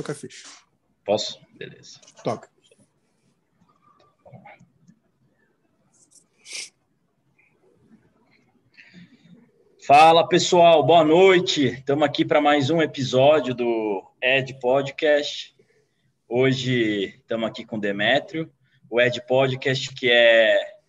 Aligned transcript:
tocar 0.00 0.14
ficha. 0.14 0.48
Posso? 1.04 1.38
Beleza. 1.56 2.00
Toca. 2.24 2.48
Fala 9.86 10.26
pessoal, 10.26 10.84
boa 10.84 11.04
noite. 11.04 11.66
Estamos 11.66 12.04
aqui 12.04 12.24
para 12.24 12.40
mais 12.40 12.70
um 12.70 12.80
episódio 12.80 13.54
do 13.54 14.08
Ed 14.22 14.58
Podcast. 14.60 15.54
Hoje 16.28 17.16
estamos 17.20 17.48
aqui 17.48 17.66
com 17.66 17.76
o 17.76 17.80
Demétrio, 17.80 18.50
o 18.88 19.00
Ed 19.00 19.20
Podcast, 19.26 19.92
que 19.94 20.08
é. 20.10 20.79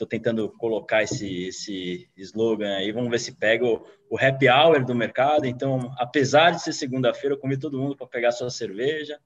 Estou 0.00 0.08
tentando 0.08 0.48
colocar 0.52 1.02
esse, 1.02 1.48
esse 1.48 2.08
slogan 2.16 2.74
aí, 2.74 2.90
vamos 2.90 3.10
ver 3.10 3.18
se 3.18 3.32
pega 3.36 3.66
o, 3.66 3.86
o 4.08 4.16
happy 4.18 4.48
hour 4.48 4.82
do 4.82 4.94
mercado. 4.94 5.44
Então, 5.44 5.94
apesar 5.98 6.52
de 6.52 6.62
ser 6.62 6.72
segunda-feira, 6.72 7.34
eu 7.34 7.38
convido 7.38 7.68
todo 7.68 7.78
mundo 7.78 7.94
para 7.94 8.06
pegar 8.06 8.32
sua 8.32 8.48
cerveja. 8.48 9.20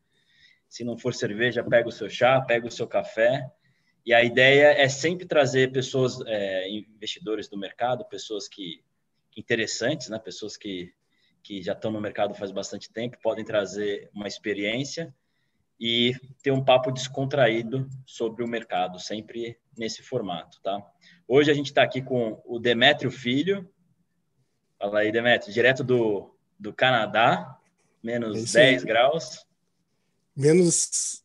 Se 0.69 0.83
não 0.83 0.99
for 0.99 1.15
cerveja, 1.15 1.63
pega 1.63 1.89
o 1.89 1.93
seu 1.93 2.11
chá, 2.11 2.41
pega 2.41 2.67
o 2.67 2.73
seu 2.73 2.89
café. 2.89 3.49
E 4.05 4.13
a 4.13 4.25
ideia 4.25 4.73
é 4.73 4.89
sempre 4.89 5.27
trazer 5.27 5.71
pessoas, 5.71 6.19
é, 6.27 6.69
investidores 6.69 7.49
do 7.49 7.57
mercado, 7.57 8.05
pessoas 8.07 8.49
que 8.49 8.83
interessantes, 9.37 10.09
né? 10.09 10.19
Pessoas 10.19 10.57
que, 10.57 10.93
que 11.41 11.63
já 11.63 11.75
estão 11.75 11.93
no 11.93 12.01
mercado 12.01 12.35
faz 12.35 12.51
bastante 12.51 12.93
tempo, 12.93 13.17
podem 13.23 13.45
trazer 13.45 14.11
uma 14.13 14.27
experiência 14.27 15.15
e 15.79 16.15
ter 16.43 16.51
um 16.51 16.65
papo 16.65 16.93
descontraído 16.93 17.89
sobre 18.07 18.45
o 18.45 18.49
mercado, 18.49 19.01
sempre 19.01 19.59
nesse 19.77 20.03
formato, 20.03 20.61
tá? 20.63 20.81
Hoje 21.27 21.51
a 21.51 21.55
gente 21.55 21.67
está 21.67 21.83
aqui 21.83 22.01
com 22.01 22.41
o 22.45 22.59
Demétrio 22.59 23.11
Filho. 23.11 23.69
Fala 24.79 25.01
aí, 25.01 25.11
Demétrio, 25.11 25.53
direto 25.53 25.83
do, 25.83 26.35
do 26.59 26.73
Canadá, 26.73 27.59
menos 28.03 28.55
é 28.55 28.71
10 28.71 28.85
graus. 28.85 29.47
Menos, 30.37 31.25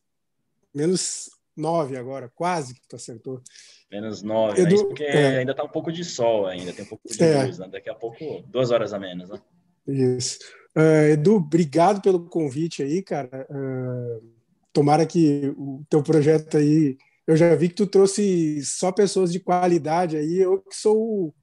menos 0.74 1.30
9 1.56 1.96
agora, 1.96 2.28
quase 2.28 2.74
que 2.74 2.86
tu 2.88 2.96
acertou. 2.96 3.42
Menos 3.90 4.22
9, 4.22 4.62
Edu, 4.62 4.76
né? 4.76 4.84
porque 4.84 5.04
é. 5.04 5.38
ainda 5.38 5.52
está 5.52 5.64
um 5.64 5.68
pouco 5.68 5.92
de 5.92 6.04
sol 6.04 6.46
ainda, 6.46 6.72
tem 6.72 6.84
um 6.84 6.88
pouco 6.88 7.08
de 7.08 7.22
é. 7.22 7.44
luz, 7.44 7.58
né? 7.58 7.68
Daqui 7.68 7.90
a 7.90 7.94
pouco, 7.94 8.42
duas 8.46 8.70
horas 8.70 8.92
a 8.92 8.98
menos, 8.98 9.28
né? 9.28 9.40
Isso. 9.86 10.38
Uh, 10.76 11.12
Edu, 11.12 11.36
obrigado 11.36 12.00
pelo 12.00 12.28
convite 12.28 12.82
aí, 12.82 13.02
cara. 13.02 13.46
Uh, 13.50 14.39
tomara 14.72 15.06
que 15.06 15.52
o 15.56 15.84
teu 15.88 16.02
projeto 16.02 16.56
aí. 16.56 16.96
Eu 17.26 17.36
já 17.36 17.54
vi 17.54 17.68
que 17.68 17.76
tu 17.76 17.86
trouxe 17.86 18.64
só 18.64 18.90
pessoas 18.90 19.32
de 19.32 19.38
qualidade 19.40 20.16
aí. 20.16 20.38
Eu 20.38 20.62
que 20.62 20.74
sou 20.74 20.96
o, 20.96 21.34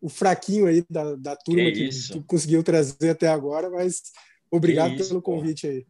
o 0.00 0.08
fraquinho 0.08 0.66
aí 0.66 0.84
da, 0.88 1.16
da 1.16 1.36
turma 1.36 1.70
que, 1.70 1.88
que, 1.88 2.08
tu 2.12 2.22
conseguiu 2.24 2.62
trazer 2.62 3.10
até 3.10 3.28
agora, 3.28 3.68
mas 3.70 4.02
obrigado 4.50 4.94
isso, 4.94 5.08
pelo 5.08 5.22
convite 5.22 5.66
pô. 5.66 5.72
aí. 5.72 5.86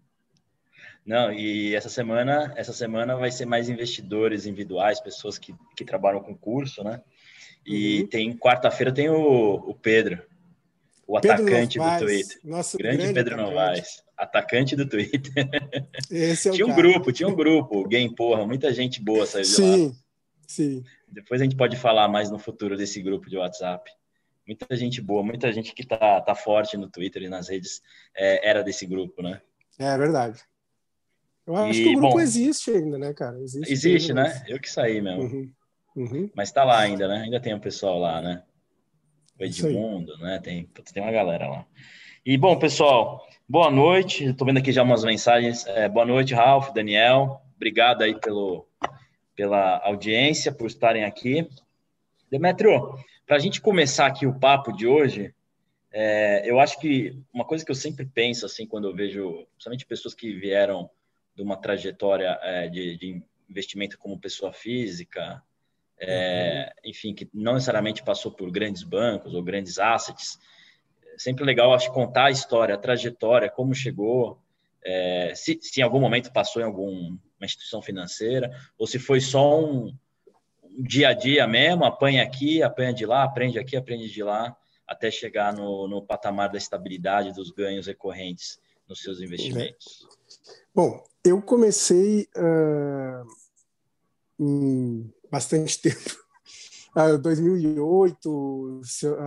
Não, 1.06 1.30
e 1.32 1.74
essa 1.74 1.90
semana, 1.90 2.54
essa 2.56 2.72
semana 2.72 3.14
vai 3.14 3.30
ser 3.30 3.44
mais 3.44 3.68
investidores 3.68 4.46
individuais, 4.46 5.00
pessoas 5.00 5.36
que, 5.36 5.54
que 5.76 5.84
trabalham 5.84 6.22
com 6.22 6.34
curso, 6.34 6.82
né? 6.82 7.02
E 7.66 8.02
uhum. 8.02 8.06
tem 8.06 8.36
quarta-feira 8.36 8.92
tem 8.92 9.10
o, 9.10 9.54
o 9.54 9.74
Pedro, 9.74 10.22
o 11.06 11.20
Pedro 11.20 11.42
atacante 11.42 11.78
Novaes, 11.78 12.00
do 12.00 12.06
Twitter. 12.06 12.38
Nosso 12.42 12.78
grande, 12.78 12.96
grande 12.96 13.14
Pedro 13.14 13.34
atacante. 13.34 13.54
Novaes, 13.54 14.03
atacante 14.16 14.76
do 14.76 14.88
Twitter. 14.88 15.48
Esse 16.10 16.48
é 16.48 16.52
tinha 16.52 16.66
um 16.66 16.70
cara. 16.70 16.82
grupo, 16.82 17.12
tinha 17.12 17.28
um 17.28 17.34
grupo, 17.34 17.86
Game 17.88 18.14
Porra, 18.14 18.46
muita 18.46 18.72
gente 18.72 19.00
boa 19.00 19.26
saiu 19.26 19.44
sim, 19.44 19.54
de 19.54 19.62
lá. 19.62 19.76
Sim, 19.76 19.96
sim. 20.46 20.84
Depois 21.08 21.40
a 21.40 21.44
gente 21.44 21.56
pode 21.56 21.76
falar 21.76 22.08
mais 22.08 22.30
no 22.30 22.38
futuro 22.38 22.76
desse 22.76 23.00
grupo 23.02 23.28
de 23.28 23.36
WhatsApp. 23.36 23.90
Muita 24.46 24.76
gente 24.76 25.00
boa, 25.00 25.22
muita 25.22 25.52
gente 25.52 25.72
que 25.72 25.86
tá, 25.86 26.20
tá 26.20 26.34
forte 26.34 26.76
no 26.76 26.90
Twitter 26.90 27.22
e 27.22 27.28
nas 27.28 27.48
redes 27.48 27.80
é, 28.14 28.48
era 28.48 28.62
desse 28.62 28.84
grupo, 28.84 29.22
né? 29.22 29.40
É 29.78 29.96
verdade. 29.96 30.40
Eu 31.46 31.56
acho 31.56 31.78
e, 31.78 31.82
que 31.82 31.88
o 31.90 32.00
grupo 32.00 32.14
bom, 32.14 32.20
existe 32.20 32.70
ainda, 32.70 32.98
né, 32.98 33.12
cara? 33.12 33.38
Existe, 33.40 33.72
existe 33.72 34.12
né? 34.12 34.22
Mas... 34.22 34.48
Eu 34.48 34.60
que 34.60 34.70
saí 34.70 35.00
mesmo. 35.00 35.22
Uhum. 35.22 35.52
Uhum. 35.96 36.30
Mas 36.34 36.50
tá 36.50 36.64
lá 36.64 36.80
ainda, 36.80 37.06
né? 37.06 37.22
Ainda 37.22 37.40
tem 37.40 37.54
um 37.54 37.60
pessoal 37.60 37.98
lá, 37.98 38.20
né? 38.20 38.42
O 39.38 39.44
Edmundo, 39.44 40.16
né? 40.18 40.40
Tem, 40.42 40.68
tem 40.92 41.02
uma 41.02 41.12
galera 41.12 41.48
lá. 41.48 41.66
E, 42.26 42.38
bom, 42.38 42.58
pessoal, 42.58 43.22
boa 43.46 43.70
noite. 43.70 44.24
Estou 44.24 44.46
vendo 44.46 44.56
aqui 44.56 44.72
já 44.72 44.82
umas 44.82 45.04
mensagens. 45.04 45.66
É, 45.66 45.90
boa 45.90 46.06
noite, 46.06 46.32
Ralph, 46.32 46.72
Daniel. 46.72 47.42
Obrigado 47.54 48.00
aí 48.00 48.18
pelo, 48.18 48.66
pela 49.36 49.76
audiência, 49.84 50.50
por 50.50 50.66
estarem 50.66 51.04
aqui. 51.04 51.46
Demetrio, 52.30 52.98
para 53.26 53.36
a 53.36 53.38
gente 53.38 53.60
começar 53.60 54.06
aqui 54.06 54.26
o 54.26 54.38
papo 54.38 54.72
de 54.72 54.86
hoje, 54.86 55.34
é, 55.92 56.48
eu 56.50 56.58
acho 56.58 56.80
que 56.80 57.14
uma 57.30 57.44
coisa 57.44 57.62
que 57.62 57.70
eu 57.70 57.74
sempre 57.74 58.06
penso, 58.06 58.46
assim, 58.46 58.66
quando 58.66 58.88
eu 58.88 58.94
vejo, 58.94 59.46
principalmente 59.52 59.84
pessoas 59.84 60.14
que 60.14 60.32
vieram 60.32 60.88
de 61.36 61.42
uma 61.42 61.58
trajetória 61.58 62.38
é, 62.40 62.68
de, 62.70 62.96
de, 62.96 63.22
investimento 63.50 63.98
como 63.98 64.18
pessoa 64.18 64.50
física, 64.50 65.42
é, 66.00 66.72
uhum. 66.82 66.90
enfim, 66.90 67.14
que 67.14 67.28
não 67.34 67.52
necessariamente 67.52 68.02
passou 68.02 68.32
por 68.32 68.50
grandes 68.50 68.82
bancos 68.82 69.34
ou 69.34 69.42
grandes 69.42 69.78
assets. 69.78 70.38
Sempre 71.16 71.44
legal, 71.44 71.72
acho, 71.72 71.92
contar 71.92 72.26
a 72.26 72.30
história, 72.30 72.74
a 72.74 72.78
trajetória, 72.78 73.50
como 73.50 73.74
chegou, 73.74 74.38
é, 74.84 75.32
se, 75.34 75.58
se, 75.62 75.80
em 75.80 75.82
algum 75.82 76.00
momento 76.00 76.32
passou 76.32 76.60
em 76.60 76.64
alguma 76.64 77.18
instituição 77.40 77.80
financeira, 77.80 78.50
ou 78.78 78.86
se 78.86 78.98
foi 78.98 79.20
só 79.20 79.58
um, 79.58 79.86
um, 80.62 80.82
dia 80.82 81.08
a 81.08 81.12
dia 81.14 81.46
mesmo, 81.46 81.84
apanha 81.84 82.22
aqui, 82.22 82.62
apanha 82.62 82.92
de 82.92 83.06
lá, 83.06 83.24
aprende 83.24 83.58
aqui, 83.58 83.76
aprende 83.76 84.10
de 84.10 84.22
lá, 84.22 84.54
até 84.86 85.10
chegar 85.10 85.54
no, 85.54 85.88
no 85.88 86.02
patamar 86.02 86.50
da 86.50 86.58
estabilidade 86.58 87.32
dos 87.32 87.50
ganhos 87.50 87.86
recorrentes 87.86 88.60
nos 88.86 89.00
seus 89.00 89.20
investimentos. 89.20 90.06
Bom, 90.74 91.02
eu 91.24 91.40
comecei 91.40 92.28
uh, 92.36 93.26
bastante 95.30 95.80
tempo. 95.82 96.23
Uh, 96.96 97.18
2008, 97.18 98.80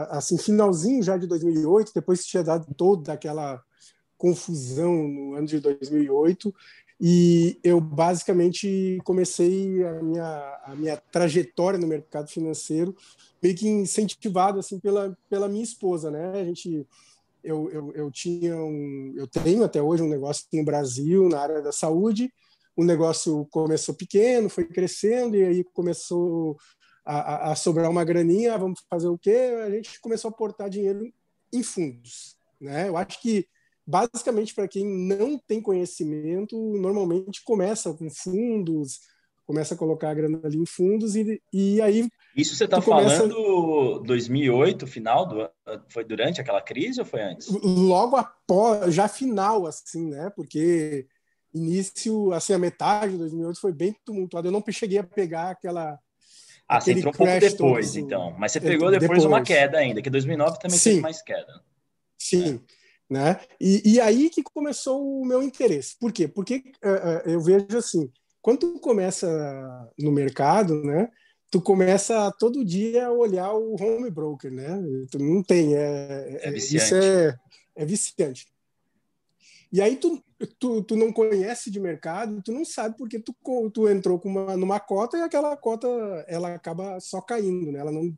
assim, 0.09 0.37
finalzinho 0.37 1.03
já 1.03 1.17
de 1.17 1.27
2008, 1.27 1.91
depois 1.93 2.25
tinha 2.25 2.43
dado 2.43 2.73
toda 2.75 3.11
aquela 3.11 3.61
confusão 4.17 5.07
no 5.07 5.33
ano 5.35 5.45
de 5.45 5.59
2008, 5.59 6.53
e 6.99 7.59
eu 7.63 7.79
basicamente 7.79 8.97
comecei 9.03 9.85
a 9.85 10.01
minha, 10.01 10.61
a 10.65 10.75
minha 10.75 10.97
trajetória 11.11 11.77
no 11.77 11.85
mercado 11.85 12.29
financeiro 12.29 12.95
meio 13.41 13.55
que 13.55 13.67
incentivado 13.67 14.59
assim 14.59 14.79
pela, 14.79 15.15
pela 15.29 15.47
minha 15.47 15.63
esposa, 15.63 16.09
né? 16.09 16.31
A 16.31 16.43
gente 16.43 16.87
eu, 17.43 17.69
eu, 17.71 17.93
eu 17.93 18.11
tinha 18.11 18.55
um, 18.57 19.13
eu 19.15 19.27
tenho 19.27 19.63
até 19.63 19.81
hoje 19.81 20.03
um 20.03 20.09
negócio 20.09 20.45
no 20.51 20.65
Brasil 20.65 21.29
na 21.29 21.39
área 21.39 21.61
da 21.61 21.71
saúde. 21.71 22.31
O 22.75 22.83
negócio 22.83 23.47
começou 23.49 23.95
pequeno, 23.95 24.49
foi 24.49 24.65
crescendo 24.65 25.35
e 25.35 25.43
aí 25.43 25.63
começou 25.63 26.57
a, 27.07 27.51
a, 27.51 27.55
sobrar 27.55 27.89
uma 27.89 28.03
graninha. 28.03 28.53
Ah, 28.53 28.57
vamos 28.57 28.81
fazer 28.89 29.07
o 29.07 29.17
quê? 29.17 29.53
A 29.65 29.69
gente 29.69 29.99
começou 30.01 30.29
a 30.29 30.31
aportar 30.31 30.69
dinheiro 30.69 31.11
em 31.53 31.63
fundos, 31.63 32.35
né? 32.59 32.89
Eu 32.89 32.97
acho 32.97 33.21
que 33.21 33.47
basicamente 33.85 34.53
para 34.53 34.67
quem 34.67 34.85
não 34.85 35.39
tem 35.39 35.61
conhecimento, 35.61 36.57
normalmente 36.77 37.41
começa 37.45 37.93
com 37.93 38.09
fundos, 38.09 38.99
começa 39.45 39.73
a 39.73 39.77
colocar 39.77 40.09
a 40.09 40.13
grana 40.13 40.41
ali 40.43 40.57
em 40.57 40.65
fundos 40.65 41.15
e, 41.15 41.41
e 41.53 41.81
aí 41.81 42.09
isso 42.35 42.53
você 42.53 42.65
está 42.65 42.81
falando 42.81 43.33
começa... 43.33 44.03
2008, 44.03 44.85
final 44.85 45.25
do 45.25 45.49
foi 45.87 46.03
durante 46.03 46.41
aquela 46.41 46.61
crise 46.61 46.99
ou 46.99 47.05
foi 47.05 47.21
antes? 47.21 47.47
Logo 47.47 48.17
após, 48.17 48.93
já 48.93 49.07
final 49.07 49.65
assim, 49.65 50.09
né? 50.09 50.29
Porque 50.35 51.07
início, 51.53 52.33
assim, 52.33 52.53
a 52.53 52.59
metade 52.59 53.13
de 53.13 53.19
2008 53.19 53.59
foi 53.59 53.71
bem 53.71 53.95
tumultuado. 54.05 54.49
Eu 54.49 54.51
não 54.51 54.63
cheguei 54.69 54.99
a 54.99 55.03
pegar 55.03 55.51
aquela 55.51 55.97
ah, 56.67 56.81
você 56.81 56.91
entrou 56.91 57.13
um 57.13 57.17
pouco 57.17 57.39
depois, 57.39 57.89
assim. 57.91 58.01
então. 58.01 58.35
Mas 58.37 58.51
você 58.51 58.59
pegou 58.59 58.91
depois, 58.91 59.09
depois, 59.09 59.25
uma 59.25 59.41
queda 59.41 59.77
ainda, 59.77 60.01
que 60.01 60.09
2009 60.09 60.59
também 60.59 60.77
Sim. 60.77 60.89
teve 60.89 61.01
mais 61.01 61.21
queda. 61.21 61.61
Sim. 62.17 62.61
É. 63.09 63.13
Né? 63.13 63.39
E, 63.59 63.93
e, 63.93 64.01
aí 64.01 64.29
que 64.29 64.43
começou 64.43 65.21
o 65.21 65.25
meu 65.25 65.41
interesse. 65.41 65.95
Por 65.97 66.11
quê? 66.11 66.27
Porque 66.27 66.63
uh, 66.83 67.29
eu 67.29 67.39
vejo 67.39 67.77
assim, 67.77 68.11
quando 68.41 68.59
tu 68.59 68.79
começa 68.81 69.89
no 69.97 70.11
mercado, 70.11 70.83
né? 70.83 71.09
tu 71.49 71.61
começa 71.61 72.31
todo 72.37 72.65
dia 72.65 73.07
a 73.07 73.11
olhar 73.11 73.53
o 73.53 73.75
home 73.81 74.09
broker, 74.09 74.51
né? 74.51 74.77
Tu 75.09 75.19
não 75.19 75.41
tem, 75.41 75.75
é, 75.75 76.39
é, 76.43 76.47
é 76.47 76.51
viciante. 76.51 76.83
Isso 76.83 76.95
é, 76.95 77.39
é 77.75 77.85
viciante. 77.85 78.47
E 79.71 79.81
aí 79.81 79.95
tu, 79.97 80.23
tu, 80.59 80.83
tu 80.83 80.95
não 80.95 81.11
conhece 81.11 81.69
de 81.69 81.79
mercado, 81.79 82.41
tu 82.41 82.51
não 82.51 82.63
sabe 82.63 82.97
porque 82.97 83.19
tu, 83.19 83.35
tu 83.73 83.89
entrou 83.89 84.19
com 84.19 84.29
uma, 84.29 84.55
numa 84.55 84.79
cota 84.79 85.17
e 85.17 85.21
aquela 85.21 85.55
cota 85.57 85.87
ela 86.27 86.53
acaba 86.53 86.99
só 86.99 87.21
caindo, 87.21 87.71
né? 87.71 87.79
Ela 87.79 87.91
não, 87.91 88.15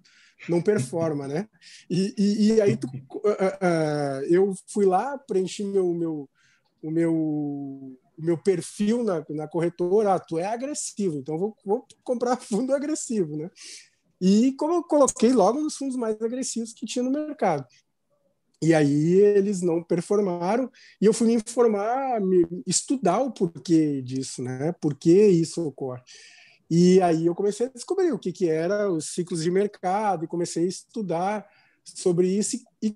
não 0.48 0.62
performa, 0.62 1.28
né? 1.28 1.48
E, 1.90 2.14
e, 2.18 2.54
e 2.54 2.62
aí 2.62 2.78
tu, 2.78 2.88
uh, 2.88 3.30
uh, 3.30 4.24
eu 4.30 4.54
fui 4.68 4.86
lá, 4.86 5.18
preenchi 5.18 5.64
meu, 5.64 5.94
meu, 5.94 6.30
o 6.82 6.92
meu 6.92 7.98
o 8.20 8.26
meu 8.26 8.38
perfil 8.38 9.02
na, 9.02 9.26
na 9.30 9.48
corretora, 9.48 10.16
ah, 10.16 10.20
tu 10.20 10.38
é 10.38 10.46
agressivo, 10.46 11.18
então 11.18 11.38
vou, 11.38 11.56
vou 11.66 11.88
comprar 12.04 12.36
fundo 12.38 12.76
agressivo, 12.76 13.38
né? 13.38 13.50
E 14.22 14.54
como 14.58 14.74
eu 14.74 14.84
coloquei 14.84 15.32
logo 15.32 15.62
nos 15.62 15.78
fundos 15.78 15.96
mais 15.96 16.22
agressivos 16.22 16.74
que 16.74 16.86
tinha 16.86 17.02
no 17.02 17.10
mercado. 17.10 17.66
E 18.62 18.74
aí 18.74 19.14
eles 19.22 19.62
não 19.62 19.82
performaram 19.82 20.70
e 21.00 21.06
eu 21.06 21.14
fui 21.14 21.28
me 21.28 21.36
informar, 21.36 22.20
me 22.20 22.46
estudar 22.68 23.20
o 23.20 23.32
porquê 23.32 24.02
disso, 24.02 24.44
né? 24.44 24.74
Por 24.82 24.96
que 24.96 25.28
isso 25.28 25.66
ocorre? 25.66 26.02
E 26.70 27.02
aí 27.02 27.26
eu 27.26 27.34
comecei 27.34 27.68
a 27.68 27.70
descobrir 27.70 28.12
o 28.12 28.20
que 28.20 28.32
que 28.32 28.50
era 28.50 28.92
os 28.92 29.06
ciclos 29.14 29.42
de 29.42 29.50
mercado 29.50 30.26
e 30.26 30.28
comecei 30.28 30.66
a 30.66 30.68
estudar 30.68 31.48
sobre 31.84 32.28
isso 32.28 32.58
e, 32.82 32.96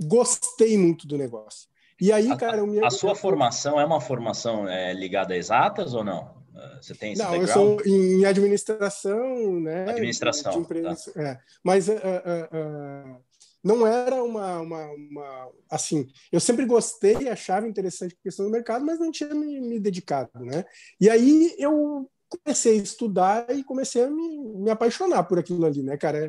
gostei 0.00 0.78
muito 0.78 1.06
do 1.08 1.18
negócio. 1.18 1.68
E 2.00 2.12
aí, 2.12 2.28
cara, 2.36 2.62
a, 2.62 2.86
a 2.86 2.90
sua 2.90 3.16
formação 3.16 3.80
é 3.80 3.84
uma 3.84 4.00
formação 4.00 4.68
é, 4.68 4.92
ligada 4.92 5.34
a 5.34 5.36
exatas 5.36 5.94
ou 5.94 6.04
não? 6.04 6.38
Você 6.80 6.94
tem 6.94 7.12
esse 7.12 7.22
Não, 7.22 7.30
background? 7.30 7.48
eu 7.48 7.78
sou 7.78 7.86
em 7.86 8.24
administração, 8.24 9.60
né? 9.60 9.90
Administração. 9.90 10.52
De 10.52 10.58
empresa, 10.58 11.12
tá. 11.12 11.22
é. 11.22 11.40
Mas 11.62 11.88
uh, 11.88 11.92
uh, 11.92 11.96
uh, 11.96 13.20
não 13.62 13.86
era 13.86 14.22
uma, 14.22 14.60
uma, 14.60 14.86
uma, 14.92 15.50
Assim, 15.70 16.06
eu 16.30 16.40
sempre 16.40 16.64
gostei, 16.64 17.28
achava 17.28 17.66
interessante 17.66 18.16
a 18.18 18.22
questão 18.22 18.46
do 18.46 18.52
mercado, 18.52 18.84
mas 18.84 18.98
não 18.98 19.10
tinha 19.10 19.34
me, 19.34 19.60
me 19.60 19.80
dedicado, 19.80 20.30
né? 20.34 20.64
E 21.00 21.10
aí 21.10 21.54
eu 21.58 22.08
comecei 22.28 22.78
a 22.78 22.82
estudar 22.82 23.46
e 23.50 23.64
comecei 23.64 24.04
a 24.04 24.10
me, 24.10 24.38
me 24.38 24.70
apaixonar 24.70 25.24
por 25.24 25.38
aquilo 25.38 25.66
ali, 25.66 25.82
né, 25.82 25.96
cara? 25.96 26.26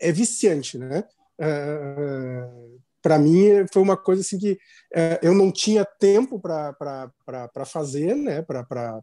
É, 0.00 0.08
é 0.08 0.12
viciante, 0.12 0.78
né? 0.78 1.04
Uh, 1.38 2.80
para 3.02 3.18
mim 3.18 3.66
foi 3.72 3.82
uma 3.82 3.96
coisa 3.96 4.20
assim 4.22 4.38
que 4.38 4.52
uh, 4.52 5.18
eu 5.22 5.34
não 5.34 5.50
tinha 5.50 5.84
tempo 5.84 6.40
para 6.40 7.64
fazer, 7.66 8.14
né? 8.14 8.42
Para 8.42 9.02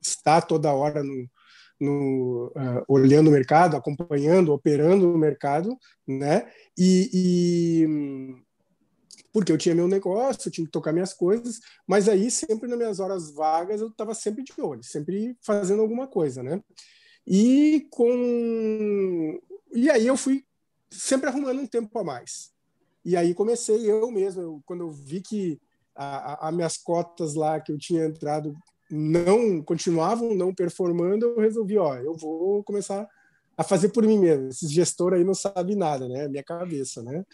estar 0.00 0.42
toda 0.42 0.72
hora 0.72 1.02
no, 1.02 1.28
no, 1.80 2.52
uh, 2.56 2.84
olhando 2.88 3.28
o 3.28 3.32
mercado, 3.32 3.76
acompanhando, 3.76 4.52
operando 4.52 5.12
o 5.12 5.18
mercado, 5.18 5.78
né? 6.06 6.50
E, 6.76 7.10
e, 7.12 8.36
porque 9.32 9.52
eu 9.52 9.58
tinha 9.58 9.74
meu 9.74 9.86
negócio, 9.86 10.50
tinha 10.50 10.64
que 10.64 10.72
tocar 10.72 10.92
minhas 10.92 11.12
coisas, 11.12 11.60
mas 11.86 12.08
aí 12.08 12.30
sempre 12.30 12.68
nas 12.68 12.78
minhas 12.78 13.00
horas 13.00 13.30
vagas 13.30 13.80
eu 13.80 13.88
estava 13.88 14.14
sempre 14.14 14.42
de 14.42 14.52
olho, 14.58 14.82
sempre 14.82 15.36
fazendo 15.42 15.82
alguma 15.82 16.06
coisa, 16.06 16.42
né? 16.42 16.62
E 17.26 17.86
com 17.90 19.38
e 19.72 19.90
aí 19.90 20.06
eu 20.06 20.16
fui 20.16 20.44
sempre 20.90 21.28
arrumando 21.28 21.60
um 21.60 21.66
tempo 21.66 21.98
a 21.98 22.04
mais. 22.04 22.50
E 23.04 23.16
aí 23.16 23.34
comecei 23.34 23.90
eu 23.90 24.10
mesmo, 24.10 24.42
eu, 24.42 24.62
quando 24.64 24.80
eu 24.80 24.90
vi 24.90 25.20
que 25.20 25.60
as 25.94 26.54
minhas 26.54 26.76
cotas 26.76 27.34
lá 27.34 27.60
que 27.60 27.72
eu 27.72 27.78
tinha 27.78 28.04
entrado 28.04 28.54
não 28.90 29.62
continuavam 29.62 30.34
não 30.34 30.54
performando, 30.54 31.26
eu 31.26 31.40
resolvi, 31.40 31.76
ó, 31.76 31.96
eu 31.96 32.14
vou 32.14 32.62
começar 32.64 33.08
a 33.56 33.64
fazer 33.64 33.88
por 33.88 34.04
mim 34.04 34.18
mesmo. 34.18 34.48
Esse 34.48 34.68
gestor 34.68 35.14
aí 35.14 35.24
não 35.24 35.34
sabe 35.34 35.74
nada, 35.74 36.08
né? 36.08 36.28
Minha 36.28 36.44
cabeça, 36.44 37.02
né? 37.02 37.24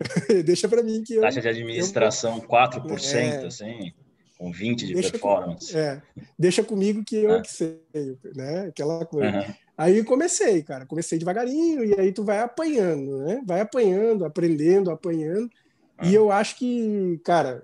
Deixa 0.44 0.68
para 0.68 0.82
mim 0.82 1.02
que 1.02 1.14
eu, 1.14 1.22
Taxa 1.22 1.40
de 1.40 1.48
administração 1.48 2.36
eu, 2.36 2.42
4%, 2.42 3.14
é, 3.14 3.46
assim, 3.46 3.92
com 4.38 4.52
20 4.52 4.86
de 4.86 4.94
performance. 4.94 5.72
Com, 5.72 5.78
é, 5.78 6.02
deixa 6.38 6.62
comigo 6.62 7.04
que 7.04 7.16
eu 7.16 7.34
é. 7.34 7.42
que 7.42 7.50
sei, 7.50 7.80
né? 8.34 8.68
Aquela 8.68 9.04
coisa. 9.04 9.38
Uhum. 9.38 9.54
Aí 9.76 10.04
comecei, 10.04 10.62
cara, 10.62 10.86
comecei 10.86 11.18
devagarinho 11.18 11.84
e 11.84 11.98
aí 11.98 12.12
tu 12.12 12.24
vai 12.24 12.40
apanhando, 12.40 13.18
né? 13.18 13.42
Vai 13.46 13.60
apanhando, 13.60 14.24
aprendendo, 14.24 14.90
apanhando. 14.90 15.50
Uhum. 16.02 16.08
E 16.08 16.14
eu 16.14 16.30
acho 16.30 16.56
que, 16.56 17.20
cara, 17.24 17.62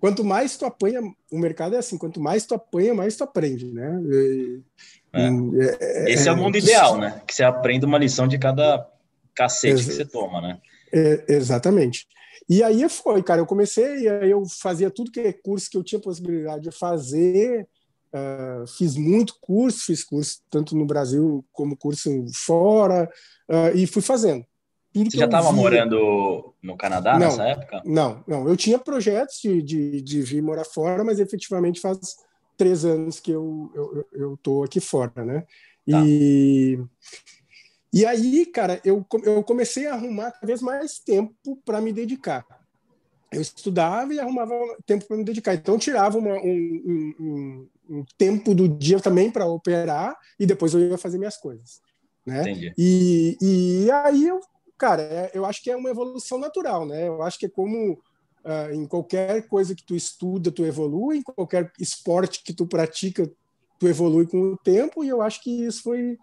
quanto 0.00 0.24
mais 0.24 0.56
tu 0.56 0.64
apanha, 0.64 1.00
o 1.30 1.38
mercado 1.38 1.76
é 1.76 1.78
assim, 1.78 1.98
quanto 1.98 2.20
mais 2.20 2.46
tu 2.46 2.54
apanha, 2.54 2.94
mais 2.94 3.16
tu 3.16 3.22
aprende, 3.22 3.66
né? 3.66 4.00
É. 4.10 4.80
É, 5.12 6.12
Esse 6.12 6.28
é, 6.28 6.32
o 6.32 6.36
mundo 6.36 6.56
ideal, 6.56 6.96
né? 6.96 7.20
Que 7.26 7.34
você 7.34 7.42
aprenda 7.42 7.86
uma 7.86 7.98
lição 7.98 8.28
de 8.28 8.38
cada 8.38 8.88
cacete 9.34 9.84
que 9.84 9.92
você 9.92 10.04
toma, 10.04 10.40
né? 10.40 10.58
É, 10.92 11.24
exatamente. 11.28 12.06
E 12.48 12.62
aí 12.62 12.88
foi, 12.88 13.22
cara, 13.22 13.40
eu 13.40 13.46
comecei, 13.46 14.08
aí 14.08 14.30
eu 14.30 14.44
fazia 14.60 14.90
tudo 14.90 15.10
que 15.10 15.20
é 15.20 15.32
curso 15.32 15.70
que 15.70 15.76
eu 15.76 15.84
tinha 15.84 16.00
possibilidade 16.00 16.64
de 16.64 16.70
fazer, 16.70 17.68
uh, 18.12 18.66
fiz 18.66 18.96
muito 18.96 19.34
curso, 19.40 19.86
fiz 19.86 20.02
curso 20.02 20.40
tanto 20.50 20.76
no 20.76 20.86
Brasil 20.86 21.44
como 21.52 21.76
curso 21.76 22.10
fora, 22.34 23.08
uh, 23.48 23.76
e 23.76 23.86
fui 23.86 24.02
fazendo. 24.02 24.44
Você 24.92 25.16
já 25.16 25.26
estava 25.26 25.52
morando 25.52 26.52
no 26.60 26.76
Canadá 26.76 27.12
não, 27.12 27.20
nessa 27.20 27.44
época? 27.44 27.82
Não, 27.84 28.24
não. 28.26 28.48
Eu 28.48 28.56
tinha 28.56 28.78
projetos 28.78 29.40
de, 29.40 29.62
de, 29.62 30.02
de 30.02 30.22
vir 30.22 30.42
morar 30.42 30.64
fora, 30.64 31.04
mas 31.04 31.20
efetivamente 31.20 31.80
faz 31.80 32.16
três 32.56 32.84
anos 32.84 33.20
que 33.20 33.30
eu, 33.30 33.70
eu, 33.74 34.06
eu 34.12 34.36
tô 34.42 34.64
aqui 34.64 34.80
fora, 34.80 35.24
né? 35.24 35.46
Tá. 35.88 36.02
E, 36.04 36.78
e 37.92 38.04
aí, 38.04 38.44
cara, 38.46 38.80
eu, 38.84 39.06
eu 39.22 39.42
comecei 39.44 39.86
a 39.86 39.94
arrumar 39.94 40.32
cada 40.32 40.46
vez 40.46 40.60
mais 40.60 40.98
tempo 40.98 41.56
para 41.64 41.80
me 41.80 41.92
dedicar. 41.92 42.44
Eu 43.32 43.40
estudava 43.40 44.12
e 44.12 44.18
arrumava 44.18 44.54
tempo 44.84 45.06
para 45.06 45.16
me 45.16 45.24
dedicar. 45.24 45.54
Então, 45.54 45.74
eu 45.74 45.80
tirava 45.80 46.18
uma, 46.18 46.34
um, 46.34 47.14
um, 47.20 47.68
um, 47.88 48.04
tempo 48.18 48.54
do 48.54 48.68
dia 48.68 48.98
também 48.98 49.30
para 49.30 49.46
operar 49.46 50.16
e 50.38 50.44
depois 50.44 50.74
eu 50.74 50.80
ia 50.80 50.98
fazer 50.98 51.16
minhas 51.16 51.36
coisas. 51.36 51.80
Né? 52.26 52.42
Entendi. 52.42 52.74
E, 52.76 53.38
e 53.40 53.90
aí 53.90 54.26
eu 54.26 54.40
cara, 54.80 55.02
é, 55.02 55.30
eu 55.34 55.44
acho 55.44 55.62
que 55.62 55.70
é 55.70 55.76
uma 55.76 55.90
evolução 55.90 56.38
natural, 56.38 56.86
né? 56.86 57.06
Eu 57.06 57.22
acho 57.22 57.38
que 57.38 57.44
é 57.44 57.50
como 57.50 57.92
uh, 57.92 58.72
em 58.72 58.86
qualquer 58.86 59.46
coisa 59.46 59.74
que 59.74 59.84
tu 59.84 59.94
estuda, 59.94 60.50
tu 60.50 60.64
evolui, 60.64 61.18
em 61.18 61.22
qualquer 61.22 61.70
esporte 61.78 62.42
que 62.42 62.54
tu 62.54 62.66
pratica, 62.66 63.30
tu 63.78 63.86
evolui 63.86 64.26
com 64.26 64.40
o 64.40 64.56
tempo, 64.56 65.04
e 65.04 65.08
eu 65.08 65.20
acho 65.20 65.42
que 65.42 65.50
isso 65.50 65.82
foi 65.82 66.18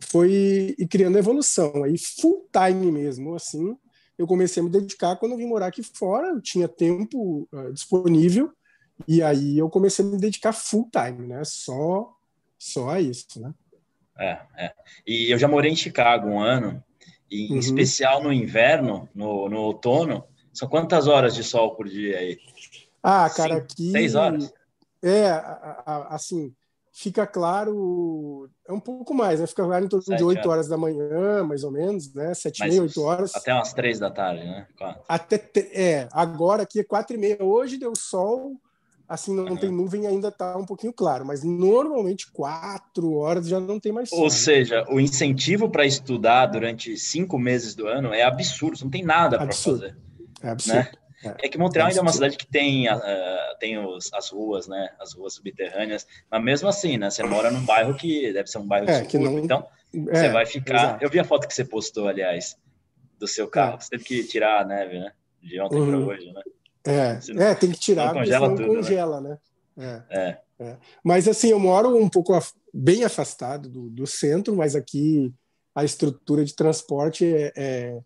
foi 0.00 0.74
criando 0.90 1.18
evolução. 1.18 1.84
Aí 1.84 1.96
full 1.98 2.48
time 2.52 2.90
mesmo, 2.90 3.34
assim, 3.34 3.76
eu 4.16 4.26
comecei 4.26 4.60
a 4.60 4.64
me 4.64 4.70
dedicar 4.70 5.16
quando 5.16 5.32
eu 5.32 5.38
vim 5.38 5.46
morar 5.46 5.66
aqui 5.66 5.82
fora, 5.82 6.28
eu 6.28 6.40
tinha 6.40 6.68
tempo 6.68 7.48
uh, 7.52 7.72
disponível, 7.72 8.52
e 9.08 9.22
aí 9.22 9.58
eu 9.58 9.68
comecei 9.68 10.04
a 10.04 10.08
me 10.08 10.18
dedicar 10.18 10.52
full 10.52 10.88
time, 10.90 11.26
né? 11.26 11.42
Só 11.44 12.16
só 12.56 12.90
a 12.90 13.00
isso, 13.00 13.40
né? 13.40 13.52
É, 14.16 14.38
é. 14.56 14.72
E 15.04 15.32
eu 15.32 15.38
já 15.38 15.48
morei 15.48 15.72
em 15.72 15.76
Chicago 15.76 16.28
um 16.28 16.40
ano, 16.40 16.82
em 17.32 17.52
uhum. 17.52 17.58
especial 17.58 18.22
no 18.22 18.32
inverno, 18.32 19.08
no, 19.14 19.48
no 19.48 19.60
outono, 19.60 20.24
são 20.52 20.68
quantas 20.68 21.08
horas 21.08 21.34
de 21.34 21.42
sol 21.42 21.74
por 21.74 21.88
dia 21.88 22.18
aí? 22.18 22.38
Ah, 23.02 23.28
cara, 23.30 23.54
Cinco, 23.54 23.64
aqui. 23.64 23.90
Seis 23.90 24.14
horas? 24.14 24.52
É, 25.02 25.28
assim, 26.08 26.54
fica 26.92 27.26
claro. 27.26 28.48
É 28.68 28.72
um 28.72 28.78
pouco 28.78 29.14
mais, 29.14 29.40
né? 29.40 29.46
Fica 29.46 29.64
claro 29.64 29.84
em 29.84 29.88
torno 29.88 30.16
de 30.16 30.22
8 30.22 30.48
horas 30.48 30.68
da 30.68 30.76
manhã, 30.76 31.42
mais 31.42 31.64
ou 31.64 31.72
menos, 31.72 32.12
né? 32.14 32.32
7 32.34 32.60
e 32.62 32.68
meia, 32.68 32.82
8 32.82 33.02
horas. 33.02 33.34
Até 33.34 33.52
umas 33.52 33.72
3 33.72 33.98
da 33.98 34.10
tarde, 34.10 34.44
né? 34.44 34.66
Quatro. 34.76 35.02
Até, 35.08 35.50
é, 35.72 36.08
agora 36.12 36.62
aqui 36.62 36.80
é 36.80 36.84
4 36.84 37.16
e 37.16 37.18
meia. 37.18 37.42
Hoje 37.42 37.78
deu 37.78 37.94
sol, 37.96 38.60
assim, 39.08 39.34
não 39.34 39.44
uhum. 39.44 39.56
tem 39.56 39.70
nuvem 39.70 40.06
ainda 40.06 40.28
está 40.28 40.56
um 40.56 40.64
pouquinho 40.64 40.92
claro, 40.92 41.24
mas 41.24 41.44
normalmente 41.44 42.30
quatro 42.32 43.14
horas 43.14 43.48
já 43.48 43.60
não 43.60 43.78
tem 43.78 43.92
mais. 43.92 44.10
Ou 44.12 44.30
seja, 44.30 44.84
o 44.88 44.98
incentivo 44.98 45.68
para 45.68 45.84
estudar 45.84 46.46
durante 46.46 46.96
cinco 46.96 47.38
meses 47.38 47.74
do 47.74 47.86
ano 47.86 48.12
é 48.12 48.22
absurdo, 48.22 48.78
não 48.82 48.90
tem 48.90 49.04
nada 49.04 49.38
para 49.38 49.52
fazer. 49.52 49.96
É 50.42 50.48
absurdo. 50.50 50.76
Né? 50.78 50.90
É. 51.24 51.46
é 51.46 51.48
que 51.48 51.56
Montreal 51.56 51.86
é 51.86 51.90
ainda 51.90 52.00
é 52.00 52.02
uma 52.02 52.12
cidade 52.12 52.36
que 52.36 52.46
tem, 52.46 52.92
uh, 52.92 52.98
tem 53.60 53.78
os, 53.78 54.12
as 54.12 54.30
ruas, 54.30 54.66
né? 54.66 54.90
As 54.98 55.14
ruas 55.14 55.34
subterrâneas, 55.34 56.06
mas 56.30 56.42
mesmo 56.42 56.68
assim, 56.68 56.98
né? 56.98 57.10
Você 57.10 57.22
mora 57.22 57.50
num 57.50 57.64
bairro 57.64 57.94
que 57.94 58.32
deve 58.32 58.48
ser 58.48 58.58
um 58.58 58.66
bairro 58.66 58.90
é, 58.90 59.04
que 59.04 59.18
não... 59.18 59.38
então 59.38 59.66
é, 59.94 60.14
você 60.14 60.28
vai 60.30 60.46
ficar. 60.46 60.74
Exato. 60.74 61.04
Eu 61.04 61.10
vi 61.10 61.20
a 61.20 61.24
foto 61.24 61.46
que 61.46 61.54
você 61.54 61.64
postou, 61.64 62.08
aliás, 62.08 62.56
do 63.18 63.28
seu 63.28 63.46
carro. 63.46 63.76
É. 63.76 63.80
Você 63.80 63.90
teve 63.90 64.04
que 64.04 64.24
tirar 64.24 64.62
a 64.62 64.64
neve, 64.64 64.98
né? 64.98 65.12
De 65.40 65.60
ontem 65.60 65.78
uhum. 65.78 65.88
para 65.88 65.98
hoje, 65.98 66.32
né? 66.32 66.42
É, 66.84 67.18
é 67.36 67.54
tem 67.54 67.70
que 67.70 67.78
tirar, 67.78 68.12
porque 68.12 68.32
senão 68.32 68.56
tudo, 68.56 68.60
né? 68.60 68.68
congela, 68.68 69.20
né? 69.20 69.38
né? 69.76 70.04
É, 70.10 70.38
é. 70.58 70.76
Mas 71.04 71.28
assim, 71.28 71.48
eu 71.48 71.58
moro 71.58 71.96
um 71.96 72.08
pouco 72.08 72.34
af 72.34 72.52
bem 72.74 73.04
afastado 73.04 73.68
do, 73.68 73.90
do, 73.90 74.06
centro, 74.06 74.56
mas 74.56 74.74
aqui 74.74 75.32
a 75.74 75.84
estrutura 75.84 76.44
de 76.44 76.54
transporte 76.54 77.24
é, 77.26 77.52
é, 77.54 77.98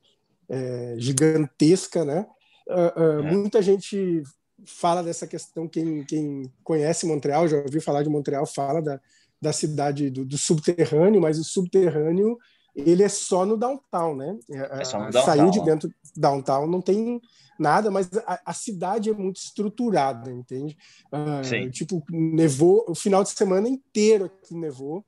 é 0.49 0.95
gigantesca, 0.99 2.05
né? 2.05 2.27
Uh, 2.69 3.21
uh, 3.21 3.23
muita 3.23 3.63
gente 3.63 4.25
fala 4.67 5.03
dessa 5.03 5.27
questão, 5.27 5.69
quem, 5.69 6.05
quem 6.05 6.53
conhece 6.65 7.07
Montreal, 7.07 7.47
já 7.47 7.59
ouviu 7.59 7.81
falar 7.81 8.03
de 8.03 8.09
Montreal, 8.09 8.45
fala 8.45 8.83
da, 8.83 9.01
da 9.41 9.53
cidade 9.53 10.11
do, 10.11 10.25
do 10.25 10.37
subterrâneo, 10.37 11.21
mas 11.21 11.39
o 11.39 11.45
subterrâneo 11.45 12.37
ele 12.75 13.03
é 13.03 13.09
só 13.09 13.47
no 13.47 13.57
downtown, 13.57 14.17
né? 14.17 14.37
É 14.51 14.85
só 14.85 14.99
no 14.99 15.11
downtown, 15.11 15.25
Saiu 15.25 15.51
de 15.51 15.65
dentro 15.65 15.89
do 15.89 15.95
downtown, 16.17 16.67
não 16.67 16.81
tem 16.81 17.21
nada, 17.59 17.91
mas 17.91 18.11
a, 18.27 18.41
a, 18.47 18.53
cidade 18.53 19.11
é 19.11 19.13
muito 19.13 19.37
estruturada, 19.37 20.31
entende? 20.31 20.77
Uh, 21.13 21.71
tipo, 21.71 22.03
nevou 22.11 22.85
o 22.89 22.95
final 22.95 23.23
de 23.23 23.31
semana 23.31 23.69
inteiro 23.69 24.27
aqui 24.27 24.55
nevou. 24.55 25.05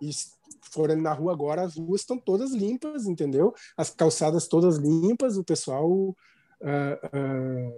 E 0.00 0.10
foram 0.70 0.96
na 0.96 1.12
rua 1.12 1.32
agora, 1.32 1.62
as 1.62 1.76
ruas 1.76 2.02
estão 2.02 2.18
todas 2.18 2.52
limpas, 2.52 3.06
entendeu? 3.06 3.54
As 3.76 3.90
calçadas 3.90 4.46
todas 4.46 4.76
limpas, 4.76 5.36
o 5.36 5.44
pessoal. 5.44 5.90
Uh, 5.90 6.96
uh, 7.16 7.72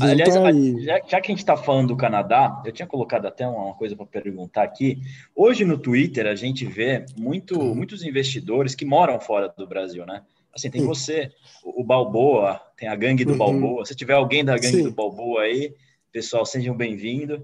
Aliás, 0.00 0.34
já, 0.82 1.00
já, 1.06 1.20
que 1.20 1.30
a 1.30 1.34
gente 1.34 1.40
está 1.40 1.56
falando 1.56 1.88
do 1.88 1.96
Canadá, 1.96 2.62
eu 2.64 2.72
tinha 2.72 2.86
colocado 2.86 3.26
até 3.26 3.46
uma 3.46 3.74
coisa 3.74 3.94
para 3.94 4.06
perguntar 4.06 4.62
aqui. 4.62 4.98
Hoje 5.34 5.64
no 5.64 5.76
Twitter 5.78 6.26
a 6.26 6.34
gente 6.34 6.64
vê 6.64 7.04
muito, 7.18 7.58
muitos 7.74 8.02
investidores 8.02 8.74
que 8.74 8.84
moram 8.84 9.20
fora 9.20 9.48
do 9.48 9.66
Brasil, 9.66 10.06
né? 10.06 10.22
Assim, 10.54 10.70
tem 10.70 10.86
você, 10.86 11.32
o 11.64 11.82
Balboa, 11.82 12.60
tem 12.76 12.88
a 12.88 12.94
gangue 12.94 13.24
do 13.24 13.32
uhum. 13.32 13.38
Balboa. 13.38 13.84
Se 13.84 13.94
tiver 13.94 14.14
alguém 14.14 14.44
da 14.44 14.54
gangue 14.54 14.76
Sim. 14.76 14.82
do 14.84 14.92
Balboa 14.92 15.42
aí, 15.42 15.74
pessoal, 16.12 16.46
sejam 16.46 16.76
bem-vindos. 16.76 17.40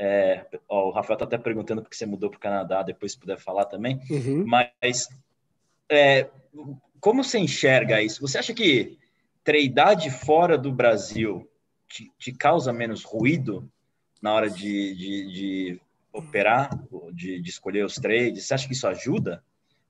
É, 0.00 0.46
o 0.68 0.90
Rafael 0.90 1.16
está 1.16 1.24
até 1.24 1.36
perguntando 1.36 1.82
porque 1.82 1.96
você 1.96 2.06
mudou 2.06 2.30
para 2.30 2.38
o 2.38 2.40
Canadá, 2.40 2.82
depois 2.82 3.12
se 3.12 3.18
puder 3.18 3.38
falar 3.38 3.66
também. 3.66 4.00
Uhum. 4.08 4.44
Mas 4.46 5.08
é, 5.90 6.30
como 7.00 7.22
você 7.22 7.38
enxerga 7.38 8.00
isso? 8.00 8.20
Você 8.20 8.38
acha 8.38 8.54
que 8.54 8.98
treinar 9.44 9.96
de 9.96 10.10
fora 10.10 10.56
do 10.56 10.72
Brasil 10.72 11.48
te, 11.88 12.10
te, 12.18 12.32
causa 12.32 12.72
menos 12.72 13.04
ruído 13.04 13.70
na 14.22 14.32
hora 14.32 14.48
de, 14.48 14.94
de, 14.94 15.32
de 15.32 15.80
operar, 16.12 16.78
de, 17.12 17.40
de, 17.40 17.50
escolher 17.50 17.84
os 17.84 17.96
trades? 17.96 18.46
Você 18.46 18.54
acha 18.54 18.66
que 18.66 18.74
isso 18.74 18.86
ajuda 18.86 19.42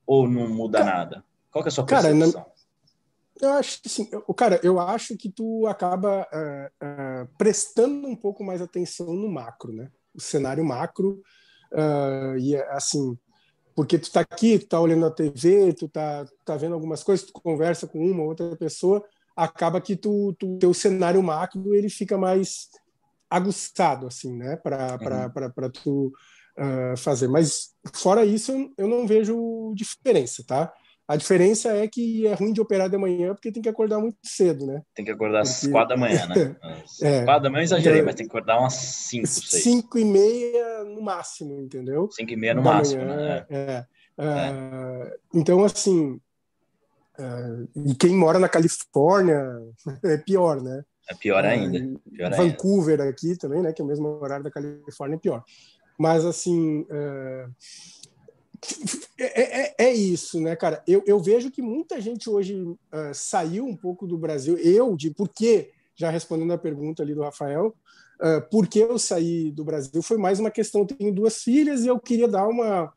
ou 0.05 0.27
não 0.27 0.49
muda 0.49 0.79
cara, 0.79 0.91
nada? 0.91 1.23
Qual 1.51 1.63
é 1.63 1.67
a 1.67 1.71
sua 1.71 1.85
percepção? 1.85 2.31
Cara, 2.31 2.48
eu 3.41 3.53
acho 3.53 3.81
que 3.81 3.89
sim. 3.89 4.07
Eu, 4.11 4.21
cara, 4.33 4.59
eu 4.63 4.79
acho 4.79 5.17
que 5.17 5.29
tu 5.29 5.65
acaba 5.67 6.27
uh, 6.33 6.85
uh, 6.85 7.27
prestando 7.37 8.07
um 8.07 8.15
pouco 8.15 8.43
mais 8.43 8.61
atenção 8.61 9.13
no 9.13 9.29
macro, 9.29 9.71
né? 9.73 9.89
o 10.13 10.21
cenário 10.21 10.63
macro 10.63 11.21
uh, 11.73 12.37
e 12.37 12.55
assim 12.69 13.17
porque 13.75 13.97
tu 13.97 14.03
está 14.03 14.19
aqui, 14.19 14.59
tu 14.59 14.65
está 14.65 14.79
olhando 14.79 15.05
a 15.05 15.11
TV, 15.11 15.71
tu 15.71 15.85
está 15.85 16.25
tá 16.43 16.57
vendo 16.57 16.73
algumas 16.73 17.01
coisas, 17.01 17.25
tu 17.25 17.31
conversa 17.31 17.87
com 17.87 17.97
uma 17.99 18.23
outra 18.23 18.53
pessoa, 18.57 19.01
acaba 19.33 19.79
que 19.79 19.95
tu, 19.95 20.35
tu 20.37 20.57
teu 20.57 20.73
cenário 20.73 21.23
macro 21.23 21.73
ele 21.73 21.89
fica 21.89 22.17
mais 22.17 22.67
aguçado 23.29 24.05
assim, 24.05 24.35
né, 24.35 24.57
para 24.57 25.31
uhum. 25.61 25.71
tu 25.71 26.11
fazer. 26.97 27.29
Mas 27.29 27.69
fora 27.93 28.25
isso, 28.25 28.51
eu 28.77 28.85
não 28.85 29.07
vejo 29.07 29.73
diferença, 29.73 30.43
tá? 30.45 30.73
A 31.09 31.15
diferença 31.15 31.75
é 31.75 31.87
que 31.87 32.27
é 32.27 32.35
ruim 32.35 32.53
de 32.53 32.61
operar 32.61 32.87
de 32.87 32.95
manhã 32.95 33.33
porque 33.33 33.51
tem 33.51 33.63
que 33.63 33.67
acordar 33.67 33.97
muito 33.97 34.19
cedo, 34.23 34.67
né? 34.67 34.83
Tem 34.93 35.03
que 35.03 35.09
acordar 35.09 35.41
às 35.41 35.61
porque... 35.61 35.71
quatro 35.71 35.89
da 35.89 35.97
manhã, 35.97 36.27
né? 36.27 36.55
é, 37.01 37.25
quatro 37.25 37.41
da 37.41 37.49
manhã 37.49 37.61
eu 37.61 37.63
exagerei, 37.63 38.01
é, 38.01 38.03
mas 38.03 38.13
tem 38.13 38.27
que 38.27 38.31
acordar 38.31 38.59
umas 38.59 38.75
cinco, 38.75 39.25
seis. 39.25 39.63
Cinco 39.63 39.97
e 39.97 40.05
meia 40.05 40.83
no 40.83 41.01
máximo, 41.01 41.59
entendeu? 41.61 42.11
Cinco 42.11 42.31
e 42.31 42.35
meia 42.35 42.53
no 42.53 42.61
da 42.61 42.73
máximo, 42.73 43.03
manhã, 43.03 43.15
né? 43.15 43.45
É. 43.49 43.63
é. 43.63 43.85
Uh, 44.19 45.19
então, 45.33 45.63
assim, 45.63 46.21
uh, 47.17 47.69
e 47.87 47.95
quem 47.95 48.15
mora 48.15 48.37
na 48.37 48.47
Califórnia 48.47 49.43
é 50.05 50.17
pior, 50.17 50.61
né? 50.61 50.85
É 51.09 51.15
pior 51.15 51.43
ainda. 51.43 51.99
Pior 52.13 52.35
Vancouver 52.35 53.01
ainda. 53.01 53.11
aqui 53.11 53.35
também, 53.35 53.63
né? 53.63 53.73
Que 53.73 53.81
é 53.81 53.85
o 53.85 53.87
mesmo 53.87 54.09
horário 54.21 54.43
da 54.43 54.51
Califórnia, 54.51 55.15
é 55.15 55.19
pior. 55.19 55.43
Mas, 55.97 56.23
assim... 56.23 56.81
Uh, 56.81 57.51
é, 59.17 59.61
é, 59.61 59.75
é, 59.77 59.93
isso, 59.93 60.39
né, 60.39 60.55
cara? 60.55 60.83
Eu, 60.87 61.03
eu 61.05 61.19
vejo 61.19 61.51
que 61.51 61.61
muita 61.61 61.99
gente 62.01 62.29
hoje 62.29 62.55
uh, 62.55 62.77
saiu 63.13 63.65
um 63.65 63.75
pouco 63.75 64.07
do 64.07 64.17
Brasil. 64.17 64.57
Eu, 64.57 64.95
de 64.95 65.11
por 65.11 65.29
quê, 65.29 65.71
já 65.95 66.09
respondendo 66.09 66.53
a 66.53 66.57
pergunta 66.57 67.03
ali 67.03 67.13
do 67.13 67.21
Rafael, 67.21 67.75
uh, 68.21 68.49
por 68.49 68.67
que 68.67 68.79
eu 68.79 68.97
saí 68.97 69.51
do 69.51 69.63
Brasil? 69.63 70.01
Foi 70.01 70.17
mais 70.17 70.39
uma 70.39 70.51
questão. 70.51 70.81
Eu 70.81 70.87
tenho 70.87 71.13
duas 71.13 71.41
filhas 71.41 71.83
e 71.83 71.87
eu 71.87 71.99
queria 71.99 72.27
dar 72.27 72.47
uma, 72.47 72.93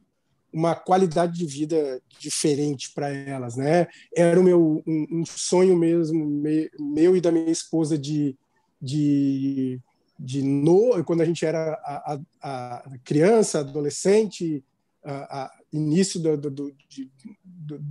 uma 0.53 0.75
qualidade 0.75 1.39
de 1.39 1.47
vida 1.47 2.01
diferente 2.19 2.93
para 2.93 3.09
elas, 3.09 3.57
né? 3.57 3.87
Era 4.15 4.39
o 4.39 4.45
meu 4.45 4.83
um, 4.87 5.07
um 5.11 5.27
sonho 5.27 5.77
mesmo, 5.77 6.25
me, 6.25 6.71
meu 6.79 7.17
e 7.17 7.21
da 7.21 7.33
minha 7.33 7.51
esposa 7.51 7.97
de. 7.97 8.37
de 8.81 9.81
de 10.25 10.41
no, 10.41 11.03
quando 11.05 11.21
a 11.23 11.25
gente 11.25 11.45
era 11.45 11.73
a, 11.85 12.19
a, 12.41 12.77
a 12.77 12.99
criança, 13.03 13.59
adolescente, 13.59 14.63
a, 15.05 15.51
início 15.73 16.21
do, 16.21 16.37
do, 16.37 16.51
do, 16.51 16.75
de, 16.89 17.11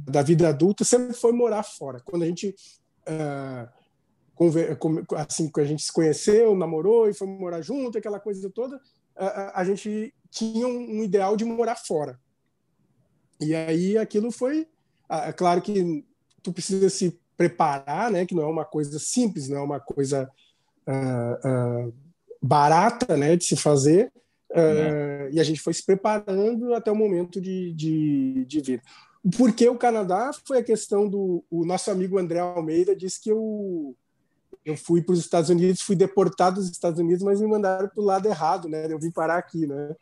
da 0.09 0.21
vida 0.21 0.49
adulta 0.49 0.83
sempre 0.83 1.13
foi 1.13 1.31
morar 1.31 1.63
fora. 1.63 1.99
Quando 1.99 2.23
a 2.23 2.25
gente 2.25 2.55
uh, 3.07 3.81
assim 5.17 5.49
que 5.51 5.59
a 5.59 5.65
gente 5.65 5.83
se 5.83 5.91
conheceu, 5.91 6.55
namorou 6.55 7.09
e 7.09 7.13
foi 7.13 7.27
morar 7.27 7.61
junto, 7.61 7.97
aquela 7.97 8.19
coisa 8.19 8.49
toda, 8.49 8.79
a, 9.15 9.61
a 9.61 9.63
gente 9.63 10.13
tinha 10.29 10.67
um, 10.67 11.03
ideal 11.03 11.37
de 11.37 11.45
morar 11.45 11.75
fora. 11.75 12.19
E 13.39 13.53
aí 13.53 13.97
aquilo 13.97 14.31
foi, 14.31 14.67
é 15.09 15.33
claro 15.33 15.61
que 15.61 16.05
tu 16.41 16.51
precisa 16.53 16.89
se 16.89 17.19
preparar, 17.35 18.11
né? 18.11 18.25
Que 18.25 18.35
não 18.35 18.43
é 18.43 18.47
uma 18.47 18.65
coisa 18.65 18.99
simples, 18.99 19.49
não 19.49 19.57
é 19.57 19.61
uma 19.61 19.79
coisa 19.79 20.29
uh, 20.87 21.87
uh, 21.87 21.93
barata, 22.41 23.17
né? 23.17 23.35
De 23.35 23.43
se 23.43 23.55
fazer. 23.55 24.11
Uh, 24.51 25.31
e 25.31 25.39
a 25.39 25.43
gente 25.43 25.61
foi 25.61 25.73
se 25.73 25.85
preparando 25.85 26.73
até 26.73 26.91
o 26.91 26.95
momento 26.95 27.39
de, 27.39 27.73
de, 27.73 28.45
de 28.45 28.61
vir. 28.61 28.81
Por 29.37 29.53
que 29.53 29.67
o 29.69 29.77
Canadá 29.77 30.31
foi 30.45 30.57
a 30.57 30.63
questão 30.63 31.07
do. 31.07 31.43
O 31.49 31.63
nosso 31.63 31.89
amigo 31.89 32.17
André 32.17 32.39
Almeida 32.39 32.95
disse 32.95 33.21
que 33.21 33.31
eu, 33.31 33.95
eu 34.65 34.75
fui 34.75 35.01
para 35.01 35.13
os 35.13 35.19
Estados 35.19 35.49
Unidos, 35.49 35.81
fui 35.81 35.95
deportado 35.95 36.59
dos 36.59 36.69
Estados 36.69 36.99
Unidos, 36.99 37.23
mas 37.23 37.39
me 37.39 37.47
mandaram 37.47 37.87
para 37.87 38.01
o 38.01 38.05
lado 38.05 38.27
errado, 38.27 38.67
né? 38.67 38.91
Eu 38.91 38.99
vim 38.99 39.11
parar 39.11 39.37
aqui, 39.37 39.65
né? 39.65 39.95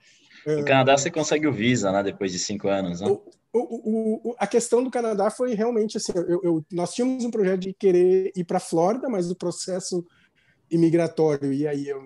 No 0.48 0.66
Canadá 0.66 0.98
você 0.98 1.12
consegue 1.12 1.46
o 1.46 1.54
visa, 1.54 1.92
né? 1.92 2.02
Depois 2.02 2.32
de 2.32 2.40
cinco 2.40 2.70
anos, 2.70 3.02
né? 3.02 3.08
O, 3.10 3.22
o, 3.54 4.30
o, 4.30 4.36
a 4.40 4.48
questão 4.48 4.84
do 4.84 4.90
Canadá 4.90 5.30
foi 5.30 5.54
realmente 5.54 5.98
assim: 5.98 6.14
eu, 6.16 6.42
eu, 6.44 6.66
nós 6.72 6.94
tínhamos 6.94 7.26
um 7.26 7.32
projeto 7.32 7.60
de 7.60 7.74
querer 7.74 8.32
ir 8.36 8.46
para 8.46 8.58
a 8.58 8.62
Flórida, 8.62 9.10
mas 9.10 9.30
o 9.30 9.36
processo 9.36 10.06
imigratório, 10.72 11.52
e 11.52 11.68
aí 11.68 11.88
eu 11.88 12.02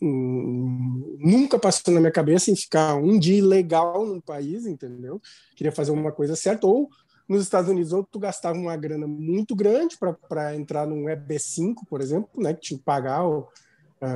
nunca 0.00 1.58
passou 1.58 1.92
na 1.92 2.00
minha 2.00 2.12
cabeça 2.12 2.50
em 2.50 2.56
ficar 2.56 2.94
um 2.94 3.18
dia 3.18 3.38
ilegal 3.38 4.06
no 4.06 4.22
país, 4.22 4.66
entendeu? 4.66 5.20
Queria 5.56 5.72
fazer 5.72 5.90
uma 5.90 6.12
coisa 6.12 6.36
certa. 6.36 6.66
Ou 6.66 6.88
nos 7.28 7.42
Estados 7.42 7.68
Unidos, 7.68 7.92
ou 7.92 8.02
tu 8.02 8.18
gastava 8.18 8.58
uma 8.58 8.76
grana 8.76 9.06
muito 9.06 9.54
grande 9.54 9.96
para 10.28 10.56
entrar 10.56 10.86
num 10.86 11.04
EB5, 11.04 11.74
por 11.88 12.00
exemplo, 12.00 12.30
né, 12.42 12.54
que 12.54 12.60
tinha 12.60 12.78
que 12.78 12.84
pagar 12.84 13.28
uh, 13.28 13.46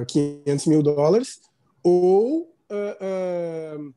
500 0.07 0.67
mil 0.67 0.83
dólares, 0.83 1.41
ou. 1.83 2.51
Uh, 2.71 3.79
uh, 3.79 3.95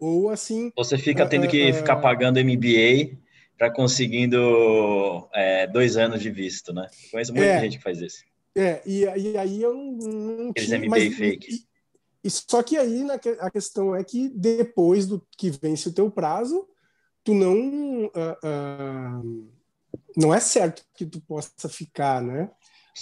ou 0.00 0.30
assim. 0.30 0.72
Você 0.76 0.98
fica 0.98 1.26
tendo 1.26 1.46
que 1.46 1.72
ficar 1.72 1.96
pagando 1.96 2.40
MBA 2.40 3.18
para 3.56 3.70
conseguindo 3.70 5.28
é, 5.32 5.68
dois 5.68 5.96
anos 5.96 6.20
de 6.20 6.30
visto, 6.30 6.72
né? 6.72 6.88
Conheço 7.12 7.32
muita 7.32 7.52
é, 7.52 7.60
gente 7.60 7.76
que 7.76 7.84
faz 7.84 8.00
isso. 8.00 8.24
É, 8.54 8.82
e, 8.84 9.04
e 9.04 9.38
aí 9.38 9.62
eu 9.62 9.74
não, 9.74 9.92
não 9.92 10.52
tinha, 10.52 10.88
mas, 10.88 11.14
fake. 11.14 11.54
E, 11.54 11.66
e, 12.24 12.30
só 12.30 12.62
que 12.62 12.76
aí 12.76 13.02
na, 13.02 13.14
a 13.40 13.50
questão 13.50 13.96
é 13.96 14.04
que 14.04 14.28
depois 14.28 15.06
do 15.06 15.26
que 15.36 15.50
vence 15.50 15.88
o 15.88 15.92
teu 15.92 16.10
prazo, 16.10 16.68
tu 17.24 17.34
não 17.34 18.06
uh, 18.06 18.10
uh, 18.44 19.48
não 20.16 20.34
é 20.34 20.40
certo 20.40 20.84
que 20.94 21.06
tu 21.06 21.20
possa 21.22 21.68
ficar, 21.68 22.22
né, 22.22 22.50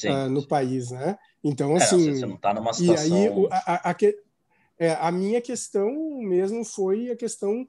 uh, 0.05 0.29
no 0.29 0.47
país, 0.47 0.93
né? 0.93 1.19
Então 1.43 1.77
é, 1.77 1.83
assim, 1.83 2.15
você 2.15 2.27
não 2.27 2.37
tá 2.37 2.55
numa 2.55 2.73
situação. 2.73 3.19
E 3.19 3.29
aí 3.29 3.49
a, 3.51 3.91
a, 3.91 3.91
a, 3.91 3.97
é, 4.79 4.93
a 4.95 5.11
minha 5.11 5.41
questão 5.41 5.93
mesmo 6.21 6.65
foi 6.65 7.11
a 7.11 7.17
questão 7.17 7.67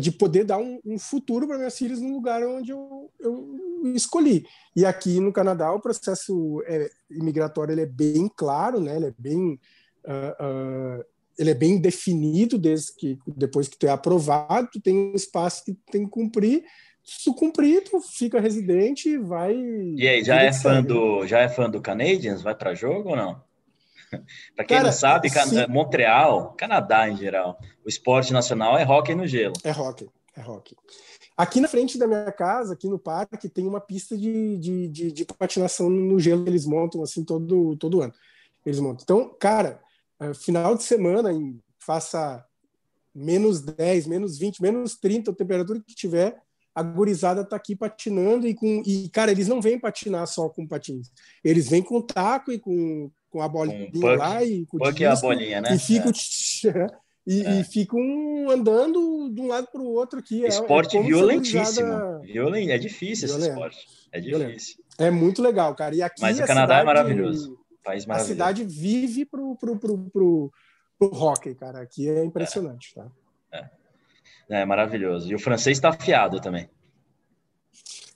de 0.00 0.12
poder 0.12 0.44
dar 0.44 0.58
um, 0.58 0.78
um 0.84 0.98
futuro 0.98 1.46
para 1.46 1.56
minhas 1.56 1.76
filhas 1.76 1.98
no 1.98 2.12
lugar 2.12 2.42
onde 2.46 2.72
eu, 2.72 3.10
eu, 3.18 3.56
escolhi. 3.94 4.46
E 4.74 4.84
aqui 4.84 5.20
no 5.20 5.32
Canadá 5.32 5.72
o 5.72 5.80
processo 5.80 6.62
é, 6.66 6.90
imigratório 7.10 7.72
ele 7.72 7.82
é 7.82 7.86
bem 7.86 8.30
claro, 8.34 8.80
né? 8.80 8.96
Ele 8.96 9.06
é 9.06 9.14
bem 9.18 9.58
uh, 10.04 11.00
uh, 11.00 11.04
ele 11.38 11.50
é 11.50 11.54
bem 11.54 11.80
definido 11.80 12.58
desde 12.58 12.94
que 12.94 13.18
depois 13.26 13.66
que 13.66 13.78
tu 13.78 13.86
é 13.86 13.90
aprovado, 13.90 14.68
tu 14.72 14.80
tem 14.80 14.94
um 14.94 15.14
espaço 15.14 15.64
que 15.64 15.74
tem 15.90 16.04
que 16.04 16.10
cumprir. 16.10 16.64
Se 17.02 17.24
tu 17.24 17.34
cumprir, 17.34 17.82
tu 17.82 17.98
fica 18.00 18.38
residente 18.38 19.08
e 19.08 19.18
vai. 19.18 19.54
E 19.54 20.06
aí, 20.06 20.22
já 20.22 20.42
é 20.42 20.52
fã 20.52 20.82
do 20.82 21.26
já 21.26 21.40
é 21.40 21.48
fã 21.48 21.68
do 21.68 21.80
Canadiens? 21.80 22.42
Vai 22.42 22.54
para 22.54 22.74
jogo 22.74 23.10
ou 23.10 23.16
não? 23.16 23.42
Para 24.54 24.64
quem 24.64 24.76
Cara, 24.76 24.88
não 24.88 24.92
sabe, 24.92 25.30
sim. 25.30 25.66
Montreal, 25.68 26.52
Canadá 26.58 27.08
em 27.08 27.16
geral, 27.16 27.58
o 27.84 27.88
esporte 27.88 28.32
nacional 28.32 28.76
é 28.76 28.84
hockey 28.84 29.14
no 29.14 29.26
gelo. 29.26 29.54
É 29.64 29.70
hockey, 29.70 30.10
é 30.36 30.42
hockey. 30.42 30.76
Aqui 31.40 31.58
na 31.58 31.68
frente 31.68 31.96
da 31.96 32.06
minha 32.06 32.30
casa, 32.30 32.74
aqui 32.74 32.86
no 32.86 32.98
parque, 32.98 33.48
tem 33.48 33.66
uma 33.66 33.80
pista 33.80 34.14
de, 34.14 34.58
de, 34.58 34.88
de, 34.88 35.12
de 35.12 35.24
patinação 35.24 35.88
no 35.88 36.20
gelo 36.20 36.44
que 36.44 36.50
eles 36.50 36.66
montam 36.66 37.02
assim 37.02 37.24
todo, 37.24 37.74
todo 37.76 38.02
ano. 38.02 38.12
Eles 38.64 38.78
montam. 38.78 39.02
Então, 39.02 39.36
cara, 39.38 39.80
é, 40.20 40.34
final 40.34 40.76
de 40.76 40.82
semana, 40.82 41.32
em, 41.32 41.58
faça 41.78 42.44
menos 43.14 43.62
10, 43.62 44.06
menos 44.06 44.36
20, 44.38 44.60
menos 44.60 44.96
30, 44.96 45.30
a 45.30 45.34
temperatura 45.34 45.80
que 45.80 45.94
tiver, 45.94 46.42
a 46.74 46.82
gurizada 46.82 47.42
tá 47.42 47.56
aqui 47.56 47.74
patinando 47.74 48.46
e 48.46 48.54
com 48.54 48.82
e 48.84 49.08
cara, 49.08 49.30
eles 49.30 49.48
não 49.48 49.62
vêm 49.62 49.78
patinar 49.78 50.26
só 50.26 50.46
com 50.48 50.66
patins. 50.66 51.10
Eles 51.42 51.70
vêm 51.70 51.82
com 51.82 52.02
taco 52.02 52.52
e 52.52 52.58
com 52.58 53.10
com 53.30 53.40
a 53.40 53.48
bolinha 53.48 53.90
com 53.92 54.00
lá 54.00 54.42
e 54.42 54.66
com 54.66 54.76
o 54.76 54.92
disco, 54.92 55.06
a 55.06 55.16
bolinha, 55.16 55.60
né? 55.60 55.74
E 55.74 55.78
ficam, 55.78 56.10
é. 56.10 56.86
e, 57.26 57.44
é. 57.44 57.60
e, 57.60 57.64
ficam 57.64 58.00
andando 58.50 59.30
de 59.32 59.40
um 59.40 59.46
lado 59.46 59.68
para 59.70 59.80
o 59.80 59.92
outro 59.92 60.18
aqui. 60.18 60.44
É, 60.44 60.48
esporte 60.48 60.96
é 60.96 61.02
violentíssimo. 61.02 62.20
Violent, 62.22 62.68
é 62.70 62.78
difícil 62.78 63.28
Violento. 63.28 63.46
esse 63.46 63.50
esporte. 63.50 63.86
É 64.12 64.20
difícil. 64.20 64.84
É 64.98 65.10
muito 65.10 65.42
legal, 65.42 65.74
cara. 65.74 65.94
E 65.94 66.02
aqui 66.02 66.20
Mas 66.22 66.38
o 66.38 66.46
Canadá 66.46 66.76
é 66.76 66.80
cidade, 66.80 66.82
é 66.82 66.84
maravilhoso. 66.84 67.58
País 67.84 68.06
maravilhoso. 68.06 68.32
A 68.32 68.34
cidade 68.34 68.64
vive 68.64 69.24
pro, 69.24 69.54
pro, 69.56 69.78
pro, 69.78 69.98
pro, 70.10 70.52
pro 70.98 71.14
hockey, 71.14 71.54
cara. 71.54 71.80
Aqui 71.80 72.08
é 72.08 72.24
impressionante, 72.24 72.94
tá? 72.94 73.06
É. 73.52 73.68
é 74.48 74.64
maravilhoso. 74.64 75.30
E 75.30 75.34
o 75.34 75.38
francês 75.38 75.78
está 75.78 75.90
afiado 75.90 76.40
também. 76.40 76.68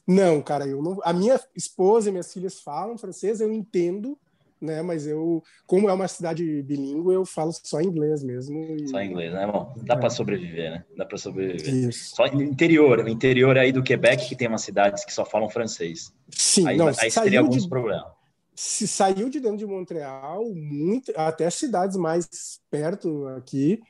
Não, 0.06 0.42
cara, 0.42 0.66
eu 0.66 0.82
não. 0.82 0.98
A 1.02 1.12
minha 1.12 1.40
esposa 1.56 2.08
e 2.08 2.12
minhas 2.12 2.32
filhas 2.32 2.60
falam 2.60 2.98
francês, 2.98 3.40
eu 3.40 3.52
entendo, 3.52 4.18
né? 4.64 4.82
Mas 4.82 5.06
eu, 5.06 5.42
como 5.66 5.88
é 5.88 5.92
uma 5.92 6.08
cidade 6.08 6.62
bilíngue, 6.62 7.14
eu 7.14 7.24
falo 7.24 7.52
só 7.52 7.80
inglês 7.80 8.22
mesmo. 8.24 8.58
E... 8.76 8.88
Só 8.88 9.02
inglês, 9.02 9.32
né? 9.32 9.46
Bom, 9.46 9.72
dá 9.76 9.94
é. 9.94 9.96
para 9.96 10.10
sobreviver, 10.10 10.70
né? 10.72 10.84
Dá 10.96 11.04
para 11.04 11.18
sobreviver. 11.18 11.88
Isso. 11.88 12.16
Só 12.16 12.26
no 12.26 12.42
interior, 12.42 13.02
no 13.02 13.08
interior 13.08 13.56
aí 13.56 13.70
do 13.70 13.82
Quebec 13.82 14.28
que 14.28 14.36
tem 14.36 14.48
umas 14.48 14.62
cidades 14.62 15.04
que 15.04 15.12
só 15.12 15.24
falam 15.24 15.48
francês. 15.48 16.12
Sim, 16.30 16.66
aí, 16.66 16.76
não. 16.76 16.88
Aí 16.88 17.10
teria 17.10 17.40
alguns 17.40 17.64
de... 17.64 17.68
problemas 17.68 18.12
se 18.56 18.86
saiu 18.86 19.28
de 19.28 19.40
dentro 19.40 19.58
de 19.58 19.66
Montreal, 19.66 20.44
muito, 20.54 21.12
até 21.16 21.50
cidades 21.50 21.96
mais 21.96 22.60
perto 22.70 23.26
aqui, 23.36 23.80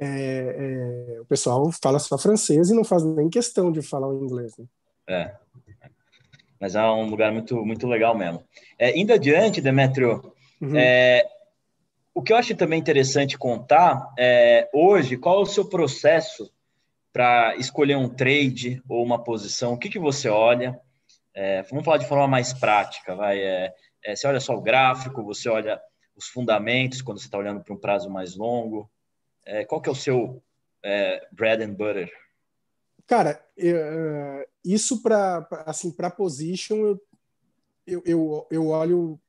é, 0.00 1.16
é, 1.16 1.20
o 1.20 1.24
pessoal 1.24 1.70
fala 1.82 1.98
só 1.98 2.18
francês 2.18 2.70
e 2.70 2.74
não 2.74 2.84
faz 2.84 3.04
nem 3.04 3.28
questão 3.28 3.70
de 3.70 3.82
falar 3.82 4.08
o 4.08 4.24
inglês. 4.24 4.56
Né? 4.56 4.66
É. 5.08 5.34
Mas 6.60 6.74
é 6.74 6.82
um 6.82 7.06
lugar 7.06 7.32
muito, 7.32 7.64
muito 7.64 7.86
legal 7.86 8.16
mesmo. 8.16 8.42
É, 8.78 8.98
indo 8.98 9.12
adiante, 9.12 9.60
Demetrio, 9.60 10.32
uhum. 10.60 10.76
é, 10.76 11.26
o 12.14 12.22
que 12.22 12.32
eu 12.32 12.36
acho 12.36 12.54
também 12.54 12.78
interessante 12.78 13.36
contar 13.36 14.12
é 14.18 14.68
hoje, 14.72 15.16
qual 15.16 15.40
é 15.40 15.42
o 15.42 15.46
seu 15.46 15.68
processo 15.68 16.50
para 17.12 17.56
escolher 17.56 17.96
um 17.96 18.08
trade 18.08 18.82
ou 18.88 19.04
uma 19.04 19.22
posição? 19.22 19.72
O 19.72 19.78
que, 19.78 19.88
que 19.88 19.98
você 19.98 20.28
olha? 20.28 20.78
É, 21.34 21.62
vamos 21.62 21.84
falar 21.84 21.98
de 21.98 22.06
forma 22.06 22.28
mais 22.28 22.52
prática, 22.52 23.16
vai. 23.16 23.40
É, 23.40 23.74
é, 24.04 24.14
você 24.14 24.26
olha 24.26 24.40
só 24.40 24.54
o 24.54 24.60
gráfico, 24.60 25.24
você 25.24 25.48
olha 25.48 25.80
os 26.16 26.26
fundamentos 26.28 27.02
quando 27.02 27.18
você 27.18 27.26
está 27.26 27.38
olhando 27.38 27.62
para 27.62 27.74
um 27.74 27.78
prazo 27.78 28.08
mais 28.08 28.36
longo. 28.36 28.88
É, 29.44 29.64
qual 29.64 29.80
que 29.80 29.88
é 29.88 29.92
o 29.92 29.96
seu 29.96 30.42
é, 30.82 31.26
bread 31.32 31.64
and 31.64 31.74
butter? 31.74 32.10
Cara, 33.06 33.44
é, 33.58 34.48
isso 34.64 35.02
para 35.02 35.46
assim 35.66 35.90
para 35.90 36.10
position 36.10 36.96
eu, 37.86 38.02
eu, 38.06 38.46
eu, 38.50 38.66
olho 38.68 39.20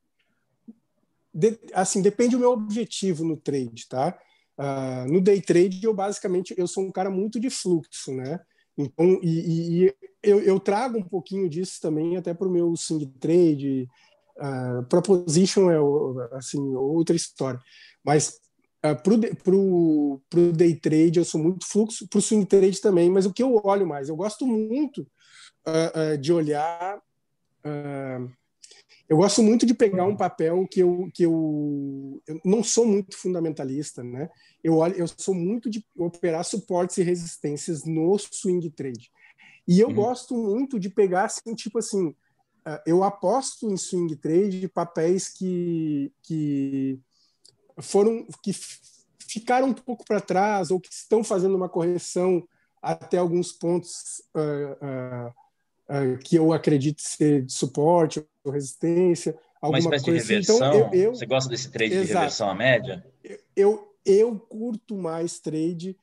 de, 1.32 1.58
assim 1.74 2.00
depende 2.00 2.36
do 2.36 2.40
meu 2.40 2.52
objetivo 2.52 3.22
no 3.22 3.36
trade, 3.36 3.86
tá? 3.88 4.18
Uh, 4.58 5.12
no 5.12 5.20
day 5.20 5.42
trade 5.42 5.84
eu 5.84 5.92
basicamente 5.92 6.54
eu 6.56 6.66
sou 6.66 6.84
um 6.84 6.90
cara 6.90 7.10
muito 7.10 7.38
de 7.38 7.50
fluxo, 7.50 8.14
né? 8.14 8.40
Então 8.78 9.20
e, 9.22 9.84
e 9.84 9.94
eu, 10.22 10.40
eu, 10.40 10.58
trago 10.58 10.98
um 10.98 11.02
pouquinho 11.02 11.48
disso 11.48 11.78
também 11.80 12.16
até 12.16 12.32
para 12.32 12.48
o 12.48 12.50
meu 12.50 12.74
swing 12.76 13.06
trade 13.18 13.86
Uh, 14.38 14.84
proposition 14.90 15.70
é 15.70 16.36
assim 16.36 16.60
outra 16.74 17.16
história, 17.16 17.58
mas 18.04 18.38
uh, 18.92 19.40
para 19.42 19.54
o 19.54 20.52
day 20.52 20.74
trade 20.74 21.18
eu 21.18 21.24
sou 21.24 21.40
muito 21.40 21.66
fluxo, 21.66 22.08
para 22.08 22.18
o 22.18 22.22
swing 22.22 22.46
trade 22.46 22.80
também, 22.80 23.10
mas 23.10 23.26
o 23.26 23.32
que 23.32 23.42
eu 23.42 23.60
olho 23.64 23.86
mais, 23.86 24.08
eu 24.08 24.16
gosto 24.16 24.46
muito 24.46 25.02
uh, 25.66 26.14
uh, 26.14 26.18
de 26.18 26.32
olhar, 26.32 27.00
eu 29.08 29.16
gosto 29.16 29.42
muito 29.42 29.66
de 29.66 29.74
pegar 29.74 30.04
um 30.04 30.16
papel 30.16 30.68
que 30.70 30.80
eu 30.80 31.10
que 31.12 31.24
eu, 31.24 32.22
eu 32.28 32.40
não 32.44 32.62
sou 32.62 32.86
muito 32.86 33.16
fundamentalista, 33.16 34.04
né? 34.04 34.28
Eu 34.62 34.74
olho, 34.74 34.94
eu 34.94 35.08
sou 35.08 35.34
muito 35.34 35.68
de 35.68 35.84
operar 35.96 36.44
suportes 36.44 36.96
e 36.98 37.02
resistências 37.02 37.84
no 37.84 38.16
swing 38.18 38.70
trade. 38.70 39.10
E 39.66 39.80
eu 39.80 39.88
uhum. 39.88 39.94
gosto 39.94 40.36
muito 40.36 40.78
de 40.78 40.88
pegar 40.88 41.24
assim, 41.24 41.56
tipo 41.56 41.80
assim, 41.80 42.14
eu 42.84 43.04
aposto 43.04 43.70
em 43.70 43.76
swing 43.76 44.14
trade 44.16 44.68
papéis 44.68 45.28
que, 45.28 46.12
que 46.22 47.00
foram 47.78 48.26
que 48.42 48.52
ficaram 49.26 49.68
um 49.68 49.74
pouco 49.74 50.04
para 50.04 50.20
trás 50.20 50.70
ou 50.70 50.80
que 50.80 50.92
estão 50.92 51.22
fazendo 51.22 51.54
uma 51.54 51.68
correção 51.68 52.46
até 52.80 53.18
alguns 53.18 53.52
pontos 53.52 54.22
uh, 54.34 54.86
uh, 54.86 56.14
uh, 56.14 56.18
que 56.18 56.36
eu 56.36 56.52
acredito 56.52 57.02
ser 57.02 57.42
de 57.42 57.52
suporte 57.52 58.24
ou 58.44 58.52
resistência. 58.52 59.36
Alguma 59.60 59.78
uma 59.78 59.96
espécie 59.96 60.04
coisa 60.04 60.20
de 60.20 60.28
reversão? 60.28 60.56
Assim. 60.56 60.78
Então, 60.78 60.94
eu, 60.94 61.00
eu, 61.02 61.14
Você 61.14 61.26
gosta 61.26 61.50
desse 61.50 61.70
trade 61.70 61.94
exato. 61.94 62.06
de 62.06 62.14
reversão 62.14 62.50
à 62.50 62.54
média? 62.54 63.04
Eu, 63.54 63.92
eu 64.04 64.38
curto 64.38 64.96
mais 64.96 65.40
trade 65.40 65.96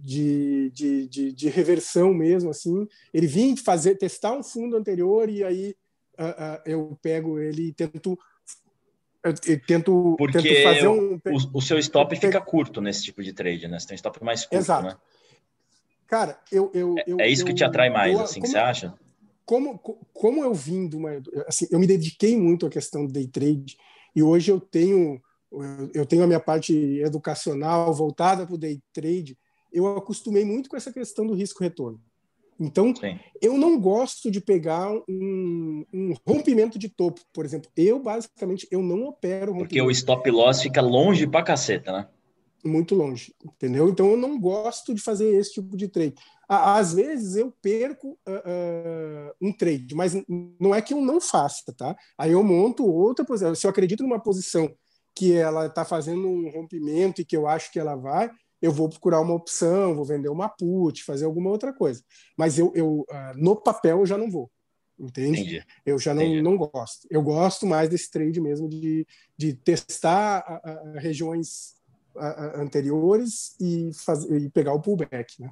de, 0.00 0.70
de, 0.74 1.06
de, 1.06 1.32
de, 1.32 1.48
reversão 1.50 2.14
mesmo, 2.14 2.48
assim. 2.48 2.88
Ele 3.12 3.26
vinha 3.26 3.54
fazer, 3.58 3.96
testar 3.96 4.32
um 4.32 4.42
fundo 4.42 4.74
anterior 4.74 5.28
e 5.28 5.44
aí 5.44 5.76
eu 6.64 6.98
pego 7.02 7.38
ele 7.38 7.68
e 7.68 7.72
tento 7.74 8.18
eu 9.24 9.34
tento, 9.60 10.14
Porque 10.16 10.40
tento 10.40 10.62
fazer 10.62 10.88
um... 10.88 11.14
o, 11.16 11.58
o, 11.58 11.60
seu 11.62 11.78
stop 11.78 12.14
fica 12.16 12.40
curto 12.40 12.80
nesse 12.80 13.02
tipo 13.04 13.22
de 13.22 13.32
trade, 13.32 13.66
né? 13.66 13.78
Você 13.78 13.88
tem 13.88 13.94
um 13.94 13.96
stop 13.96 14.22
mais 14.22 14.42
curto, 14.42 14.56
Exato. 14.56 14.86
né? 14.88 14.96
Cara, 16.06 16.38
eu... 16.50 16.70
eu, 16.72 16.94
é, 16.98 17.04
eu 17.06 17.20
é 17.20 17.28
isso 17.28 17.42
eu, 17.42 17.46
que 17.46 17.54
te 17.54 17.64
atrai 17.64 17.90
mais, 17.90 18.14
eu, 18.14 18.24
assim, 18.24 18.40
como, 18.40 18.52
você 18.52 18.58
acha? 18.58 18.94
Como, 19.44 19.78
como 19.78 20.44
eu 20.44 20.54
vim 20.54 20.88
de 20.88 20.96
uma... 20.96 21.10
Assim, 21.46 21.66
eu 21.70 21.78
me 21.78 21.86
dediquei 21.86 22.36
muito 22.36 22.66
à 22.66 22.70
questão 22.70 23.04
do 23.06 23.12
day 23.12 23.26
trade 23.26 23.76
e 24.14 24.22
hoje 24.22 24.50
eu 24.50 24.60
tenho 24.60 25.20
eu 25.94 26.04
tenho 26.04 26.24
a 26.24 26.26
minha 26.26 26.40
parte 26.40 26.74
educacional 27.00 27.92
voltada 27.94 28.44
para 28.46 28.54
o 28.54 28.58
day 28.58 28.80
trade, 28.92 29.36
eu 29.72 29.96
acostumei 29.96 30.44
muito 30.44 30.68
com 30.68 30.76
essa 30.76 30.92
questão 30.92 31.26
do 31.26 31.34
risco-retorno. 31.34 32.00
Então, 32.60 32.94
Sim. 32.94 33.18
eu 33.40 33.56
não 33.56 33.80
gosto 33.80 34.30
de 34.30 34.40
pegar 34.40 34.90
um, 35.08 35.84
um, 35.92 36.14
rompimento 36.26 36.78
de 36.78 36.88
topo, 36.88 37.20
por 37.32 37.44
exemplo. 37.44 37.70
Eu, 37.76 38.02
basicamente, 38.02 38.66
eu 38.70 38.82
não 38.82 39.04
opero 39.04 39.52
rompimento. 39.52 39.68
Porque 39.68 39.82
o 39.82 39.90
stop 39.90 40.28
loss 40.30 40.62
fica 40.62 40.80
longe 40.80 41.26
pra 41.26 41.42
caceta, 41.42 41.92
né? 41.92 42.08
Muito 42.64 42.96
longe, 42.96 43.32
entendeu? 43.44 43.88
Então, 43.88 44.10
eu 44.10 44.16
não 44.16 44.38
gosto 44.40 44.92
de 44.92 45.00
fazer 45.00 45.32
esse 45.36 45.54
tipo 45.54 45.76
de 45.76 45.86
trade. 45.86 46.14
Às 46.48 46.94
vezes, 46.94 47.36
eu 47.36 47.52
perco 47.62 48.18
uh, 48.26 48.32
uh, 48.32 49.32
um 49.40 49.52
trade, 49.52 49.94
mas 49.94 50.14
não 50.58 50.74
é 50.74 50.82
que 50.82 50.92
eu 50.92 51.00
não 51.00 51.20
faça, 51.20 51.72
tá? 51.76 51.96
Aí 52.18 52.32
eu 52.32 52.42
monto 52.42 52.84
outra 52.84 53.24
posição. 53.24 53.54
Se 53.54 53.66
eu 53.66 53.70
acredito 53.70 54.02
numa 54.02 54.20
posição 54.20 54.68
que 55.14 55.34
ela 55.34 55.66
está 55.66 55.84
fazendo 55.84 56.28
um 56.28 56.50
rompimento 56.50 57.20
e 57.20 57.24
que 57.24 57.36
eu 57.36 57.46
acho 57.46 57.70
que 57.70 57.78
ela 57.78 57.94
vai, 57.94 58.30
eu 58.60 58.72
vou 58.72 58.88
procurar 58.88 59.20
uma 59.20 59.34
opção, 59.34 59.94
vou 59.94 60.04
vender 60.04 60.28
uma 60.28 60.48
put, 60.48 61.04
fazer 61.04 61.24
alguma 61.24 61.50
outra 61.50 61.72
coisa. 61.72 62.02
Mas 62.36 62.58
eu, 62.58 62.72
eu 62.74 63.06
uh, 63.08 63.36
no 63.36 63.56
papel 63.56 64.00
eu 64.00 64.06
já 64.06 64.18
não 64.18 64.30
vou, 64.30 64.50
entende? 64.98 65.40
Entendi. 65.40 65.64
Eu 65.86 65.98
já 65.98 66.12
não, 66.12 66.42
não 66.42 66.56
gosto. 66.56 67.06
Eu 67.10 67.22
gosto 67.22 67.66
mais 67.66 67.88
desse 67.88 68.10
trade 68.10 68.40
mesmo 68.40 68.68
de, 68.68 69.06
de 69.36 69.54
testar 69.54 70.60
uh, 70.64 70.98
regiões 70.98 71.74
uh, 72.16 72.60
anteriores 72.60 73.56
e, 73.60 73.90
fazer, 73.94 74.40
e 74.40 74.50
pegar 74.50 74.72
o 74.72 74.80
pullback, 74.80 75.40
né? 75.40 75.50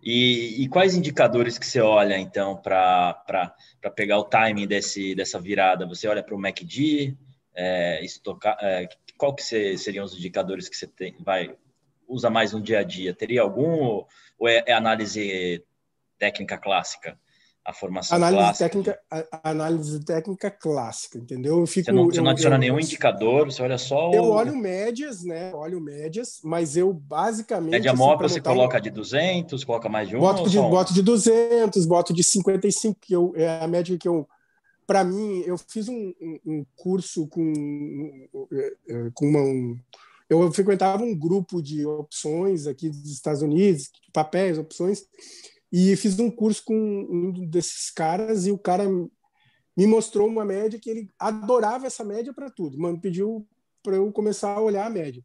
E, 0.00 0.62
e, 0.62 0.68
quais 0.68 0.94
indicadores 0.94 1.58
que 1.58 1.66
você 1.66 1.80
olha, 1.80 2.16
então, 2.16 2.56
para 2.56 3.52
pegar 3.96 4.18
o 4.18 4.24
timing 4.24 4.66
desse, 4.66 5.12
dessa 5.12 5.40
virada? 5.40 5.88
Você 5.88 6.06
olha 6.06 6.22
para 6.22 6.36
o 6.36 6.38
MACD, 6.38 7.16
é, 7.52 8.04
estocar, 8.04 8.56
é, 8.62 8.88
qual 9.16 9.34
que 9.34 9.42
seriam 9.42 10.04
os 10.04 10.16
indicadores 10.16 10.68
que 10.68 10.76
você 10.76 10.86
tem, 10.86 11.16
vai 11.18 11.52
usa 12.08 12.30
mais 12.30 12.52
no 12.52 12.60
dia 12.60 12.80
a 12.80 12.82
dia? 12.82 13.14
Teria 13.14 13.42
algum 13.42 14.04
ou 14.38 14.48
é, 14.48 14.64
é 14.66 14.72
análise 14.72 15.62
técnica 16.18 16.58
clássica? 16.58 17.18
A 17.64 17.72
formação 17.72 18.16
análise 18.16 18.42
clássica? 18.42 18.68
Técnica, 18.70 19.00
análise 19.44 20.00
técnica 20.02 20.50
clássica, 20.50 21.18
entendeu? 21.18 21.58
Eu 21.58 21.66
fico, 21.66 21.84
você 21.84 21.92
não, 21.92 22.04
você 22.06 22.20
não 22.22 22.30
adiciona 22.30 22.56
eu, 22.56 22.60
nenhum 22.60 22.76
eu, 22.76 22.80
indicador, 22.80 23.44
você 23.44 23.62
olha 23.62 23.76
só. 23.76 24.10
Eu 24.10 24.24
olho 24.30 24.56
médias, 24.56 25.22
né? 25.22 25.52
Olho 25.54 25.78
médias, 25.78 26.40
mas 26.42 26.78
eu 26.78 26.94
basicamente. 26.94 27.72
Média 27.72 27.92
assim, 27.92 27.98
móvel 27.98 28.26
você 28.26 28.40
coloca 28.40 28.78
um... 28.78 28.80
de 28.80 28.88
200, 28.88 29.64
coloca 29.64 29.86
mais 29.86 30.08
de 30.08 30.16
um? 30.16 30.20
Boto 30.20 30.48
de, 30.48 30.58
boto 30.58 30.94
de 30.94 31.02
200, 31.02 31.84
boto 31.84 32.14
de 32.14 32.24
55, 32.24 32.98
que 32.98 33.12
eu, 33.12 33.34
é 33.36 33.62
a 33.62 33.68
média 33.68 33.98
que 33.98 34.08
eu 34.08 34.26
para 34.88 35.04
mim, 35.04 35.42
eu 35.44 35.58
fiz 35.58 35.86
um, 35.86 36.14
um, 36.46 36.64
curso 36.74 37.26
com, 37.26 37.52
com 39.12 39.26
uma, 39.26 39.40
um, 39.40 39.78
eu 40.28 40.52
frequentava 40.52 41.02
um 41.02 41.16
grupo 41.16 41.62
de 41.62 41.86
opções 41.86 42.66
aqui 42.66 42.90
dos 42.90 43.10
Estados 43.10 43.42
Unidos, 43.42 43.90
papéis, 44.12 44.58
opções, 44.58 45.04
e 45.72 45.94
fiz 45.96 46.18
um 46.18 46.30
curso 46.30 46.62
com 46.64 46.74
um 46.74 47.48
desses 47.48 47.90
caras 47.90 48.46
e 48.46 48.52
o 48.52 48.58
cara 48.58 48.84
me 49.76 49.86
mostrou 49.86 50.26
uma 50.26 50.44
média 50.44 50.78
que 50.78 50.90
ele 50.90 51.08
adorava 51.18 51.86
essa 51.86 52.04
média 52.04 52.32
para 52.32 52.50
tudo, 52.50 52.78
mano, 52.78 53.00
pediu 53.00 53.46
para 53.82 53.96
eu 53.96 54.10
começar 54.12 54.50
a 54.50 54.60
olhar 54.60 54.86
a 54.86 54.90
média. 54.90 55.22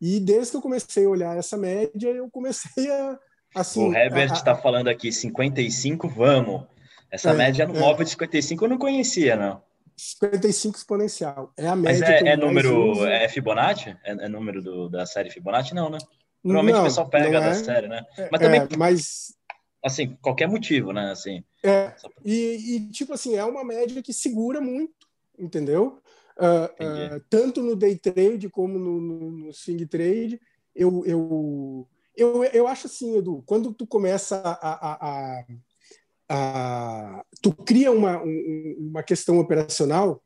E 0.00 0.18
desde 0.18 0.52
que 0.52 0.56
eu 0.56 0.62
comecei 0.62 1.04
a 1.04 1.08
olhar 1.08 1.36
essa 1.36 1.56
média, 1.56 2.08
eu 2.08 2.30
comecei 2.30 2.90
a 2.90 3.18
assim, 3.54 3.88
o 3.88 3.94
Herbert 3.94 4.32
está 4.32 4.56
falando 4.56 4.88
aqui 4.88 5.12
55, 5.12 6.08
vamos. 6.08 6.62
Essa 7.10 7.30
é, 7.30 7.34
média 7.34 7.66
no 7.66 7.76
é. 7.76 7.80
móvel 7.80 8.04
de 8.04 8.10
55 8.10 8.64
eu 8.64 8.68
não 8.68 8.78
conhecia, 8.78 9.36
não. 9.36 9.62
55 10.00 10.78
exponencial. 10.78 11.52
É 11.56 11.66
a 11.66 11.76
média. 11.76 12.00
Mas 12.00 12.22
é, 12.22 12.28
é 12.28 12.36
número. 12.36 13.04
É 13.06 13.28
Fibonacci? 13.28 13.96
É, 14.02 14.12
é, 14.12 14.28
número 14.28 14.62
do, 14.62 14.88
da 14.88 15.04
série 15.04 15.30
Fibonacci? 15.30 15.74
Não, 15.74 15.90
né? 15.90 15.98
Normalmente 16.42 16.76
não, 16.76 16.82
o 16.82 16.84
pessoal 16.84 17.08
pega 17.08 17.38
da 17.38 17.48
é. 17.48 17.54
série, 17.54 17.88
né? 17.88 18.04
É, 18.16 18.28
mas 18.32 18.40
também. 18.40 18.68
mas. 18.78 19.34
Assim, 19.84 20.16
qualquer 20.20 20.46
motivo, 20.48 20.92
né? 20.92 21.10
Assim, 21.10 21.42
é, 21.62 21.94
e, 22.24 22.76
e, 22.76 22.90
tipo 22.90 23.12
assim, 23.12 23.36
é 23.36 23.44
uma 23.44 23.64
média 23.64 24.02
que 24.02 24.12
segura 24.12 24.60
muito, 24.60 25.06
entendeu? 25.38 26.00
Uh, 26.36 27.16
uh, 27.16 27.20
tanto 27.28 27.62
no 27.62 27.76
day 27.76 27.96
trade 27.96 28.48
como 28.48 28.78
no, 28.78 29.00
no, 29.00 29.30
no 29.30 29.52
swing 29.52 29.84
trade, 29.86 30.40
eu, 30.74 31.04
eu, 31.04 31.88
eu, 32.16 32.44
eu 32.44 32.66
acho 32.66 32.86
assim, 32.86 33.18
Edu, 33.18 33.42
quando 33.46 33.74
tu 33.74 33.86
começa 33.86 34.36
a, 34.36 34.52
a, 34.52 35.08
a 35.40 35.44
a, 36.32 37.24
tu 37.42 37.52
cria 37.52 37.90
uma, 37.90 38.22
uma 38.22 39.02
questão 39.02 39.40
operacional 39.40 40.22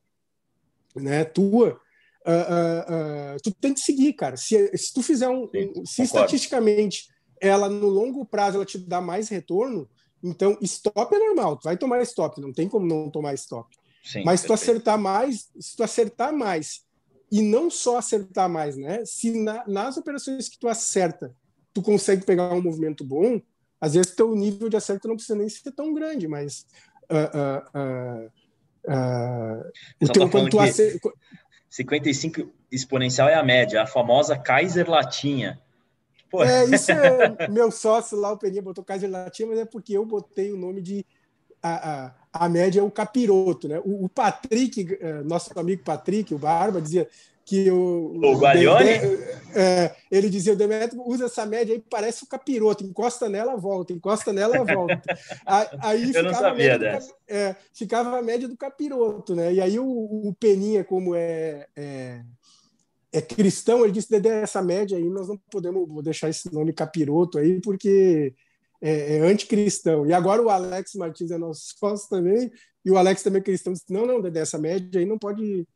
né, 0.95 1.25
tua, 1.25 1.81
uh, 2.27 2.31
uh, 2.31 3.35
uh, 3.35 3.43
tu 3.43 3.51
tem 3.53 3.73
que 3.73 3.81
seguir, 3.81 4.13
cara. 4.13 4.37
Se, 4.37 4.71
se 4.77 4.93
tu 4.93 5.03
fizer 5.03 5.29
um. 5.29 5.49
Sim, 5.51 5.85
se 5.85 6.03
estatisticamente 6.03 7.09
ela 7.41 7.69
no 7.69 7.89
longo 7.89 8.25
prazo 8.25 8.59
ela 8.59 8.67
te 8.67 8.79
dá 8.79 9.01
mais 9.01 9.29
retorno, 9.29 9.89
então 10.23 10.57
stop 10.61 11.15
é 11.15 11.19
normal, 11.19 11.57
tu 11.57 11.65
vai 11.65 11.77
tomar 11.77 12.01
stop, 12.03 12.41
não 12.41 12.53
tem 12.53 12.69
como 12.69 12.87
não 12.87 13.11
tomar 13.11 13.35
stop. 13.35 13.75
Sim, 14.05 14.23
Mas 14.25 14.41
se 14.41 14.47
tu 14.47 14.53
acertar 14.53 14.99
mais, 14.99 15.49
se 15.59 15.75
tu 15.75 15.83
acertar 15.83 16.33
mais, 16.33 16.85
e 17.33 17.41
não 17.41 17.71
só 17.71 17.97
acertar 17.97 18.49
mais, 18.49 18.77
né? 18.77 19.05
Se 19.07 19.33
na, 19.33 19.67
nas 19.67 19.97
operações 19.97 20.49
que 20.49 20.59
tu 20.59 20.69
acerta, 20.69 21.35
tu 21.73 21.83
consegue 21.83 22.25
pegar 22.25 22.53
um 22.53 22.63
movimento 22.63 23.03
bom, 23.03 23.41
às 23.85 23.93
vezes 23.93 24.15
teu 24.15 24.35
nível 24.35 24.71
de 24.71 24.77
acerto 24.79 25.07
não 25.07 25.15
precisa 25.15 25.37
nem 25.37 25.47
ser 25.47 25.71
tão 25.73 25.93
grande, 25.93 26.27
mas 26.27 26.67
uh, 27.11 27.77
uh, 27.79 28.31
uh, 28.91 29.71
o 30.01 30.09
teu, 30.11 30.31
quando 30.31 30.49
tu 30.49 30.59
acerta... 30.59 31.13
55 31.69 32.51
exponencial 32.73 33.29
é 33.29 33.35
a 33.35 33.43
média, 33.43 33.83
a 33.83 33.87
famosa 33.87 34.39
Kaiser 34.39 34.89
Latinha. 34.89 35.61
Pô. 36.31 36.43
É, 36.43 36.65
isso 36.75 36.93
é 36.93 37.47
meu 37.49 37.71
sócio 37.71 38.19
lá, 38.19 38.33
o 38.33 38.39
Peninha, 38.39 38.63
botou 38.63 38.83
Kaiser 38.83 39.11
Latinha, 39.11 39.49
mas 39.49 39.59
é 39.59 39.67
porque 39.67 39.93
eu 39.93 40.07
botei 40.07 40.51
o 40.51 40.57
nome 40.57 40.81
de 40.81 41.05
a, 41.63 42.07
a, 42.07 42.15
a 42.33 42.49
média 42.49 42.81
é 42.81 42.83
o 42.83 42.91
capiroto, 42.91 43.69
né? 43.69 43.79
O, 43.85 44.07
o 44.07 44.09
Patrick, 44.09 44.99
eh, 44.99 45.23
nosso 45.25 45.59
amigo 45.59 45.83
Patrick, 45.83 46.35
o 46.35 46.39
Barba, 46.39 46.81
dizia 46.81 47.09
que 47.45 47.71
o. 47.71 48.19
O 48.23 48.39
Guarione? 48.39 48.89
É, 49.55 49.95
ele 50.11 50.29
dizia: 50.29 50.53
o 50.53 50.57
Demetrio 50.57 51.03
usa 51.07 51.27
essa 51.27 51.47
média 51.47 51.75
aí, 51.75 51.83
parece 51.89 52.25
o 52.25 52.27
capiroto, 52.27 52.85
encosta 52.85 53.29
nela, 53.29 53.57
volta, 53.57 53.93
encosta 53.93 54.33
nela, 54.33 54.65
volta. 54.65 55.01
aí 55.81 56.13
Eu 56.13 56.23
não 56.25 56.35
sabia 56.35 56.79
dessa. 56.79 57.09
Do, 57.09 57.15
é, 57.29 57.57
ficava 57.73 58.19
a 58.19 58.23
média 58.23 58.49
do 58.49 58.57
capiroto, 58.57 59.35
né? 59.35 59.55
E 59.55 59.61
aí 59.61 59.79
o, 59.79 59.87
o 59.87 60.35
Peninha, 60.35 60.83
como 60.83 61.15
é, 61.15 61.67
é, 61.77 62.23
é, 63.13 63.23
cristão, 63.23 63.85
ele 63.85 63.93
disse: 63.93 64.11
Dedé, 64.11 64.43
essa 64.43 64.61
média 64.63 64.99
aí 64.99 65.09
nós 65.09 65.29
não 65.29 65.39
podemos 65.51 66.03
deixar 66.03 66.29
esse 66.29 66.53
nome 66.53 66.73
capiroto 66.73 67.39
aí, 67.39 67.61
porque 67.61 68.35
é, 68.83 69.19
é 69.19 69.21
anticristão. 69.21 70.07
E 70.07 70.13
agora 70.13 70.43
o 70.43 70.51
Alex 70.51 70.95
Martins 70.95 71.31
é 71.31 71.39
nosso 71.39 71.75
sócio 71.79 72.09
também, 72.09 72.51
e 72.85 72.91
o 72.91 72.99
Alex 72.99 73.23
também 73.23 73.41
é 73.41 73.45
cristão. 73.45 73.73
Disse, 73.73 73.93
não, 73.93 74.05
não, 74.05 74.21
dessa 74.21 74.59
média 74.59 74.99
aí 74.99 75.07
não 75.07 75.19
pode 75.19 75.67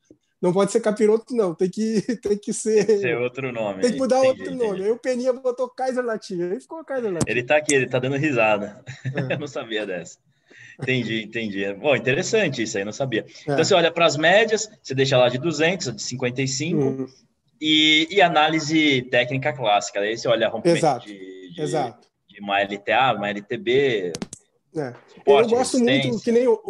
não 0.40 0.52
pode 0.52 0.72
ser 0.72 0.80
capiroto, 0.80 1.34
não. 1.34 1.54
Tem 1.54 1.68
que, 1.68 2.02
tem 2.22 2.38
que 2.38 2.52
ser. 2.52 2.84
Ser 3.00 3.16
outro 3.18 3.52
nome. 3.52 3.82
Tem 3.82 3.92
que 3.92 3.98
mudar 3.98 4.18
entendi, 4.18 4.28
outro 4.28 4.54
entendi. 4.54 4.70
nome. 4.70 4.84
Aí 4.84 4.90
o 4.90 4.98
Peninha 4.98 5.32
botou 5.32 5.68
Kaiser 5.68 6.04
Latinha. 6.04 6.50
Aí 6.50 6.60
ficou 6.60 6.84
Kaiser. 6.84 7.12
Ele 7.26 7.42
tá 7.42 7.56
aqui, 7.56 7.74
ele 7.74 7.88
tá 7.88 7.98
dando 7.98 8.16
risada. 8.16 8.82
É. 9.04 9.34
Eu 9.34 9.38
não 9.38 9.46
sabia 9.46 9.86
dessa. 9.86 10.18
Entendi, 10.80 11.24
entendi. 11.24 11.72
Bom, 11.74 11.96
interessante 11.96 12.62
isso 12.62 12.78
aí, 12.78 12.84
não 12.84 12.92
sabia. 12.92 13.22
É. 13.22 13.52
Então 13.52 13.64
você 13.64 13.74
olha 13.74 13.90
para 13.90 14.06
as 14.06 14.16
médias, 14.16 14.70
você 14.80 14.94
deixa 14.94 15.18
lá 15.18 15.28
de 15.28 15.38
200, 15.38 15.96
de 15.96 16.02
55, 16.02 16.80
uhum. 16.80 17.08
e, 17.60 18.06
e 18.08 18.22
análise 18.22 19.02
técnica 19.10 19.52
clássica. 19.52 19.98
Aí 19.98 20.16
você 20.16 20.28
olha 20.28 20.48
rompimento 20.48 20.78
Exato. 20.78 21.06
de, 21.06 21.52
de, 21.52 21.62
Exato 21.62 22.08
uma 22.40 22.60
LTA, 22.60 23.14
uma 23.16 23.30
LTB. 23.30 24.12
É. 24.76 24.94
Eu 25.26 25.48
gosto 25.48 25.78
muito, 25.78 26.20
que 26.20 26.32
nem 26.32 26.44
eu, 26.44 26.60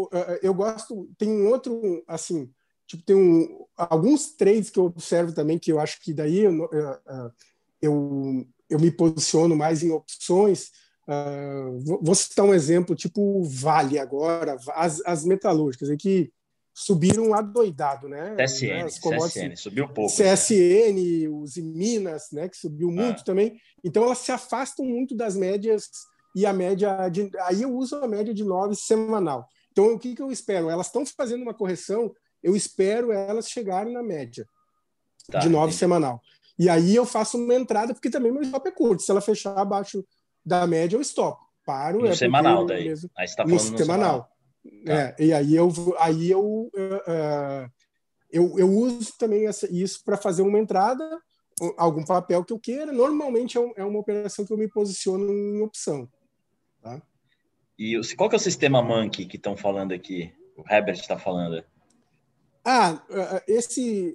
eu 0.42 0.54
gosto, 0.54 1.08
tem 1.18 1.28
um 1.28 1.48
outro, 1.48 2.02
assim, 2.06 2.50
tipo, 2.88 3.02
tem 3.04 3.14
um, 3.14 3.66
alguns 3.76 4.34
trades 4.34 4.70
que 4.70 4.78
eu 4.78 4.86
observo 4.86 5.32
também, 5.32 5.58
que 5.58 5.70
eu 5.70 5.78
acho 5.78 6.00
que 6.00 6.12
daí 6.12 6.40
eu, 6.40 6.68
eu, 7.80 8.46
eu 8.68 8.80
me 8.80 8.90
posiciono 8.90 9.54
mais 9.54 9.82
em 9.82 9.92
opções. 9.92 10.70
Uh, 11.06 12.00
vou 12.02 12.14
citar 12.14 12.44
um 12.44 12.52
exemplo, 12.52 12.96
tipo 12.96 13.42
Vale 13.44 13.98
agora, 13.98 14.56
as, 14.74 15.00
as 15.06 15.24
metalúrgicas, 15.24 15.88
que 15.98 16.32
subiram 16.74 17.34
adoidado, 17.34 18.08
né? 18.08 18.36
CSN, 18.36 18.86
CSN, 18.86 19.56
subiu 19.56 19.84
um 19.84 19.88
pouco. 19.88 20.12
CSN, 20.12 20.92
né? 20.94 21.28
os 21.28 21.56
Minas, 21.56 22.28
né, 22.32 22.48
que 22.48 22.56
subiu 22.56 22.88
muito 22.88 23.20
ah. 23.20 23.24
também. 23.24 23.58
Então 23.82 24.04
elas 24.04 24.18
se 24.18 24.30
afastam 24.30 24.84
muito 24.86 25.16
das 25.16 25.34
médias 25.34 25.88
e 26.36 26.46
a 26.46 26.52
média 26.52 27.08
de, 27.08 27.30
aí 27.40 27.62
eu 27.62 27.74
uso 27.74 27.96
a 27.96 28.06
média 28.06 28.32
de 28.32 28.44
9 28.44 28.76
semanal. 28.76 29.48
Então 29.72 29.94
o 29.94 29.98
que, 29.98 30.14
que 30.14 30.22
eu 30.22 30.30
espero? 30.30 30.70
Elas 30.70 30.86
estão 30.86 31.04
fazendo 31.04 31.42
uma 31.42 31.54
correção, 31.54 32.14
eu 32.42 32.56
espero 32.56 33.12
elas 33.12 33.48
chegarem 33.48 33.92
na 33.92 34.02
média 34.02 34.46
tá, 35.30 35.38
de 35.38 35.48
9 35.48 35.72
semanal. 35.72 36.22
E 36.58 36.68
aí 36.68 36.94
eu 36.94 37.06
faço 37.06 37.38
uma 37.38 37.54
entrada 37.54 37.94
porque 37.94 38.10
também 38.10 38.32
meu 38.32 38.42
stop 38.42 38.68
é 38.68 38.72
curto. 38.72 39.02
Se 39.02 39.10
ela 39.10 39.20
fechar 39.20 39.56
abaixo 39.56 40.04
da 40.44 40.66
média 40.66 40.96
eu 40.96 41.00
stop. 41.00 41.40
Paro 41.64 42.00
no 42.00 42.06
é 42.06 42.14
semanal 42.14 42.64
daí. 42.64 42.88
Mesmo, 42.88 43.10
aí 43.16 43.24
está 43.24 43.44
falando 43.44 43.62
no, 43.62 43.70
no 43.70 43.78
semanal. 43.78 43.78
semanal. 43.78 44.38
Tá. 44.84 44.92
É, 44.92 45.16
e 45.18 45.32
aí 45.32 45.54
eu, 45.54 45.72
aí 45.98 46.30
eu, 46.30 46.70
uh, 46.74 47.70
eu, 48.30 48.58
eu 48.58 48.70
uso 48.70 49.12
também 49.18 49.46
essa, 49.46 49.70
isso 49.70 50.02
para 50.04 50.16
fazer 50.16 50.42
uma 50.42 50.58
entrada, 50.58 51.04
algum 51.76 52.04
papel 52.04 52.44
que 52.44 52.52
eu 52.52 52.58
queira. 52.58 52.92
Normalmente 52.92 53.56
é, 53.56 53.60
um, 53.60 53.72
é, 53.76 53.84
uma 53.84 53.98
operação 53.98 54.44
que 54.44 54.52
eu 54.52 54.58
me 54.58 54.68
posiciono 54.68 55.30
em 55.30 55.62
opção. 55.62 56.08
Tá? 56.82 57.00
E 57.78 58.00
qual 58.16 58.28
que 58.28 58.34
é 58.34 58.38
o 58.38 58.40
sistema 58.40 58.82
Monkey 58.82 59.26
que 59.26 59.36
estão 59.36 59.56
falando 59.56 59.92
aqui? 59.92 60.32
O 60.56 60.64
Herbert 60.68 60.96
está 60.96 61.18
falando. 61.18 61.62
Ah, 62.70 63.00
esse, 63.48 64.14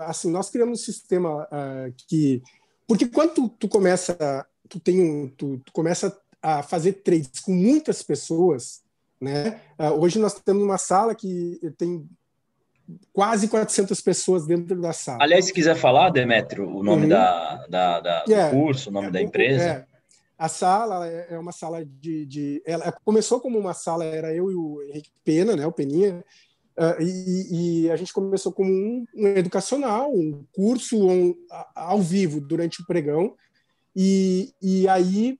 assim, 0.00 0.28
nós 0.28 0.50
criamos 0.50 0.80
um 0.80 0.82
sistema 0.82 1.44
uh, 1.44 1.94
que, 2.08 2.42
porque 2.88 3.06
quando 3.06 3.34
tu, 3.34 3.48
tu 3.50 3.68
começa, 3.68 4.44
tu 4.68 4.80
tem 4.80 5.00
um, 5.00 5.28
tu, 5.28 5.58
tu 5.64 5.72
começa 5.72 6.18
a 6.42 6.60
fazer 6.60 6.94
trades 6.94 7.38
com 7.38 7.52
muitas 7.52 8.02
pessoas, 8.02 8.82
né? 9.20 9.60
Uh, 9.78 9.92
hoje 10.00 10.18
nós 10.18 10.34
temos 10.34 10.64
uma 10.64 10.76
sala 10.76 11.14
que 11.14 11.60
tem 11.78 12.04
quase 13.12 13.46
400 13.46 14.00
pessoas 14.00 14.44
dentro 14.44 14.80
da 14.80 14.92
sala. 14.92 15.18
Aliás, 15.22 15.44
se 15.44 15.52
quiser 15.52 15.76
falar, 15.76 16.10
Demetrio, 16.10 16.68
o 16.68 16.82
nome 16.82 17.02
uhum. 17.02 17.10
da, 17.10 17.66
da, 17.68 18.00
da 18.00 18.24
yeah. 18.26 18.50
do 18.50 18.60
curso, 18.60 18.90
o 18.90 18.92
nome 18.92 19.06
é, 19.06 19.10
da 19.12 19.22
empresa. 19.22 19.64
É. 19.64 19.86
A 20.36 20.48
sala 20.48 21.08
é, 21.08 21.28
é 21.30 21.38
uma 21.38 21.52
sala 21.52 21.84
de, 21.84 22.26
de, 22.26 22.62
Ela 22.66 22.92
começou 23.04 23.40
como 23.40 23.56
uma 23.56 23.72
sala, 23.72 24.04
era 24.04 24.34
eu 24.34 24.50
e 24.50 24.54
o 24.56 24.82
Henrique 24.82 25.12
Pena, 25.24 25.54
né, 25.54 25.64
o 25.64 25.70
Peninha, 25.70 26.24
uh, 26.78 27.02
e, 27.02 27.84
e, 27.84 27.90
a 27.90 27.96
gente 27.96 28.12
começou 28.12 28.52
como 28.52 28.70
um, 28.70 29.04
um 29.14 29.26
educacional, 29.28 30.12
um 30.12 30.44
curso 30.52 31.08
um, 31.08 31.34
ao 31.74 32.00
vivo 32.00 32.40
durante 32.40 32.82
o 32.82 32.86
pregão. 32.86 33.36
E, 33.96 34.52
e 34.60 34.88
aí, 34.88 35.38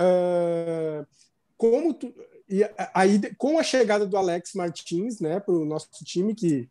uh, 0.00 1.06
como 1.56 1.92
tu, 1.94 2.12
e 2.52 2.68
aí, 2.92 3.18
com 3.36 3.58
a 3.58 3.62
chegada 3.62 4.06
do 4.06 4.14
Alex 4.14 4.52
Martins 4.54 5.20
né, 5.20 5.40
para 5.40 5.54
o 5.54 5.64
nosso 5.64 5.88
time, 6.04 6.34
que 6.34 6.68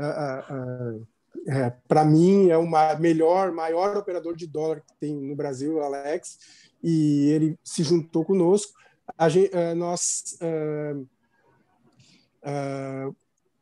uh, 0.00 0.98
uh, 0.98 1.06
é, 1.46 1.70
para 1.86 2.04
mim 2.04 2.48
é 2.48 2.56
o 2.56 2.66
melhor, 2.98 3.52
maior 3.52 3.96
operador 3.96 4.34
de 4.34 4.48
dólar 4.48 4.80
que 4.80 4.92
tem 4.98 5.14
no 5.14 5.36
Brasil, 5.36 5.80
Alex, 5.80 6.36
e 6.82 7.30
ele 7.30 7.58
se 7.62 7.84
juntou 7.84 8.24
conosco. 8.24 8.72
A 9.16 9.28
gente, 9.28 9.54
uh, 9.54 9.74
nós, 9.76 10.36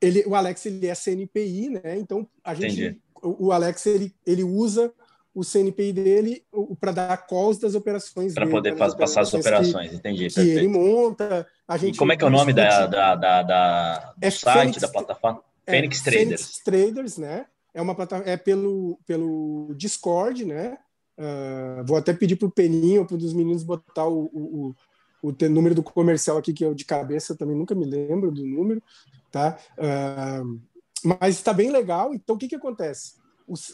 ele, 0.00 0.24
o 0.26 0.34
Alex 0.34 0.66
ele 0.66 0.86
é 0.86 0.94
CNPI, 0.94 1.70
né? 1.70 1.98
Então 1.98 2.28
a 2.42 2.54
gente, 2.54 3.00
o, 3.22 3.46
o 3.46 3.52
Alex 3.52 3.86
ele, 3.86 4.14
ele 4.26 4.44
usa 4.44 4.92
o 5.34 5.44
CNPI 5.44 5.92
dele 5.92 6.44
para 6.80 6.90
dar 6.90 7.16
calls 7.16 7.58
das 7.58 7.74
operações 7.74 8.34
para 8.34 8.48
poder 8.48 8.76
fazer, 8.76 8.96
passar 8.96 9.20
as 9.20 9.32
operações, 9.32 9.90
que, 9.90 9.96
entendi. 9.96 10.28
Que 10.28 10.40
ele 10.40 10.68
monta. 10.68 11.46
A 11.66 11.76
gente 11.76 11.94
e 11.94 11.98
como 11.98 12.12
é 12.12 12.16
que 12.16 12.24
é 12.24 12.26
o 12.26 12.30
nome 12.30 12.52
da, 12.52 12.86
da, 12.86 13.14
da, 13.14 13.42
da 13.42 14.14
é 14.20 14.30
site, 14.30 14.58
Fênix, 14.58 14.80
da 14.80 14.88
plataforma? 14.88 15.42
É, 15.64 15.72
Fênix 15.72 16.00
Traders. 16.02 16.40
Fênix 16.42 16.64
Traders, 16.64 17.18
né? 17.18 17.46
É 17.72 17.80
uma 17.80 17.94
plataforma, 17.94 18.30
é 18.30 18.36
pelo, 18.36 18.98
pelo 19.06 19.72
Discord, 19.76 20.44
né? 20.44 20.78
Uh, 21.18 21.84
vou 21.84 21.96
até 21.96 22.12
pedir 22.12 22.36
para 22.36 22.48
o 22.48 22.50
Peninho, 22.50 23.04
para 23.04 23.14
um 23.14 23.18
dos 23.18 23.32
meninos 23.32 23.62
botar 23.62 24.06
o, 24.06 24.30
o, 24.32 24.74
o, 25.22 25.28
o, 25.30 25.48
número 25.48 25.74
do 25.74 25.82
comercial 25.82 26.38
aqui, 26.38 26.52
que 26.52 26.64
eu 26.64 26.74
de 26.74 26.84
cabeça 26.84 27.36
também 27.36 27.56
nunca 27.56 27.74
me 27.74 27.84
lembro 27.84 28.30
do 28.30 28.46
número, 28.46 28.82
tá? 29.30 29.58
Uh, 29.76 30.60
mas 31.04 31.36
está 31.36 31.52
bem 31.52 31.70
legal. 31.70 32.14
Então, 32.14 32.36
o 32.36 32.38
que, 32.38 32.48
que 32.48 32.56
acontece? 32.56 33.18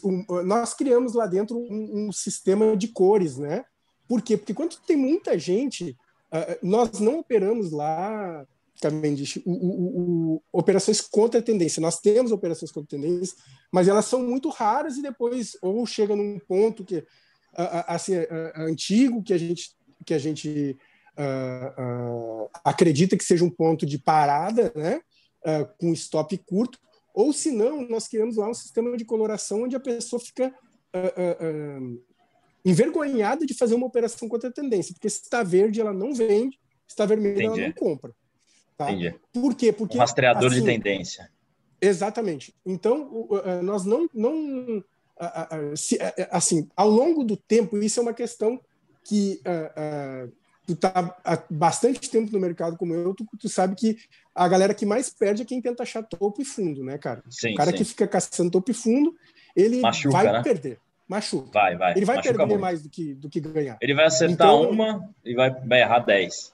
o, 0.03 0.41
nós 0.43 0.73
criamos 0.73 1.13
lá 1.13 1.27
dentro 1.27 1.57
um, 1.57 2.07
um, 2.07 2.11
sistema 2.11 2.75
de 2.77 2.87
cores, 2.87 3.37
né? 3.37 3.65
Por 4.07 4.21
quê? 4.21 4.37
Porque 4.37 4.53
quando 4.53 4.77
tem 4.85 4.95
muita 4.95 5.37
gente, 5.37 5.97
uh, 6.31 6.65
nós 6.65 6.99
não 6.99 7.19
operamos 7.19 7.71
lá, 7.71 8.45
Cavendish, 8.81 9.41
o, 9.45 9.51
o, 9.51 10.43
operações 10.51 11.01
contra 11.01 11.41
tendência. 11.41 11.81
Nós 11.81 11.99
temos 11.99 12.31
operações 12.31 12.71
contra 12.71 12.97
tendência, 12.97 13.35
mas 13.71 13.87
elas 13.87 14.05
são 14.05 14.23
muito 14.23 14.49
raras 14.49 14.97
e 14.97 15.01
depois 15.01 15.57
ou 15.61 15.85
chega 15.85 16.15
num 16.15 16.39
ponto 16.39 16.85
que 16.85 16.97
uh, 16.97 17.05
assim 17.87 18.13
antigo 18.55 19.23
que 19.23 19.33
a 19.33 19.37
gente 19.37 19.75
que 20.05 20.13
a 20.13 20.19
gente 20.19 20.77
acredita 22.63 23.17
que 23.17 23.23
seja 23.23 23.45
um 23.45 23.49
ponto 23.49 23.85
de 23.85 23.97
parada, 23.97 24.71
né? 24.75 24.99
Com 25.77 25.93
stop 25.93 26.37
curto, 26.39 26.79
ou 27.15 27.31
se 27.31 27.49
não, 27.49 27.81
nós 27.87 28.09
criamos 28.09 28.35
lá 28.35 28.49
um 28.49 28.53
sistema 28.53 28.95
de 28.97 29.05
coloração 29.05 29.63
onde 29.63 29.75
a 29.75 29.79
pessoa 29.79 30.19
fica 30.19 30.47
uh, 30.47 30.99
uh, 30.99 31.93
uh, 31.93 32.03
envergonhada 32.65 33.45
de 33.45 33.53
fazer 33.53 33.73
uma 33.73 33.85
operação 33.85 34.27
contra 34.27 34.49
a 34.49 34.53
tendência, 34.53 34.93
porque 34.93 35.09
se 35.09 35.21
está 35.21 35.41
verde, 35.41 35.79
ela 35.79 35.93
não 35.93 36.13
vende, 36.13 36.59
está 36.85 37.05
vermelho, 37.05 37.41
Entendi. 37.41 37.59
ela 37.61 37.67
não 37.69 37.73
compra. 37.73 38.11
Tá? 38.77 38.91
Entendi. 38.91 39.15
Por 39.31 39.55
quê? 39.55 39.71
Porque. 39.71 39.97
Um 39.97 40.01
rastreador 40.01 40.51
assim, 40.51 40.59
de 40.59 40.65
tendência. 40.65 41.31
Exatamente. 41.79 42.53
Então, 42.65 43.29
nós 43.63 43.85
não. 43.85 44.09
não 44.13 44.83
assim, 46.31 46.67
ao 46.75 46.89
longo 46.89 47.23
do 47.23 47.37
tempo, 47.37 47.77
isso 47.77 47.99
é 48.01 48.03
uma 48.03 48.13
questão 48.13 48.59
que 49.05 49.39
tu 50.65 50.73
está 50.73 51.15
há 51.23 51.43
bastante 51.49 52.09
tempo 52.09 52.31
no 52.31 52.39
mercado 52.39 52.77
como 52.77 52.93
eu, 52.93 53.13
tu, 53.13 53.25
tu, 53.39 53.47
sabe 53.47 53.75
que 53.75 53.97
a 54.33 54.47
galera 54.47 54.73
que 54.73 54.85
mais 54.85 55.09
perde 55.09 55.43
é 55.43 55.45
quem 55.45 55.61
tenta 55.61 55.83
achar 55.83 56.03
topo 56.03 56.41
e 56.41 56.45
fundo, 56.45 56.83
né, 56.83 56.97
cara? 56.97 57.23
Sim, 57.29 57.53
o 57.53 57.55
cara 57.55 57.71
sim. 57.71 57.77
que 57.77 57.83
fica 57.83 58.07
caçando 58.07 58.51
topo 58.51 58.71
e 58.71 58.73
fundo, 58.73 59.15
ele 59.55 59.79
Machuca, 59.79 60.11
vai 60.11 60.31
né? 60.31 60.43
perder. 60.43 60.79
Machuca. 61.07 61.49
Vai, 61.53 61.77
vai. 61.77 61.91
Ele 61.95 62.05
vai 62.05 62.15
Machuca 62.17 62.33
perder 62.33 62.53
muito. 62.53 62.61
mais 62.61 62.81
do 62.81 62.89
que, 62.89 63.13
do 63.13 63.29
que 63.29 63.39
ganhar. 63.39 63.77
Ele 63.79 63.93
vai 63.93 64.05
acertar 64.05 64.47
então, 64.47 64.69
uma 64.69 65.07
e 65.23 65.35
vai, 65.35 65.51
vai 65.51 65.81
errar 65.81 65.99
dez. 65.99 66.53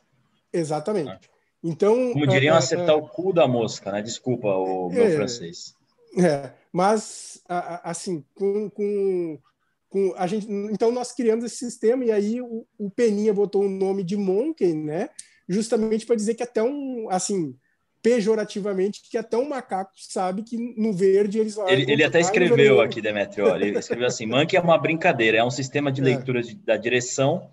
Exatamente. 0.52 1.10
Ah. 1.10 1.20
Então, 1.64 2.12
Como 2.14 2.28
diriam, 2.28 2.54
é, 2.54 2.56
é 2.56 2.60
acertar 2.60 2.90
é, 2.90 2.94
o 2.94 3.08
cu 3.08 3.32
da 3.32 3.48
mosca, 3.48 3.92
né? 3.92 4.02
Desculpa 4.02 4.48
o 4.48 4.90
meu 4.90 5.06
é, 5.06 5.12
francês. 5.12 5.76
É, 6.18 6.52
mas, 6.74 7.42
assim, 7.84 8.26
com, 8.36 8.70
com, 8.70 9.40
com, 9.92 10.14
a 10.16 10.26
gente, 10.26 10.48
então 10.72 10.92
nós 10.92 11.12
criamos 11.12 11.46
esse 11.46 11.58
sistema 11.58 12.04
e 12.06 12.12
aí 12.12 12.42
o, 12.42 12.66
o 12.80 12.90
Peninha 12.90 13.34
botou 13.34 13.64
o 13.64 13.70
nome 13.70 14.04
de 14.04 14.16
Monkey, 14.16 14.74
né? 14.74 15.10
Justamente 15.48 16.06
para 16.06 16.16
dizer 16.16 16.34
que 16.34 16.44
até 16.44 16.64
um, 16.64 17.08
assim, 17.10 17.54
pejorativamente, 18.02 19.02
que 19.10 19.18
até 19.18 19.38
um 19.38 19.50
macaco 19.50 19.92
sabe 19.96 20.44
que 20.44 20.58
no 20.58 20.94
verde 20.94 21.40
eles 21.40 21.56
vão. 21.56 21.68
Ele, 21.68 21.92
ele 21.92 22.04
até 22.04 22.22
escreveu 22.22 22.80
aqui, 22.80 23.02
Demetrio, 23.02 23.54
ele 23.54 23.78
escreveu 23.78 24.08
assim: 24.08 24.26
Monkey 24.26 24.56
é 24.56 24.62
uma 24.62 24.78
brincadeira, 24.78 25.38
é 25.38 25.44
um 25.44 25.52
sistema 25.52 25.92
de 25.92 26.02
é. 26.02 26.06
leitura 26.06 26.42
de, 26.42 26.56
da 26.56 26.78
direção 26.78 27.52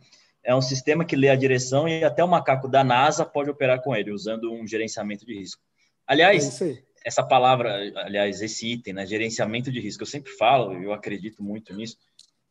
é 0.48 0.54
um 0.54 0.62
sistema 0.62 1.04
que 1.04 1.14
lê 1.14 1.28
a 1.28 1.36
direção 1.36 1.86
e 1.86 2.02
até 2.02 2.24
o 2.24 2.28
macaco 2.28 2.68
da 2.68 2.82
NASA 2.82 3.22
pode 3.22 3.50
operar 3.50 3.82
com 3.82 3.94
ele, 3.94 4.10
usando 4.10 4.50
um 4.50 4.66
gerenciamento 4.66 5.26
de 5.26 5.38
risco. 5.38 5.60
Aliás, 6.06 6.62
é 6.62 6.82
essa 7.04 7.22
palavra, 7.22 7.74
aliás, 7.96 8.40
esse 8.40 8.72
item, 8.72 8.94
né, 8.94 9.06
gerenciamento 9.06 9.70
de 9.70 9.78
risco, 9.78 10.04
eu 10.04 10.06
sempre 10.06 10.32
falo, 10.32 10.72
eu 10.72 10.92
acredito 10.92 11.42
muito 11.42 11.74
nisso. 11.74 11.98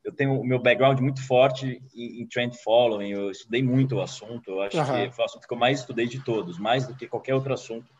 Eu 0.08 0.14
tenho 0.14 0.40
o 0.40 0.44
meu 0.46 0.58
background 0.58 1.02
muito 1.02 1.22
forte 1.28 1.82
em, 1.94 2.22
em 2.22 2.26
trend 2.26 2.58
following, 2.64 3.10
eu 3.10 3.30
estudei 3.30 3.62
muito 3.62 3.98
o 3.98 4.02
assunto, 4.02 4.52
eu 4.52 4.62
acho 4.62 4.78
uhum. 4.78 5.10
que 5.10 5.14
foi 5.14 5.24
o 5.24 5.26
assunto 5.26 5.46
que 5.46 5.54
eu 5.54 5.58
mais 5.58 5.82
estudei 5.82 6.08
de 6.08 6.24
todos, 6.24 6.58
mais 6.58 6.88
do 6.88 6.96
que 6.96 7.10
qualquer 7.10 7.36
outro 7.36 7.54
assunto 7.54 7.94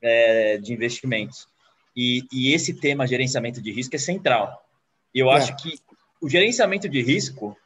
é, 0.00 0.58
de 0.58 0.72
investimentos. 0.72 1.48
E, 1.96 2.22
e, 2.32 2.54
esse 2.54 2.72
tema, 2.74 3.04
gerenciamento 3.04 3.60
de 3.60 3.72
risco, 3.72 3.96
é 3.96 3.98
central. 3.98 4.64
E 5.12 5.18
eu 5.18 5.28
é. 5.28 5.38
acho 5.38 5.56
que 5.56 5.76
o 6.22 6.28
gerenciamento 6.28 6.88
de 6.88 7.02
risco 7.02 7.56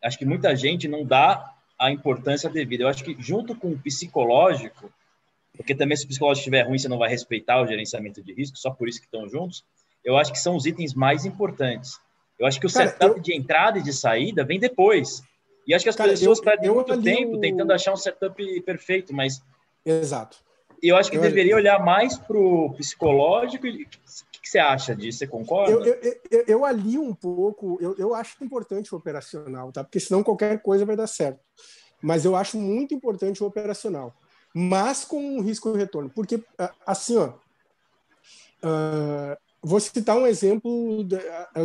acho 0.00 0.16
que 0.16 0.24
muita 0.24 0.54
gente 0.54 0.86
não 0.86 1.04
dá 1.04 1.52
a 1.76 1.90
importância 1.90 2.48
devida. 2.48 2.84
Eu 2.84 2.88
acho 2.88 3.02
que 3.02 3.16
junto 3.18 3.56
com 3.56 3.72
o 3.72 3.78
psicológico, 3.78 4.88
porque 5.56 5.74
também 5.74 5.96
se 5.96 6.04
o 6.04 6.08
psicológico 6.08 6.42
estiver 6.42 6.62
ruim, 6.62 6.78
você 6.78 6.86
não 6.86 6.98
vai 6.98 7.10
respeitar 7.10 7.60
o 7.60 7.66
gerenciamento 7.66 8.22
de 8.22 8.32
risco, 8.32 8.56
só 8.56 8.70
por 8.70 8.88
isso 8.88 9.00
que 9.00 9.06
estão 9.06 9.28
juntos. 9.28 9.64
Eu 10.04 10.16
acho 10.16 10.30
que 10.30 10.38
são 10.38 10.54
os 10.54 10.64
itens 10.64 10.94
mais 10.94 11.24
importantes. 11.24 11.98
Eu 12.42 12.48
acho 12.48 12.58
que 12.58 12.66
o 12.66 12.72
Cara, 12.72 12.88
setup 12.88 13.16
eu... 13.16 13.22
de 13.22 13.36
entrada 13.36 13.78
e 13.78 13.82
de 13.82 13.92
saída 13.92 14.44
vem 14.44 14.58
depois. 14.58 15.22
E 15.66 15.72
acho 15.72 15.84
que 15.84 15.88
as 15.88 15.96
Cara, 15.96 16.10
pessoas 16.10 16.38
eu, 16.38 16.44
perdem 16.44 16.66
eu 16.66 16.74
muito 16.74 17.00
tempo 17.00 17.36
o... 17.36 17.40
tentando 17.40 17.72
achar 17.72 17.92
um 17.92 17.96
setup 17.96 18.60
perfeito, 18.62 19.14
mas. 19.14 19.40
Exato. 19.86 20.38
Eu 20.82 20.96
acho 20.96 21.08
que 21.08 21.16
eu 21.16 21.20
deveria 21.20 21.54
olhar 21.54 21.78
mais 21.78 22.18
para 22.18 22.36
o 22.36 22.74
psicológico 22.74 23.64
e 23.68 23.86
que 24.42 24.50
você 24.50 24.58
acha 24.58 24.94
disso? 24.96 25.18
Você 25.18 25.26
concorda? 25.28 25.70
Eu, 25.70 25.84
eu, 25.84 26.20
eu, 26.30 26.44
eu 26.48 26.64
alio 26.64 27.00
um 27.00 27.14
pouco, 27.14 27.78
eu, 27.80 27.94
eu 27.96 28.12
acho 28.12 28.42
importante 28.42 28.92
o 28.92 28.98
operacional, 28.98 29.70
tá? 29.70 29.84
Porque 29.84 30.00
senão 30.00 30.24
qualquer 30.24 30.60
coisa 30.60 30.84
vai 30.84 30.96
dar 30.96 31.06
certo. 31.06 31.38
Mas 32.02 32.24
eu 32.24 32.34
acho 32.34 32.58
muito 32.58 32.92
importante 32.92 33.40
o 33.42 33.46
operacional. 33.46 34.12
Mas 34.52 35.04
com 35.04 35.36
um 35.36 35.40
risco 35.40 35.72
de 35.72 35.78
retorno. 35.78 36.10
Porque, 36.10 36.42
assim, 36.84 37.16
ó, 37.16 37.28
uh, 38.64 39.36
vou 39.62 39.78
citar 39.78 40.16
um 40.16 40.26
exemplo 40.26 41.06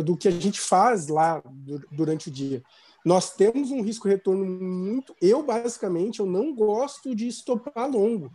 do 0.04 0.16
que 0.16 0.28
a 0.28 0.30
gente 0.30 0.60
faz 0.60 1.08
lá 1.08 1.42
durante 1.90 2.28
o 2.28 2.30
dia. 2.30 2.62
Nós 3.04 3.34
temos 3.34 3.70
um 3.70 3.82
risco 3.82 4.08
retorno 4.08 4.44
muito. 4.44 5.14
Eu, 5.20 5.42
basicamente, 5.42 6.20
eu 6.20 6.26
não 6.26 6.54
gosto 6.54 7.14
de 7.14 7.26
estopar 7.26 7.90
longo. 7.90 8.30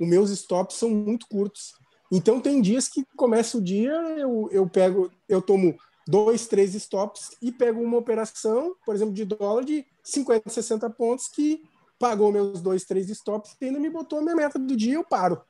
Os 0.00 0.06
meus 0.06 0.30
stops 0.30 0.76
são 0.76 0.90
muito 0.90 1.26
curtos. 1.28 1.74
Então 2.10 2.40
tem 2.40 2.60
dias 2.60 2.88
que 2.88 3.04
começa 3.16 3.58
o 3.58 3.62
dia, 3.62 3.92
eu, 4.16 4.48
eu 4.52 4.68
pego, 4.68 5.10
eu 5.28 5.42
tomo 5.42 5.76
dois, 6.06 6.46
três 6.46 6.74
stops 6.74 7.36
e 7.42 7.50
pego 7.50 7.82
uma 7.82 7.96
operação, 7.96 8.76
por 8.84 8.94
exemplo, 8.94 9.12
de 9.12 9.24
dólar 9.24 9.64
de 9.64 9.84
50, 10.04 10.48
60 10.48 10.88
pontos 10.90 11.26
que 11.26 11.62
pagou 11.98 12.30
meus 12.30 12.60
dois, 12.60 12.84
três 12.84 13.08
stops 13.10 13.56
e 13.60 13.64
ainda 13.64 13.80
me 13.80 13.90
botou 13.90 14.20
a 14.20 14.22
minha 14.22 14.36
meta 14.36 14.58
do 14.58 14.76
dia, 14.76 14.94
eu 14.94 15.04
paro. 15.04 15.40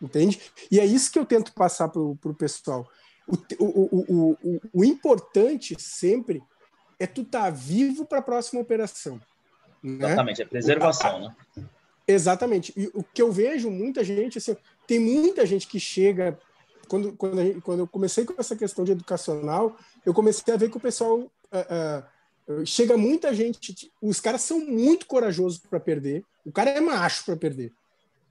Entende? 0.00 0.40
E 0.70 0.78
é 0.78 0.84
isso 0.84 1.10
que 1.10 1.18
eu 1.18 1.24
tento 1.24 1.52
passar 1.52 1.88
para 1.88 2.00
o 2.00 2.34
pessoal. 2.38 2.88
O, 3.26 3.36
o, 3.58 4.36
o, 4.42 4.60
o, 4.72 4.84
importante 4.84 5.74
sempre 5.80 6.42
é 6.98 7.06
tu 7.06 7.22
estar 7.22 7.44
tá 7.44 7.50
vivo 7.50 8.04
para 8.04 8.18
a 8.18 8.22
próxima 8.22 8.60
operação. 8.60 9.20
Né? 9.82 10.06
Exatamente, 10.06 10.42
é 10.42 10.44
preservação, 10.44 11.20
né? 11.20 11.36
Exatamente. 12.06 12.72
E 12.76 12.90
o 12.94 13.02
que 13.02 13.20
eu 13.20 13.32
vejo 13.32 13.70
muita 13.70 14.04
gente, 14.04 14.38
assim, 14.38 14.56
tem 14.86 15.00
muita 15.00 15.44
gente 15.44 15.66
que 15.66 15.80
chega. 15.80 16.38
Quando, 16.88 17.12
quando, 17.14 17.42
gente, 17.42 17.60
quando 17.62 17.80
eu 17.80 17.86
comecei 17.86 18.24
com 18.24 18.34
essa 18.38 18.54
questão 18.54 18.84
de 18.84 18.92
educacional, 18.92 19.76
eu 20.04 20.14
comecei 20.14 20.54
a 20.54 20.56
ver 20.56 20.70
que 20.70 20.76
o 20.76 20.80
pessoal. 20.80 21.18
Uh, 21.18 22.04
uh, 22.52 22.66
chega 22.66 22.96
muita 22.96 23.34
gente. 23.34 23.90
Os 24.00 24.20
caras 24.20 24.42
são 24.42 24.60
muito 24.60 25.06
corajosos 25.06 25.58
para 25.58 25.80
perder. 25.80 26.24
O 26.44 26.52
cara 26.52 26.70
é 26.70 26.80
macho 26.80 27.24
para 27.24 27.36
perder. 27.36 27.72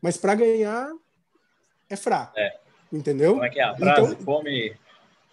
Mas 0.01 0.15
para 0.15 0.36
ganhar, 0.36 0.89
é 1.89 1.95
fraco. 1.95 2.37
É. 2.37 2.57
Entendeu? 2.91 3.33
Como 3.33 3.45
é 3.45 3.49
que 3.49 3.59
é 3.59 3.63
a 3.63 3.75
frase? 3.75 4.13
Então, 4.13 4.25
come, 4.25 4.75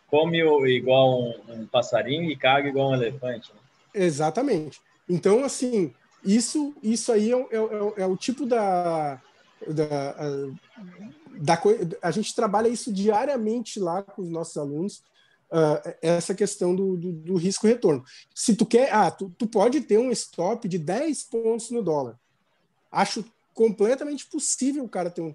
come 0.09 0.39
igual 0.69 1.23
um, 1.23 1.35
um, 1.49 1.67
passarinho 1.67 2.31
e 2.31 2.37
caga 2.37 2.69
igual 2.69 2.91
um 2.91 2.95
elefante. 2.95 3.53
Né? 3.53 3.61
Exatamente. 3.95 4.81
Então, 5.09 5.45
assim, 5.45 5.93
isso, 6.25 6.75
isso 6.83 7.13
aí 7.13 7.33
é, 7.33 7.37
é, 7.37 7.57
é, 7.57 8.03
é 8.03 8.07
o 8.07 8.17
tipo 8.17 8.47
da, 8.47 9.21
da, 9.67 10.15
da, 11.41 11.63
a 12.01 12.11
gente 12.11 12.35
trabalha 12.35 12.69
isso 12.69 12.93
diariamente 12.93 13.79
lá 13.79 14.03
com 14.03 14.23
os 14.23 14.31
nossos 14.31 14.57
alunos, 14.57 15.03
uh, 15.51 15.95
essa 16.01 16.35
questão 16.35 16.75
do, 16.75 16.97
do, 16.97 17.13
do, 17.13 17.37
risco 17.37 17.67
retorno. 17.67 18.05
Se 18.35 18.57
tu 18.57 18.65
quer, 18.65 18.93
ah, 18.93 19.11
tu, 19.11 19.33
tu 19.37 19.47
pode 19.47 19.81
ter 19.83 19.99
um 19.99 20.11
stop 20.11 20.67
de 20.69 20.79
10 20.79 21.25
pontos 21.25 21.71
no 21.71 21.83
dólar. 21.83 22.19
Acho 22.91 23.25
completamente 23.55 24.27
possível 24.27 24.85
o 24.85 24.89
cara 24.89 25.11
ter 25.11 25.21
um, 25.21 25.35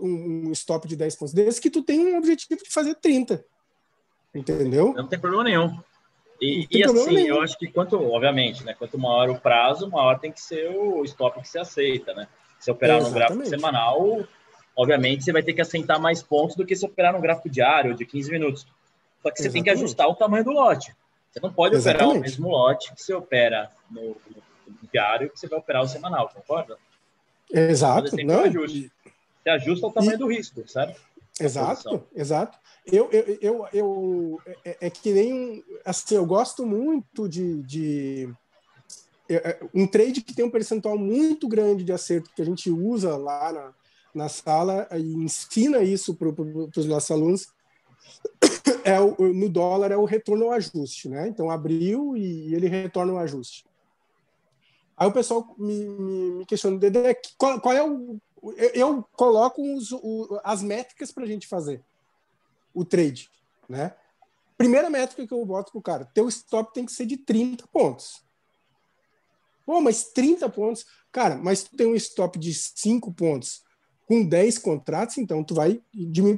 um 0.00 0.52
stop 0.52 0.86
de 0.86 0.96
10 0.96 1.16
pontos, 1.16 1.34
desde 1.34 1.60
que 1.60 1.70
tu 1.70 1.82
tenha 1.82 2.14
um 2.14 2.18
objetivo 2.18 2.60
de 2.62 2.70
fazer 2.70 2.94
30. 2.96 3.44
Entendeu? 4.34 4.92
Não 4.94 5.06
tem 5.06 5.18
problema 5.18 5.44
nenhum. 5.44 5.78
E, 6.40 6.66
e 6.70 6.84
assim, 6.84 7.14
nenhum. 7.14 7.36
eu 7.36 7.42
acho 7.42 7.58
que 7.58 7.66
quanto, 7.66 7.96
obviamente, 8.02 8.62
né, 8.64 8.74
quanto 8.74 8.98
maior 8.98 9.30
o 9.30 9.40
prazo, 9.40 9.88
maior 9.88 10.18
tem 10.18 10.30
que 10.30 10.40
ser 10.40 10.68
o 10.70 11.02
stop 11.04 11.40
que 11.40 11.48
você 11.48 11.58
aceita, 11.58 12.12
né? 12.14 12.28
Se 12.60 12.70
operar 12.70 13.02
no 13.02 13.10
gráfico 13.10 13.46
semanal, 13.46 14.24
obviamente 14.74 15.24
você 15.24 15.32
vai 15.32 15.42
ter 15.42 15.54
que 15.54 15.60
assentar 15.60 16.00
mais 16.00 16.22
pontos 16.22 16.56
do 16.56 16.66
que 16.66 16.76
se 16.76 16.84
operar 16.84 17.12
no 17.12 17.20
gráfico 17.20 17.48
diário 17.48 17.94
de 17.94 18.04
15 18.04 18.30
minutos. 18.30 18.66
Só 19.22 19.30
que 19.30 19.38
você 19.38 19.44
Exatamente. 19.44 19.52
tem 19.52 19.62
que 19.62 19.70
ajustar 19.70 20.08
o 20.08 20.14
tamanho 20.14 20.44
do 20.44 20.50
lote. 20.50 20.94
Você 21.30 21.40
não 21.40 21.52
pode 21.52 21.74
Exatamente. 21.74 22.04
operar 22.04 22.18
o 22.18 22.22
mesmo 22.22 22.48
lote 22.48 22.94
que 22.94 23.02
você 23.02 23.14
opera 23.14 23.70
no, 23.90 24.02
no 24.02 24.88
diário 24.92 25.30
que 25.30 25.38
você 25.38 25.48
vai 25.48 25.58
operar 25.58 25.82
o 25.82 25.88
semanal, 25.88 26.28
concorda? 26.28 26.76
Exato. 27.50 28.16
Não. 28.24 28.40
Ajuste. 28.40 28.90
Você 29.46 29.50
ajusta 29.50 29.86
o 29.86 29.92
tamanho 29.92 30.14
e... 30.14 30.18
do 30.18 30.26
risco, 30.26 30.68
sabe? 30.68 30.96
Exato, 31.40 32.02
exato. 32.14 32.58
Eu, 32.84 33.08
eu, 33.12 33.38
eu, 33.40 33.68
eu 33.72 34.40
é, 34.64 34.76
é, 34.80 34.90
que 34.90 35.12
nem 35.12 35.62
assim, 35.84 36.16
eu 36.16 36.26
gosto 36.26 36.66
muito 36.66 37.28
de, 37.28 37.62
de 37.62 38.34
é, 39.28 39.34
é, 39.34 39.60
um 39.72 39.86
trade 39.86 40.22
que 40.22 40.34
tem 40.34 40.44
um 40.44 40.50
percentual 40.50 40.98
muito 40.98 41.46
grande 41.46 41.84
de 41.84 41.92
acerto 41.92 42.30
que 42.34 42.42
a 42.42 42.44
gente 42.44 42.70
usa 42.70 43.16
lá 43.16 43.52
na, 43.52 43.74
na 44.14 44.28
sala 44.28 44.88
e 44.92 45.14
ensina 45.14 45.80
isso 45.80 46.14
para 46.14 46.28
os 46.28 46.86
nossos 46.86 47.10
alunos 47.10 47.46
é 48.82 48.98
o, 48.98 49.14
no 49.32 49.48
dólar 49.48 49.92
é 49.92 49.96
o 49.96 50.04
retorno 50.04 50.46
ao 50.46 50.52
ajuste, 50.52 51.08
né? 51.08 51.28
Então 51.28 51.50
abriu 51.50 52.16
e 52.16 52.52
ele 52.52 52.66
retorna 52.66 53.12
o 53.12 53.18
ajuste. 53.18 53.64
Aí 54.96 55.06
o 55.06 55.12
pessoal 55.12 55.54
me, 55.58 55.86
me, 55.88 56.30
me 56.36 56.46
questiona, 56.46 56.78
Dedé, 56.78 57.20
qual, 57.36 57.60
qual, 57.60 57.74
é 57.74 57.84
o. 57.84 58.18
Eu, 58.52 58.70
eu 58.70 59.08
coloco 59.12 59.62
os, 59.76 59.92
o, 59.92 60.40
as 60.44 60.62
métricas 60.62 61.10
para 61.10 61.24
a 61.24 61.26
gente 61.26 61.46
fazer 61.46 61.82
o 62.74 62.84
trade, 62.84 63.30
né? 63.68 63.94
Primeira 64.56 64.88
métrica 64.88 65.26
que 65.26 65.34
eu 65.34 65.44
boto 65.44 65.72
para 65.72 65.78
o 65.78 65.82
cara: 65.82 66.04
teu 66.14 66.28
stop 66.28 66.72
tem 66.72 66.84
que 66.84 66.92
ser 66.92 67.06
de 67.06 67.16
30 67.16 67.66
pontos. 67.68 68.22
Pô, 69.64 69.80
mas 69.80 70.04
30 70.04 70.48
pontos. 70.48 70.86
Cara, 71.10 71.36
mas 71.36 71.64
tu 71.64 71.76
tem 71.76 71.86
um 71.86 71.94
stop 71.94 72.38
de 72.38 72.54
5 72.54 73.12
pontos 73.12 73.64
com 74.06 74.24
10 74.24 74.58
contratos, 74.58 75.18
então 75.18 75.42
tu 75.42 75.54
vai, 75.54 75.80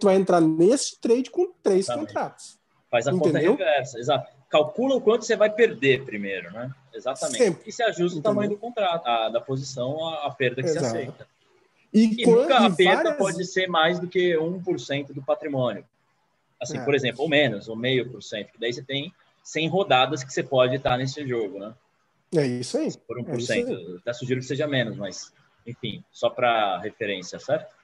tu 0.00 0.06
vai 0.06 0.16
entrar 0.16 0.40
nesse 0.40 0.98
trade 0.98 1.30
com 1.30 1.52
3 1.62 1.86
contratos. 1.86 2.58
Faz 2.90 3.06
a 3.06 3.12
Entendeu? 3.12 3.52
conta 3.52 3.64
reversa, 3.64 3.98
exato. 3.98 4.32
Calcula 4.48 4.96
o 4.96 5.00
quanto 5.00 5.26
você 5.26 5.36
vai 5.36 5.50
perder 5.50 6.04
primeiro, 6.06 6.50
né? 6.52 6.72
Exatamente. 6.94 7.36
Sempre. 7.36 7.68
E 7.68 7.72
se 7.72 7.82
ajusta 7.82 8.18
Entendeu? 8.18 8.18
o 8.18 8.22
tamanho 8.22 8.50
do 8.50 8.56
contrato, 8.56 9.06
a, 9.06 9.28
da 9.28 9.40
posição, 9.42 10.08
a, 10.08 10.26
a 10.26 10.30
perda 10.30 10.62
que 10.62 10.68
exato. 10.68 10.86
você 10.86 10.96
aceita. 10.96 11.28
E, 11.92 12.22
e 12.22 12.26
nunca 12.26 12.58
a 12.58 12.70
perda 12.70 12.96
várias... 12.96 13.16
pode 13.16 13.44
ser 13.46 13.66
mais 13.66 13.98
do 13.98 14.06
que 14.06 14.34
1% 14.34 15.12
do 15.12 15.22
patrimônio. 15.22 15.84
Assim, 16.60 16.78
é. 16.78 16.84
por 16.84 16.94
exemplo, 16.94 17.22
ou 17.22 17.28
menos, 17.28 17.68
ou 17.68 17.76
meio 17.76 18.10
por 18.10 18.22
cento, 18.22 18.52
que 18.52 18.58
daí 18.58 18.72
você 18.72 18.82
tem 18.82 19.12
100 19.42 19.68
rodadas 19.68 20.24
que 20.24 20.32
você 20.32 20.42
pode 20.42 20.76
estar 20.76 20.98
nesse 20.98 21.26
jogo, 21.26 21.58
né? 21.58 21.74
É 22.34 22.46
isso 22.46 22.76
aí. 22.76 22.88
Por 23.06 23.18
1%. 23.18 23.94
É 23.94 23.96
Até 23.98 24.12
sugiro 24.12 24.40
que 24.40 24.46
seja 24.46 24.66
menos, 24.66 24.96
mas, 24.96 25.32
enfim, 25.66 26.04
só 26.12 26.28
para 26.28 26.78
referência, 26.80 27.38
certo? 27.38 27.74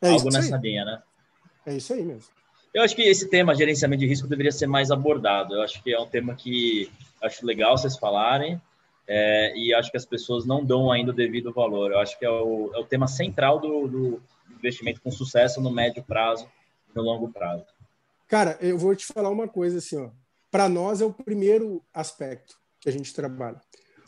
É 0.00 0.08
Algo 0.08 0.30
nessa 0.30 0.56
aí. 0.56 0.62
linha, 0.62 0.84
né? 0.84 1.02
É 1.66 1.76
isso 1.76 1.92
aí 1.92 2.02
mesmo. 2.02 2.30
Eu 2.72 2.82
acho 2.82 2.94
que 2.94 3.02
esse 3.02 3.28
tema, 3.28 3.54
gerenciamento 3.54 4.00
de 4.00 4.06
risco, 4.06 4.28
deveria 4.28 4.52
ser 4.52 4.66
mais 4.66 4.90
abordado. 4.90 5.54
Eu 5.54 5.62
acho 5.62 5.82
que 5.82 5.92
é 5.92 6.00
um 6.00 6.06
tema 6.06 6.34
que 6.34 6.90
acho 7.20 7.44
legal 7.44 7.76
vocês 7.76 7.98
falarem 7.98 8.60
é, 9.08 9.56
e 9.56 9.72
acho 9.72 9.90
que 9.90 9.96
as 9.96 10.04
pessoas 10.04 10.44
não 10.44 10.62
dão 10.62 10.92
ainda 10.92 11.10
o 11.10 11.14
devido 11.14 11.52
valor. 11.52 11.90
Eu 11.90 11.98
acho 11.98 12.18
que 12.18 12.26
é 12.26 12.30
o, 12.30 12.70
é 12.74 12.78
o 12.78 12.84
tema 12.84 13.08
central 13.08 13.58
do, 13.58 13.88
do 13.88 14.22
investimento 14.50 15.00
com 15.00 15.10
sucesso 15.10 15.60
no 15.62 15.70
médio 15.70 16.02
prazo 16.02 16.46
e 16.90 16.96
no 16.96 17.02
longo 17.02 17.32
prazo. 17.32 17.64
Cara, 18.28 18.58
eu 18.60 18.76
vou 18.76 18.94
te 18.94 19.06
falar 19.06 19.30
uma 19.30 19.48
coisa 19.48 19.78
assim, 19.78 19.96
ó. 19.96 20.10
Para 20.50 20.68
nós 20.68 21.00
é 21.00 21.04
o 21.04 21.12
primeiro 21.12 21.82
aspecto 21.92 22.58
que 22.80 22.88
a 22.88 22.92
gente 22.92 23.14
trabalha. 23.14 23.60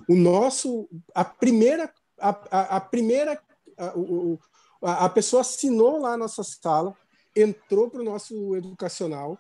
O 0.07 0.15
nosso, 0.15 0.89
a 1.15 1.25
primeira, 1.25 1.93
a, 2.19 2.29
a, 2.51 2.77
a 2.77 2.81
primeira, 2.81 3.41
a, 4.83 5.05
a, 5.07 5.09
pessoa 5.09 5.41
assinou 5.41 5.99
lá 5.99 6.15
a 6.15 6.17
nossa 6.17 6.43
sala, 6.43 6.95
entrou 7.35 7.91
para 7.91 8.01
o 8.01 8.05
nosso 8.05 8.57
educacional, 8.57 9.39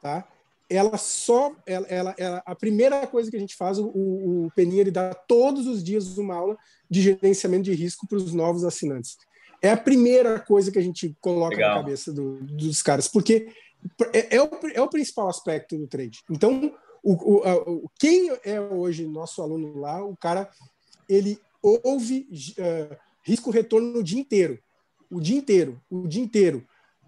tá? 0.00 0.26
Ela 0.70 0.96
só, 0.96 1.52
ela, 1.66 1.86
ela, 1.88 2.14
ela, 2.16 2.42
a 2.46 2.54
primeira 2.54 3.04
coisa 3.04 3.28
que 3.28 3.36
a 3.36 3.40
gente 3.40 3.56
faz, 3.56 3.78
o, 3.78 3.88
o 3.88 4.52
Peninha 4.54 4.82
ele 4.82 4.92
dá 4.92 5.12
todos 5.12 5.66
os 5.66 5.82
dias 5.82 6.16
uma 6.16 6.36
aula 6.36 6.56
de 6.88 7.02
gerenciamento 7.02 7.64
de 7.64 7.74
risco 7.74 8.06
para 8.06 8.18
os 8.18 8.32
novos 8.32 8.64
assinantes. 8.64 9.16
É 9.60 9.70
a 9.72 9.76
primeira 9.76 10.38
coisa 10.38 10.70
que 10.70 10.78
a 10.78 10.82
gente 10.82 11.14
coloca 11.20 11.56
Legal. 11.56 11.74
na 11.74 11.82
cabeça 11.82 12.12
do, 12.12 12.36
dos 12.44 12.80
caras, 12.82 13.08
porque 13.08 13.48
é, 14.12 14.36
é, 14.36 14.42
o, 14.42 14.48
é 14.72 14.80
o 14.80 14.88
principal 14.88 15.28
aspecto 15.28 15.76
do 15.76 15.88
trade. 15.88 16.20
Então, 16.30 16.72
o, 17.02 17.12
o, 17.12 17.84
o, 17.84 17.90
quem 17.98 18.30
é 18.44 18.60
hoje 18.60 19.06
nosso 19.06 19.42
aluno 19.42 19.78
lá, 19.78 20.04
o 20.04 20.16
cara, 20.16 20.48
ele 21.08 21.38
ouve 21.62 22.28
uh, 22.58 22.96
risco 23.22 23.50
retorno 23.50 23.98
o 23.98 24.02
dia 24.02 24.20
inteiro. 24.20 24.58
O 25.10 25.20
dia 25.20 25.36
inteiro, 25.36 25.80
o 25.90 26.06
dia 26.06 26.22
inteiro. 26.22 26.64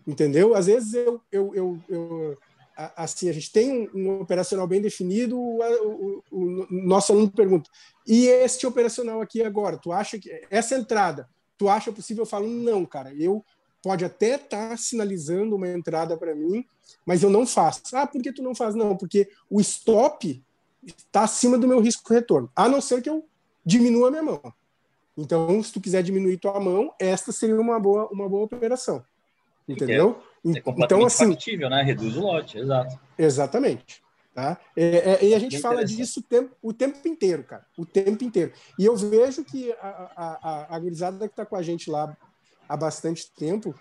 Entendeu? 0.06 0.54
Às 0.54 0.66
vezes 0.66 0.94
eu, 0.94 1.20
eu, 1.30 1.54
eu, 1.54 1.80
eu 1.88 2.38
assim, 2.76 3.28
a 3.28 3.32
gente 3.32 3.52
tem 3.52 3.88
um, 3.94 4.20
operacional 4.20 4.66
bem 4.66 4.80
definido, 4.80 5.38
o, 5.38 5.60
o, 5.60 6.22
o, 6.30 6.66
nosso 6.70 7.12
aluno 7.12 7.30
pergunta: 7.30 7.70
e 8.06 8.26
este 8.26 8.66
operacional 8.66 9.20
aqui 9.20 9.42
agora? 9.42 9.78
Tu 9.78 9.92
acha 9.92 10.18
que 10.18 10.30
essa 10.50 10.76
entrada, 10.76 11.28
tu 11.56 11.68
acha 11.68 11.92
possível? 11.92 12.22
Eu 12.22 12.26
falo: 12.26 12.46
não, 12.46 12.84
cara, 12.84 13.12
eu 13.14 13.44
pode 13.82 14.04
até 14.04 14.36
estar 14.36 14.70
tá 14.70 14.76
sinalizando 14.76 15.56
uma 15.56 15.68
entrada 15.68 16.16
para 16.16 16.34
mim, 16.34 16.64
mas 17.04 17.22
eu 17.22 17.30
não 17.30 17.46
faço. 17.46 17.82
Ah, 17.94 18.06
por 18.06 18.22
que 18.22 18.32
tu 18.32 18.42
não 18.42 18.54
faz? 18.54 18.74
Não, 18.74 18.96
porque 18.96 19.28
o 19.50 19.60
stop 19.60 20.42
está 20.84 21.22
acima 21.22 21.58
do 21.58 21.68
meu 21.68 21.80
risco 21.80 22.12
retorno, 22.12 22.50
a 22.54 22.68
não 22.68 22.80
ser 22.80 23.02
que 23.02 23.10
eu 23.10 23.26
diminua 23.64 24.08
a 24.08 24.10
minha 24.10 24.22
mão. 24.22 24.40
Então, 25.16 25.62
se 25.62 25.72
tu 25.72 25.80
quiser 25.80 26.02
diminuir 26.02 26.38
tua 26.38 26.58
mão, 26.58 26.92
esta 26.98 27.32
seria 27.32 27.60
uma 27.60 27.78
boa, 27.78 28.08
uma 28.10 28.28
boa 28.28 28.44
operação. 28.44 29.04
Entendeu? 29.68 30.18
É, 30.18 30.31
é 30.44 30.62
então, 30.66 31.04
assim, 31.04 31.28
factível, 31.28 31.70
né? 31.70 31.82
Reduz 31.82 32.16
o 32.16 32.20
lote, 32.20 32.58
exato. 32.58 32.98
Exatamente. 33.16 34.02
Tá? 34.34 34.58
É, 34.74 34.86
é, 35.12 35.24
e 35.26 35.34
a 35.34 35.38
gente 35.38 35.58
fala 35.58 35.84
disso 35.84 36.20
o 36.20 36.22
tempo, 36.22 36.56
o 36.62 36.72
tempo 36.72 37.06
inteiro, 37.06 37.44
cara. 37.44 37.66
O 37.76 37.84
tempo 37.84 38.24
inteiro. 38.24 38.52
E 38.78 38.84
eu 38.86 38.96
vejo 38.96 39.44
que 39.44 39.70
a, 39.72 40.10
a, 40.16 40.76
a, 40.76 40.78
gurizada 40.78 41.28
que 41.28 41.34
está 41.34 41.44
com 41.44 41.54
a 41.54 41.62
gente 41.62 41.90
lá 41.90 42.16
há 42.66 42.76
bastante 42.76 43.30
tempo, 43.32 43.74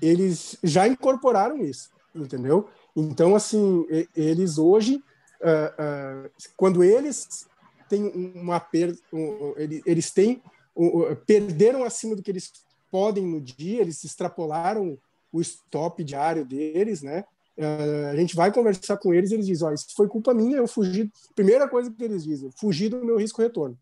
eles 0.00 0.56
já 0.64 0.88
incorporaram 0.88 1.58
isso, 1.58 1.90
entendeu? 2.14 2.70
Então, 2.96 3.36
assim, 3.36 3.86
eles 4.16 4.56
hoje, 4.56 4.96
uh, 4.96 6.26
uh, 6.26 6.30
quando 6.56 6.82
eles 6.82 7.46
têm 7.86 8.06
uma 8.34 8.58
perda, 8.58 8.98
um, 9.12 9.54
eles 9.84 10.10
têm, 10.10 10.42
um, 10.74 11.14
perderam 11.26 11.84
acima 11.84 12.16
do 12.16 12.22
que 12.22 12.30
eles 12.30 12.50
podem 12.90 13.26
no 13.26 13.42
dia, 13.42 13.82
eles 13.82 14.02
extrapolaram 14.04 14.98
o 15.32 15.40
stop 15.40 16.02
diário 16.04 16.44
deles, 16.44 17.02
né? 17.02 17.24
Uh, 17.56 18.10
a 18.12 18.16
gente 18.16 18.34
vai 18.34 18.52
conversar 18.52 18.96
com 18.96 19.12
eles 19.12 19.30
e 19.30 19.34
eles 19.34 19.46
dizem, 19.46 19.68
ó, 19.68 19.72
isso 19.72 19.86
foi 19.96 20.08
culpa 20.08 20.32
minha, 20.32 20.56
eu 20.56 20.66
fugi. 20.66 21.10
Primeira 21.34 21.68
coisa 21.68 21.90
que 21.90 22.02
eles 22.02 22.24
dizem, 22.24 22.50
fugi 22.58 22.88
do 22.88 23.04
meu 23.04 23.18
risco 23.18 23.42
retorno, 23.42 23.76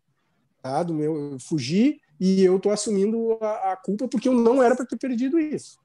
tá? 0.61 0.83
Do 0.83 0.93
meu, 0.93 1.37
fugi 1.39 1.99
e 2.19 2.43
eu 2.43 2.57
estou 2.57 2.71
assumindo 2.71 3.37
a, 3.41 3.71
a, 3.71 3.75
culpa 3.75 4.07
porque 4.07 4.29
eu 4.29 4.33
não 4.33 4.61
era 4.61 4.75
para 4.75 4.85
ter 4.85 4.97
perdido 4.97 5.39
isso. 5.39 5.79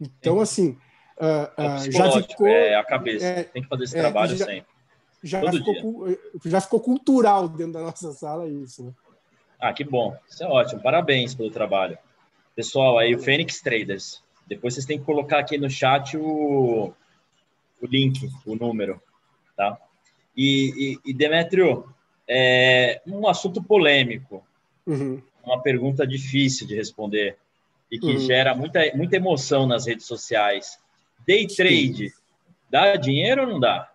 Então, 0.00 0.40
assim, 0.40 0.76
uh, 1.18 1.86
uh, 1.86 1.90
já 1.90 2.10
ficou. 2.22 2.46
É 2.46 2.74
a 2.74 2.84
cabeça, 2.84 3.24
é, 3.24 3.44
tem 3.44 3.62
que 3.62 3.68
fazer 3.68 3.84
esse 3.84 3.96
é, 3.96 4.00
trabalho 4.00 4.36
já, 4.36 4.44
sempre. 4.44 4.76
Já 5.22 5.50
ficou, 5.50 6.18
já 6.44 6.60
ficou 6.60 6.80
cultural 6.80 7.48
dentro 7.48 7.74
da 7.74 7.80
nossa 7.82 8.12
sala 8.12 8.48
isso. 8.48 8.84
Né? 8.84 8.92
Ah, 9.58 9.72
que 9.72 9.84
bom. 9.84 10.16
Isso 10.28 10.42
é 10.42 10.46
ótimo. 10.46 10.82
Parabéns 10.82 11.34
pelo 11.34 11.50
trabalho. 11.50 11.98
Pessoal, 12.54 12.98
aí 12.98 13.14
o 13.14 13.18
Fênix 13.18 13.60
Traders. 13.60 14.22
Depois 14.46 14.74
vocês 14.74 14.86
têm 14.86 14.98
que 14.98 15.04
colocar 15.04 15.40
aqui 15.40 15.58
no 15.58 15.68
chat 15.68 16.16
o, 16.16 16.92
o 17.80 17.86
link, 17.86 18.28
o 18.44 18.54
número, 18.54 19.00
tá? 19.56 19.78
E, 20.36 20.98
e, 21.04 21.10
e 21.10 21.14
Demetrio, 21.14 21.88
é 22.28 23.00
um 23.06 23.26
assunto 23.26 23.62
polêmico. 23.62 24.44
Uhum 24.86 25.20
uma 25.46 25.62
pergunta 25.62 26.06
difícil 26.06 26.66
de 26.66 26.74
responder 26.74 27.38
e 27.90 27.98
que 28.00 28.14
uhum. 28.14 28.18
gera 28.18 28.52
muita, 28.54 28.80
muita 28.94 29.16
emoção 29.16 29.66
nas 29.66 29.86
redes 29.86 30.04
sociais. 30.04 30.76
Day 31.24 31.46
trade, 31.46 32.10
sim. 32.10 32.16
dá 32.68 32.96
dinheiro 32.96 33.42
ou 33.42 33.48
não 33.48 33.60
dá? 33.60 33.92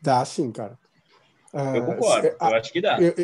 Dá 0.00 0.22
sim, 0.24 0.52
cara. 0.52 0.78
Eu 1.52 1.82
uh, 1.82 1.86
concordo, 1.86 2.26
eu 2.26 2.36
acho 2.40 2.72
que 2.72 2.80
dá. 2.80 3.00
Eu, 3.00 3.14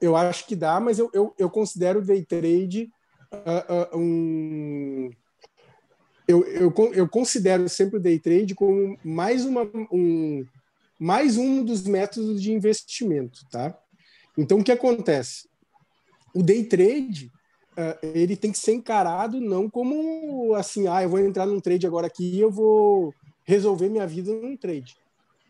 eu, 0.00 0.16
acho 0.16 0.46
que 0.46 0.54
dá, 0.54 0.78
mas 0.78 0.98
eu, 0.98 1.10
eu, 1.14 1.34
eu 1.38 1.48
considero 1.48 2.04
day 2.04 2.22
trade 2.22 2.90
uh, 3.32 3.96
uh, 3.96 3.98
um. 3.98 5.10
Eu, 6.28 6.44
eu, 6.44 6.72
eu 6.92 7.08
considero 7.08 7.68
sempre 7.68 7.98
o 7.98 8.02
day 8.02 8.18
trade 8.18 8.54
como 8.54 8.98
mais, 9.04 9.44
uma, 9.44 9.62
um, 9.92 10.44
mais 10.98 11.36
um 11.36 11.64
dos 11.64 11.86
métodos 11.86 12.42
de 12.42 12.52
investimento, 12.52 13.46
tá? 13.50 13.78
Então, 14.36 14.58
o 14.58 14.64
que 14.64 14.72
acontece? 14.72 15.48
o 16.36 16.42
day 16.42 16.62
trade 16.62 17.32
uh, 17.78 18.06
ele 18.14 18.36
tem 18.36 18.52
que 18.52 18.58
ser 18.58 18.72
encarado 18.72 19.40
não 19.40 19.70
como 19.70 20.54
assim, 20.54 20.86
ah, 20.86 21.02
eu 21.02 21.08
vou 21.08 21.18
entrar 21.18 21.46
num 21.46 21.60
trade 21.60 21.86
agora 21.86 22.06
aqui 22.06 22.34
e 22.34 22.40
eu 22.40 22.50
vou 22.50 23.14
resolver 23.42 23.88
minha 23.88 24.06
vida 24.06 24.32
num 24.32 24.56
trade. 24.56 24.94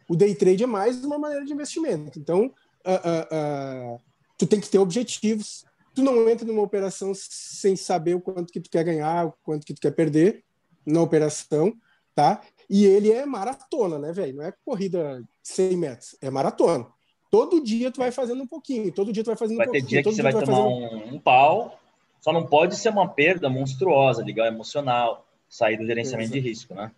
O 0.09 0.15
day 0.15 0.33
trade 0.35 0.63
é 0.63 0.67
mais 0.67 1.05
uma 1.05 1.19
maneira 1.19 1.45
de 1.45 1.53
investimento. 1.53 2.21
Então, 2.21 2.53
uh, 2.87 3.97
uh, 3.97 4.01
tu 4.39 4.47
tem 4.47 4.61
que 4.61 4.69
ter 4.69 4.79
objetivos. 4.79 5.65
Tu 5.93 6.03
não 6.03 6.29
entra 6.29 6.47
numa 6.47 6.63
operação 6.63 7.13
sem 7.15 7.75
saber 7.75 8.15
o 8.15 8.21
quanto 8.21 8.53
que 8.53 8.61
tu 8.61 8.71
quer 8.71 8.85
ganhar, 8.85 9.27
o 9.27 9.35
quanto 9.43 9.67
que 9.67 9.75
tu 9.75 9.81
quer 9.81 9.91
perder 9.91 10.45
na 10.87 11.03
operação, 11.03 11.77
tá? 12.15 12.41
E 12.69 12.85
ele 12.85 13.13
é 13.13 13.25
maratona, 13.27 13.99
né, 13.99 14.13
velho? 14.13 14.37
Não 14.37 14.45
é 14.45 14.53
corrida 14.65 15.23
100 15.43 15.77
metros, 15.77 16.17
é 16.21 16.31
maratona. 16.31 16.87
Todo 17.31 17.61
dia 17.61 17.91
tu 17.91 17.99
vai 17.99 18.11
fazendo 18.11 18.43
um 18.43 18.47
pouquinho, 18.47 18.93
todo 18.93 19.13
dia 19.13 19.23
tu 19.23 19.29
vai 19.29 19.37
fazendo 19.37 19.59
vai 19.59 19.67
um 19.67 19.71
pouquinho. 19.71 19.85
Vai 19.85 20.03
ter 20.03 20.03
dia 20.03 20.11
que 20.11 20.17
você 20.17 20.23
vai, 20.23 20.33
vai 20.33 20.45
tomar 20.45 20.67
um, 20.67 21.15
um, 21.15 21.19
pau, 21.19 21.79
só 22.21 22.33
não 22.33 22.47
pode 22.47 22.77
ser 22.77 22.91
uma 22.91 23.09
perda 23.09 23.49
monstruosa, 23.49 24.23
ligar 24.23 24.47
emocional, 24.47 25.27
sair 25.49 25.77
do 25.77 25.87
gerenciamento 25.87 26.31
Exato. 26.31 26.43
de 26.43 26.49
risco, 26.49 26.75
né? 26.75 26.93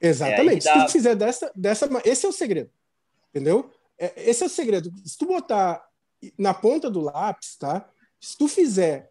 Exatamente. 0.00 0.68
É 0.68 0.72
dá... 0.72 0.80
Se 0.80 0.86
tu 0.86 0.92
fizer 0.92 1.14
dessa, 1.14 1.52
dessa. 1.54 1.88
Esse 2.04 2.26
é 2.26 2.28
o 2.28 2.32
segredo. 2.32 2.70
Entendeu? 3.30 3.70
É, 3.98 4.30
esse 4.30 4.42
é 4.42 4.46
o 4.46 4.50
segredo. 4.50 4.92
Se 5.04 5.16
tu 5.16 5.26
botar 5.26 5.84
na 6.36 6.52
ponta 6.52 6.90
do 6.90 7.00
lápis, 7.00 7.56
tá? 7.56 7.88
Se 8.20 8.36
tu 8.36 8.48
fizer 8.48 9.10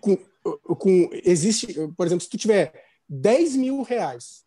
com, 0.00 0.16
com 0.76 1.10
existe, 1.24 1.74
por 1.96 2.06
exemplo, 2.06 2.22
se 2.22 2.30
tu 2.30 2.38
tiver 2.38 2.87
10 3.08 3.56
mil 3.56 3.82
reais 3.82 4.44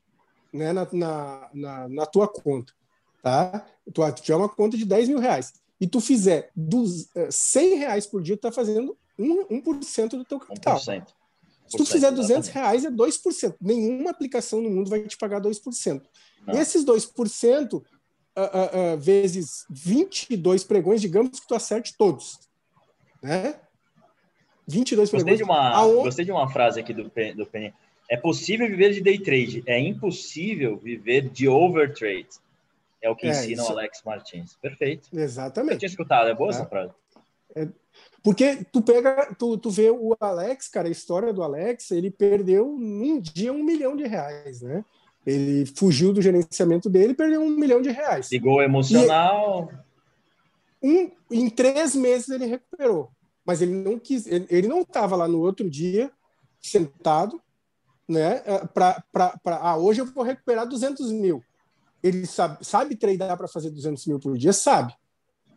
né, 0.54 0.74
na, 0.74 0.88
na, 0.92 1.50
na, 1.54 1.90
na 1.90 2.06
tua 2.06 2.28
conta, 2.28 2.74
tá? 3.22 3.66
Tu, 3.94 4.12
tiver 4.22 4.36
uma 4.36 4.50
conta 4.50 4.78
de 4.78 4.86
10 4.86 5.10
mil 5.10 5.20
reais 5.20 5.54
e 5.80 5.88
tu 5.88 6.00
fizer 6.00 6.52
dos, 6.56 7.10
100 7.30 7.74
eh, 7.74 7.76
reais 7.78 8.06
por 8.06 8.22
dia, 8.22 8.38
tu 8.38 8.42
tá 8.42 8.52
fazendo 8.52 8.96
1%, 9.20 10.14
1 10.14 10.18
do 10.18 10.26
teu 10.26 10.40
capital. 10.40 10.78
1%. 10.78 11.08
Se 11.68 11.78
tu 11.78 11.86
fizer 11.86 12.12
200 12.12 12.50
reais, 12.50 12.84
é 12.84 12.92
2%. 12.92 13.56
Nenhuma 13.62 14.12
aplicação 14.12 14.62
no 14.62 14.70
mundo 14.70 14.90
vai 14.90 15.02
te 15.04 15.18
pagar 15.18 15.40
2%. 15.42 16.02
Não. 16.46 16.54
E 16.54 16.58
esses 16.58 16.84
2%, 16.84 17.74
uh, 17.74 17.80
uh, 17.80 17.84
uh, 18.94 18.98
vezes 18.98 19.66
22 19.70 20.66
pregões, 20.66 21.00
digamos 21.00 21.40
que 21.40 21.48
tu 21.48 21.56
acerte 21.56 21.96
todos. 21.98 22.40
Né? 23.24 23.56
22 24.68 25.10
gostei 25.10 25.20
pregões. 25.24 25.38
De 25.38 25.44
uma, 25.44 25.70
Aonde... 25.70 26.04
Gostei 26.04 26.26
de 26.26 26.32
uma 26.32 26.50
frase 26.50 26.80
aqui 26.80 26.94
do, 26.94 27.04
do 27.04 27.46
Penny. 27.46 27.74
É 28.12 28.18
possível 28.18 28.68
viver 28.68 28.92
de 28.92 29.00
day 29.00 29.18
trade, 29.18 29.64
é 29.66 29.80
impossível 29.80 30.76
viver 30.76 31.30
de 31.30 31.48
overtrade. 31.48 32.28
é 33.02 33.10
o 33.10 33.16
que 33.16 33.26
é, 33.26 33.30
ensina 33.30 33.62
isso... 33.62 33.72
o 33.72 33.78
Alex 33.78 34.02
Martins. 34.06 34.58
Perfeito. 34.62 35.08
Exatamente. 35.14 35.76
Eu 35.76 35.80
tinha 35.80 35.90
escutado, 35.90 36.28
é 36.28 36.36
boa 36.36 36.50
essa 36.50 36.66
frase. 36.66 36.92
É, 37.56 37.70
porque 38.22 38.66
tu 38.70 38.82
pega, 38.82 39.34
tu, 39.40 39.58
tu 39.58 39.70
vê 39.70 39.90
o 39.90 40.14
Alex, 40.20 40.68
cara, 40.68 40.90
a 40.90 40.92
história 40.92 41.32
do 41.32 41.42
Alex, 41.42 41.90
ele 41.92 42.12
perdeu 42.12 42.78
num 42.78 43.22
dia 43.22 43.54
um 43.54 43.64
milhão 43.64 43.96
de 43.96 44.06
reais, 44.06 44.62
né? 44.62 44.84
Ele 45.26 45.66
fugiu 45.66 46.12
do 46.12 46.22
gerenciamento 46.22 46.90
dele 46.90 47.14
e 47.14 47.16
perdeu 47.16 47.42
um 47.42 47.50
milhão 47.50 47.82
de 47.82 47.92
reais. 47.92 48.30
Ligou 48.30 48.62
emocional. 48.62 49.72
E, 50.84 51.06
um, 51.06 51.12
em 51.32 51.50
três 51.50 51.96
meses 51.96 52.28
ele 52.28 52.46
recuperou. 52.46 53.10
Mas 53.46 53.62
ele 53.62 53.72
não 53.72 53.98
quis, 53.98 54.28
ele, 54.28 54.48
ele 54.50 54.68
não 54.68 54.82
estava 54.82 55.16
lá 55.16 55.30
no 55.30 55.40
outro 55.40 55.70
dia 55.70 56.12
sentado, 56.60 57.42
né? 58.08 58.42
Para 58.74 59.04
ah, 59.46 59.78
hoje 59.78 60.02
eu 60.02 60.06
vou 60.06 60.24
recuperar 60.24 60.68
200 60.68 61.12
mil. 61.12 61.44
Ele 62.04 62.26
sabe, 62.26 62.66
sabe 62.66 62.96
treinar 62.96 63.38
para 63.38 63.48
fazer 63.48 63.70
200 63.70 64.06
mil 64.08 64.20
por 64.20 64.38
dia? 64.38 64.54
Sabe. 64.54 64.94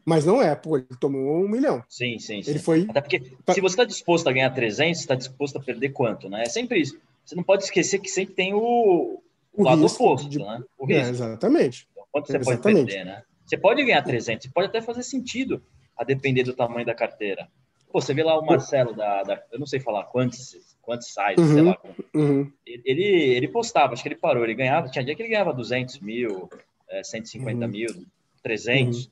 Mas 0.04 0.26
não 0.26 0.42
é, 0.42 0.54
pô, 0.54 0.76
ele 0.76 0.86
tomou 1.00 1.42
um 1.42 1.48
milhão. 1.48 1.82
Sim, 1.88 2.18
sim, 2.18 2.42
sim. 2.42 2.50
Ele 2.50 2.58
foi. 2.58 2.86
Até 2.90 3.00
porque 3.00 3.20
se 3.20 3.60
você 3.60 3.74
está 3.74 3.84
disposto 3.84 4.28
a 4.28 4.32
ganhar 4.32 4.50
300, 4.50 4.98
você 4.98 5.04
está 5.04 5.14
disposto 5.14 5.56
a 5.56 5.62
perder 5.62 5.90
quanto, 5.90 6.28
né? 6.28 6.42
É 6.42 6.48
sempre 6.48 6.78
isso. 6.78 6.98
Você 7.24 7.34
não 7.34 7.42
pode 7.42 7.64
esquecer 7.64 7.98
que 7.98 8.08
sempre 8.08 8.34
tem 8.34 8.52
o, 8.52 9.22
o 9.54 9.62
lado 9.62 9.86
oposto, 9.86 10.28
de... 10.28 10.38
né? 10.38 10.62
O 10.76 10.84
risco. 10.84 11.06
É, 11.06 11.10
exatamente. 11.10 11.88
Então, 11.92 12.04
quanto 12.12 12.26
você 12.26 12.36
exatamente. 12.36 12.62
pode 12.62 12.86
perder, 12.86 13.04
né? 13.04 13.22
Você 13.46 13.56
pode 13.56 13.84
ganhar 13.84 14.02
300, 14.02 14.46
pode 14.48 14.68
até 14.68 14.82
fazer 14.82 15.02
sentido, 15.02 15.62
a 15.96 16.04
depender 16.04 16.42
do 16.42 16.54
tamanho 16.54 16.84
da 16.84 16.94
carteira. 16.94 17.48
Pô, 17.90 18.00
você 18.00 18.12
vê 18.12 18.22
lá 18.22 18.38
o 18.38 18.44
Marcelo 18.44 18.94
da, 18.94 19.22
da 19.22 19.42
eu 19.52 19.58
não 19.58 19.66
sei 19.66 19.80
falar 19.80 20.04
quantos, 20.04 20.54
quantos 20.84 21.08
sites, 21.08 21.42
uhum, 21.42 21.52
sei 21.52 21.62
lá. 21.62 21.78
Uhum. 22.14 22.52
Ele, 22.66 23.04
ele 23.04 23.48
postava, 23.48 23.92
acho 23.92 24.02
que 24.02 24.08
ele 24.08 24.16
parou, 24.16 24.44
ele 24.44 24.54
ganhava, 24.54 24.88
tinha 24.88 25.04
dia 25.04 25.14
que 25.14 25.22
ele 25.22 25.30
ganhava 25.30 25.52
200 25.52 26.00
mil, 26.00 26.48
é, 26.88 27.02
150 27.02 27.64
uhum. 27.64 27.70
mil, 27.70 28.06
300. 28.42 29.04
Uhum. 29.04 29.10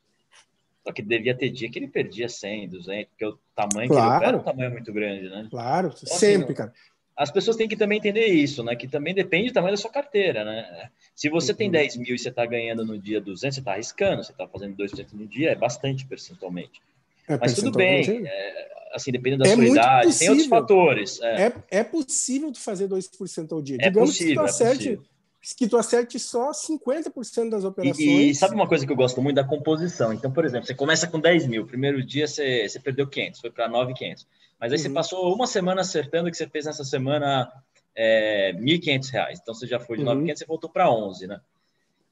Só 0.84 0.92
que 0.92 1.02
devia 1.02 1.34
ter 1.34 1.48
dia 1.50 1.70
que 1.70 1.78
ele 1.78 1.88
perdia 1.88 2.28
100, 2.28 2.68
200, 2.68 3.08
porque 3.10 3.24
o 3.24 3.38
tamanho 3.54 3.88
claro. 3.88 3.88
que 3.88 4.00
ele 4.00 4.16
opera 4.16 4.36
é 4.36 4.40
um 4.40 4.42
tamanho 4.42 4.70
muito 4.72 4.92
grande, 4.92 5.28
né? 5.28 5.46
Claro, 5.48 5.88
então, 5.88 6.00
assim, 6.02 6.18
sempre, 6.18 6.44
assim, 6.46 6.54
cara. 6.54 6.72
As 7.16 7.30
pessoas 7.30 7.56
têm 7.56 7.68
que 7.68 7.76
também 7.76 7.98
entender 7.98 8.26
isso, 8.26 8.64
né? 8.64 8.74
Que 8.74 8.88
também 8.88 9.14
depende 9.14 9.50
do 9.50 9.54
tamanho 9.54 9.74
da 9.74 9.80
sua 9.80 9.90
carteira, 9.90 10.44
né? 10.44 10.90
Se 11.14 11.28
você 11.28 11.52
uhum. 11.52 11.58
tem 11.58 11.70
10 11.70 11.96
mil 11.98 12.14
e 12.14 12.18
você 12.18 12.30
está 12.30 12.44
ganhando 12.46 12.84
no 12.84 12.98
dia 12.98 13.20
200, 13.20 13.54
você 13.54 13.60
está 13.60 13.72
arriscando, 13.72 14.24
você 14.24 14.32
está 14.32 14.48
fazendo 14.48 14.76
2% 14.76 15.12
no 15.12 15.26
dia, 15.26 15.50
é 15.50 15.54
bastante 15.54 16.06
percentualmente. 16.06 16.80
É, 17.28 17.38
Mas 17.38 17.54
tudo 17.54 17.72
bem, 17.72 18.26
é, 18.26 18.72
assim, 18.92 19.12
dependendo 19.12 19.44
da 19.44 19.50
é 19.50 19.54
sua 19.54 19.64
idade, 19.64 20.06
possível. 20.06 20.18
tem 20.18 20.30
outros 20.30 20.48
fatores. 20.48 21.20
É. 21.22 21.46
é, 21.46 21.54
é 21.70 21.84
possível 21.84 22.52
tu 22.52 22.60
fazer 22.60 22.88
2% 22.88 23.52
ao 23.52 23.62
dia. 23.62 23.76
É 23.80 23.88
Digamos 23.88 24.10
possível, 24.10 24.28
que 24.28 24.34
tu 24.34 24.44
acerte, 24.44 24.88
é 24.88 24.96
possível 24.96 25.12
que 25.56 25.68
tu 25.68 25.76
acerte 25.76 26.18
só 26.18 26.52
50% 26.52 27.50
das 27.50 27.64
operações. 27.64 27.98
E, 27.98 28.30
e, 28.30 28.34
sabe 28.34 28.54
uma 28.54 28.68
coisa 28.68 28.86
que 28.86 28.92
eu 28.92 28.96
gosto 28.96 29.20
muito 29.20 29.36
da 29.36 29.44
composição? 29.44 30.12
Então, 30.12 30.30
por 30.30 30.44
exemplo, 30.44 30.66
você 30.66 30.74
começa 30.74 31.06
com 31.06 31.18
10 31.18 31.46
mil, 31.46 31.66
primeiro 31.66 32.04
dia 32.04 32.26
você, 32.26 32.68
você 32.68 32.78
perdeu 32.78 33.08
500, 33.08 33.40
foi 33.40 33.50
para 33.50 33.68
9,500. 33.68 34.26
Mas 34.60 34.72
aí 34.72 34.78
uhum. 34.78 34.82
você 34.84 34.90
passou 34.90 35.34
uma 35.34 35.46
semana 35.46 35.80
acertando 35.80 36.30
que 36.30 36.36
você 36.36 36.46
fez 36.46 36.66
nessa 36.66 36.84
semana 36.84 37.50
é, 37.96 38.52
1.500 38.54 39.10
reais. 39.10 39.38
Então, 39.42 39.52
você 39.52 39.66
já 39.66 39.80
foi 39.80 39.96
de 39.96 40.02
uhum. 40.02 40.10
9,500, 40.10 40.38
você 40.38 40.46
voltou 40.46 40.70
para 40.70 40.90
11, 40.90 41.26
né? 41.26 41.40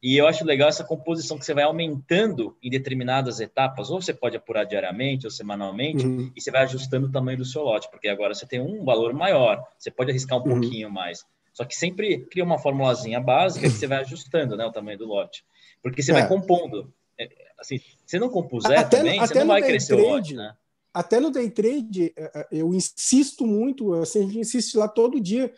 E 0.02 0.16
eu 0.16 0.26
acho 0.26 0.44
legal 0.44 0.68
essa 0.68 0.82
composição 0.82 1.38
que 1.38 1.44
você 1.44 1.52
vai 1.52 1.64
aumentando 1.64 2.56
em 2.62 2.70
determinadas 2.70 3.38
etapas, 3.38 3.90
ou 3.90 4.00
você 4.00 4.14
pode 4.14 4.36
apurar 4.36 4.64
diariamente 4.64 5.26
ou 5.26 5.30
semanalmente, 5.30 6.06
uhum. 6.06 6.32
e 6.34 6.40
você 6.40 6.50
vai 6.50 6.62
ajustando 6.62 7.06
o 7.06 7.12
tamanho 7.12 7.36
do 7.36 7.44
seu 7.44 7.62
lote, 7.62 7.90
porque 7.90 8.08
agora 8.08 8.34
você 8.34 8.46
tem 8.46 8.60
um 8.60 8.82
valor 8.82 9.12
maior, 9.12 9.62
você 9.78 9.90
pode 9.90 10.10
arriscar 10.10 10.38
um 10.38 10.42
uhum. 10.42 10.60
pouquinho 10.60 10.90
mais. 10.90 11.24
Só 11.52 11.64
que 11.64 11.76
sempre 11.76 12.20
cria 12.30 12.44
uma 12.44 12.58
formulazinha 12.58 13.20
básica 13.20 13.68
que 13.68 13.74
você 13.74 13.86
vai 13.86 13.98
ajustando 13.98 14.56
né, 14.56 14.64
o 14.64 14.72
tamanho 14.72 14.96
do 14.96 15.06
lote. 15.06 15.44
Porque 15.82 16.02
você 16.02 16.12
é. 16.12 16.14
vai 16.14 16.28
compondo. 16.28 16.90
É, 17.18 17.28
assim, 17.58 17.78
se 18.06 18.18
não 18.18 18.30
compuser 18.30 18.78
até, 18.78 18.98
também, 18.98 19.18
até 19.18 19.34
você 19.34 19.40
não 19.40 19.46
vai 19.48 19.62
crescer 19.62 19.94
trade, 19.94 20.02
o 20.02 20.10
lote, 20.10 20.34
né? 20.34 20.54
Até 20.94 21.20
no 21.20 21.30
day 21.30 21.50
trade, 21.50 22.12
é, 22.16 22.30
é, 22.34 22.46
eu 22.50 22.72
insisto 22.72 23.46
muito, 23.46 23.92
assim, 23.94 24.20
a 24.20 24.22
gente 24.22 24.38
insiste 24.38 24.76
lá 24.76 24.88
todo 24.88 25.20
dia 25.20 25.52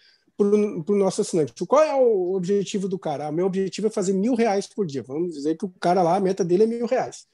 para 0.85 0.95
o 0.95 0.99
nosso 0.99 1.21
assinante. 1.21 1.53
Qual 1.67 1.83
é 1.83 1.95
o 1.95 2.35
objetivo 2.35 2.89
do 2.89 2.99
cara? 2.99 3.25
O 3.25 3.29
ah, 3.29 3.33
meu 3.33 3.47
objetivo 3.47 3.87
é 3.87 3.91
fazer 3.91 4.13
mil 4.13 4.35
reais 4.35 4.67
por 4.67 4.87
dia. 4.87 5.03
Vamos 5.03 5.35
dizer 5.35 5.57
que 5.57 5.65
o 5.65 5.69
cara 5.69 6.03
lá, 6.03 6.17
a 6.17 6.21
meta 6.21 6.45
dele 6.45 6.65
é 6.65 6.67
mil 6.67 6.87
reais. 6.87 7.27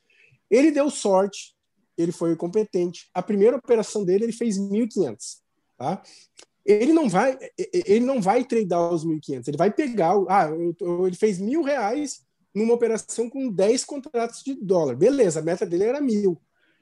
Ele 0.51 0.71
deu 0.71 0.91
sorte, 0.91 1.55
ele 1.97 2.13
foi 2.13 2.35
competente. 2.37 3.09
A 3.13 3.23
primeira 3.23 3.57
operação 3.57 4.05
dele, 4.05 4.25
ele 4.25 4.33
fez 4.33 4.59
1.500. 4.59 5.39
Tá? 5.77 6.03
ele 6.69 6.93
não 6.93 7.09
vai 7.09 7.39
ele 7.57 8.05
não 8.05 8.21
vai 8.21 8.45
tradear 8.45 8.93
os 8.93 9.07
1.500, 9.07 9.49
ele 9.49 9.57
vai 9.57 9.71
pegar, 9.71 10.13
ah, 10.29 10.51
ele 11.07 11.17
fez 11.17 11.39
mil 11.39 11.63
reais 11.63 12.23
numa 12.55 12.75
operação 12.75 13.31
com 13.31 13.51
10 13.51 13.85
contratos 13.85 14.43
de 14.43 14.55
dólar. 14.55 14.95
Beleza, 14.95 15.41
a 15.41 15.43
meta 15.43 15.65
dele 15.65 15.85
era 15.85 16.01
mil. 16.01 16.39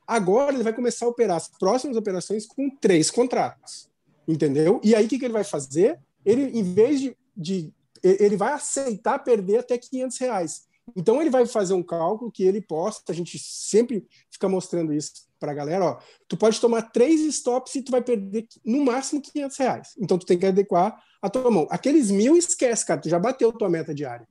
Agora 0.07 0.55
ele 0.55 0.63
vai 0.63 0.73
começar 0.73 1.07
a 1.07 1.09
operar 1.09 1.37
as 1.37 1.49
próximas 1.49 1.97
operações 1.97 2.47
com 2.47 2.71
três 2.71 3.11
contratos. 3.11 3.89
Entendeu? 4.27 4.81
E 4.83 4.95
aí 4.95 5.07
o 5.07 5.09
que, 5.09 5.19
que 5.19 5.25
ele 5.25 5.33
vai 5.33 5.45
fazer? 5.45 5.99
Ele, 6.27 6.59
em 6.59 6.63
vez 6.63 7.01
de, 7.01 7.17
de. 7.35 7.73
Ele 8.03 8.37
vai 8.37 8.53
aceitar 8.53 9.21
perder 9.21 9.59
até 9.59 9.79
500 9.79 10.19
reais. 10.19 10.67
Então 10.95 11.21
ele 11.21 11.31
vai 11.31 11.47
fazer 11.47 11.75
um 11.75 11.83
cálculo 11.83 12.31
que 12.31 12.45
ele 12.45 12.61
posta, 12.61 13.11
a 13.11 13.15
gente 13.15 13.39
sempre 13.39 14.07
fica 14.31 14.49
mostrando 14.49 14.93
isso 14.93 15.27
para 15.39 15.53
a 15.53 15.55
galera, 15.55 15.85
ó, 15.85 15.99
tu 16.29 16.37
pode 16.37 16.61
tomar 16.61 16.83
três 16.83 17.21
stops 17.21 17.75
e 17.75 17.83
tu 17.83 17.91
vai 17.91 18.01
perder 18.01 18.47
no 18.65 18.85
máximo 18.85 19.21
500 19.21 19.57
reais. 19.57 19.95
Então 19.99 20.19
tu 20.19 20.25
tem 20.25 20.39
que 20.39 20.47
adequar 20.47 21.03
a 21.21 21.29
tua 21.29 21.51
mão. 21.51 21.67
Aqueles 21.71 22.11
mil 22.11 22.37
esquece, 22.37 22.87
cara, 22.87 23.01
tu 23.01 23.09
já 23.09 23.19
bateu 23.19 23.53
tua 23.53 23.69
meta 23.69 23.95
diária, 23.95 24.27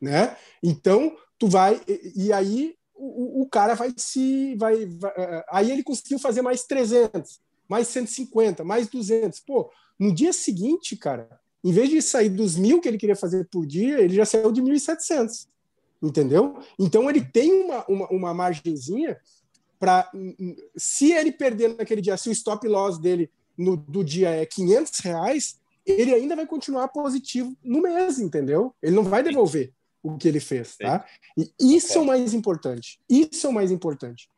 né? 0.00 0.36
Então 0.62 1.16
tu 1.38 1.48
vai 1.48 1.80
e, 1.88 2.26
e 2.26 2.32
aí 2.32 2.76
o, 2.94 3.42
o, 3.42 3.48
cara 3.48 3.74
vai 3.74 3.92
se 3.96 4.54
vai, 4.56 4.86
vai, 4.86 5.12
é, 5.16 5.44
aí 5.50 5.70
ele 5.70 5.82
conseguiu 5.82 6.18
fazer 6.18 6.42
mais 6.42 6.64
300, 6.64 7.40
mais 7.68 7.88
150, 7.88 8.62
mais 8.62 8.88
200. 8.88 9.40
Pô, 9.40 9.70
no 9.98 10.14
dia 10.14 10.32
seguinte, 10.32 10.96
cara, 10.96 11.28
em 11.62 11.72
vez 11.72 11.88
de 11.88 12.02
sair 12.02 12.28
dos 12.28 12.56
mil 12.56 12.80
que 12.80 12.88
ele 12.88 12.98
queria 12.98 13.16
fazer 13.16 13.46
por 13.50 13.66
dia, 13.66 14.00
ele 14.00 14.14
já 14.14 14.24
saiu 14.24 14.52
de 14.52 14.62
1.700 14.62 15.46
entendeu? 16.06 16.58
Então 16.78 17.08
ele 17.08 17.24
tem 17.24 17.52
uma, 17.52 17.84
uma, 17.86 18.08
uma 18.08 18.34
margenzinha 18.34 19.18
para 19.78 20.10
se 20.76 21.12
ele 21.12 21.32
perder 21.32 21.76
naquele 21.76 22.00
dia, 22.00 22.16
se 22.16 22.28
o 22.28 22.32
stop 22.32 22.66
loss 22.66 22.98
dele 22.98 23.30
no, 23.56 23.76
do 23.76 24.04
dia 24.04 24.30
é 24.30 24.46
500 24.46 24.98
reais, 25.00 25.60
ele 25.84 26.14
ainda 26.14 26.36
vai 26.36 26.46
continuar 26.46 26.88
positivo 26.88 27.56
no 27.62 27.82
mês, 27.82 28.18
entendeu? 28.18 28.74
Ele 28.82 28.96
não 28.96 29.04
vai 29.04 29.22
devolver 29.22 29.72
o 30.02 30.16
que 30.16 30.28
ele 30.28 30.40
fez, 30.40 30.76
tá? 30.76 31.04
E 31.36 31.76
isso 31.76 31.98
é 31.98 32.00
o 32.00 32.06
mais 32.06 32.34
importante. 32.34 33.00
Isso 33.08 33.46
é 33.46 33.50
o 33.50 33.52
mais 33.52 33.70
importante. 33.70 34.28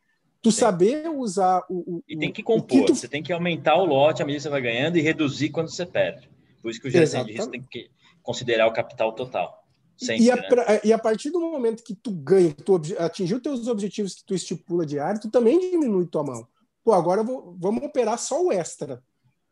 Tu 0.42 0.52
Sim. 0.52 0.60
saber 0.60 1.08
usar 1.08 1.64
o, 1.68 1.96
o, 1.96 2.02
E 2.06 2.16
tem 2.16 2.32
que 2.32 2.42
compor, 2.42 2.66
que 2.66 2.84
tu... 2.84 2.94
você 2.94 3.08
tem 3.08 3.22
que 3.22 3.32
aumentar 3.32 3.76
o 3.76 3.84
lote 3.84 4.22
à 4.22 4.26
medida 4.26 4.38
que 4.38 4.42
você 4.44 4.48
vai 4.48 4.60
ganhando 4.60 4.96
e 4.96 5.00
reduzir 5.00 5.50
quando 5.50 5.68
você 5.68 5.84
perde. 5.84 6.28
Por 6.62 6.70
isso 6.70 6.80
que 6.80 6.88
o 6.88 6.90
gerente 6.90 7.24
de 7.24 7.32
risco 7.32 7.50
tem 7.50 7.62
que 7.62 7.90
considerar 8.22 8.66
o 8.66 8.72
capital 8.72 9.12
total. 9.12 9.64
Sempre, 9.96 10.24
e, 10.24 10.30
a, 10.30 10.36
né? 10.36 10.80
e, 10.84 10.92
a, 10.92 10.98
partir 10.98 11.30
do 11.30 11.40
momento 11.40 11.82
que 11.82 11.94
tu 11.94 12.10
ganha, 12.10 12.52
que 12.52 12.62
tu 12.62 12.80
atingiu 12.98 13.40
teus 13.40 13.66
objetivos 13.66 14.14
que 14.14 14.24
tu 14.24 14.34
estipula 14.34 14.84
diário, 14.84 15.20
tu 15.20 15.30
também 15.30 15.58
diminui 15.58 16.06
tua 16.06 16.22
mão. 16.22 16.46
Pô, 16.84 16.92
agora 16.92 17.22
vou, 17.22 17.56
vamos 17.58 17.82
operar 17.82 18.18
só 18.18 18.44
o 18.44 18.52
extra. 18.52 19.02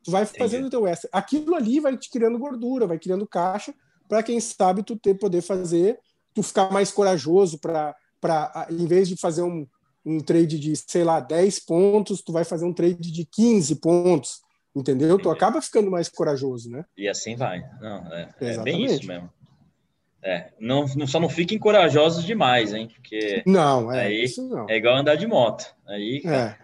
Tu 0.02 0.10
vai 0.10 0.26
fazendo 0.26 0.66
o 0.66 0.70
teu 0.70 0.86
extra. 0.86 1.08
Aquilo 1.10 1.54
ali 1.54 1.80
vai 1.80 1.96
te 1.96 2.10
criando 2.10 2.38
gordura, 2.38 2.86
vai 2.86 2.98
criando 2.98 3.26
caixa, 3.26 3.74
para 4.06 4.22
quem 4.22 4.38
sabe 4.38 4.82
tu 4.82 4.96
ter, 4.96 5.14
poder 5.14 5.40
fazer, 5.40 5.98
tu 6.34 6.42
ficar 6.42 6.70
mais 6.70 6.90
corajoso 6.90 7.58
para, 7.58 7.96
em 8.70 8.86
vez 8.86 9.08
de 9.08 9.16
fazer 9.16 9.42
um, 9.42 9.66
um 10.04 10.20
trade 10.20 10.58
de, 10.58 10.76
sei 10.76 11.02
lá, 11.02 11.20
10 11.20 11.60
pontos, 11.60 12.22
tu 12.22 12.32
vai 12.32 12.44
fazer 12.44 12.64
um 12.64 12.72
trade 12.72 13.10
de 13.10 13.24
15 13.24 13.76
pontos. 13.76 14.42
Entendeu? 14.74 15.18
Tu 15.18 15.30
acaba 15.30 15.62
ficando 15.62 15.90
mais 15.90 16.08
corajoso, 16.08 16.68
né? 16.68 16.84
E 16.96 17.08
assim 17.08 17.36
vai. 17.36 17.64
Não, 17.80 18.12
é, 18.12 18.28
é 18.40 18.58
bem 18.58 18.84
isso 18.84 19.06
mesmo. 19.06 19.30
É, 20.20 20.48
não, 20.58 20.86
não, 20.96 21.06
só 21.06 21.20
não 21.20 21.28
fiquem 21.28 21.58
corajosos 21.58 22.24
demais, 22.24 22.72
hein? 22.72 22.88
Porque 22.88 23.42
não, 23.46 23.92
é, 23.92 24.06
aí 24.06 24.24
não. 24.38 24.66
é 24.68 24.76
igual 24.76 24.96
andar 24.96 25.16
de 25.16 25.26
moto. 25.26 25.72
Aí, 25.86 26.22
é. 26.24 26.56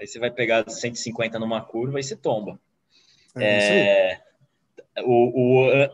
aí 0.00 0.06
você 0.06 0.18
vai 0.18 0.30
pegar 0.30 0.70
150 0.70 1.38
numa 1.38 1.60
curva 1.60 1.98
e 1.98 2.04
você 2.04 2.16
tomba. 2.16 2.58
É, 3.36 4.12
é 4.12 4.20
o, 5.02 5.66
o 5.66 5.88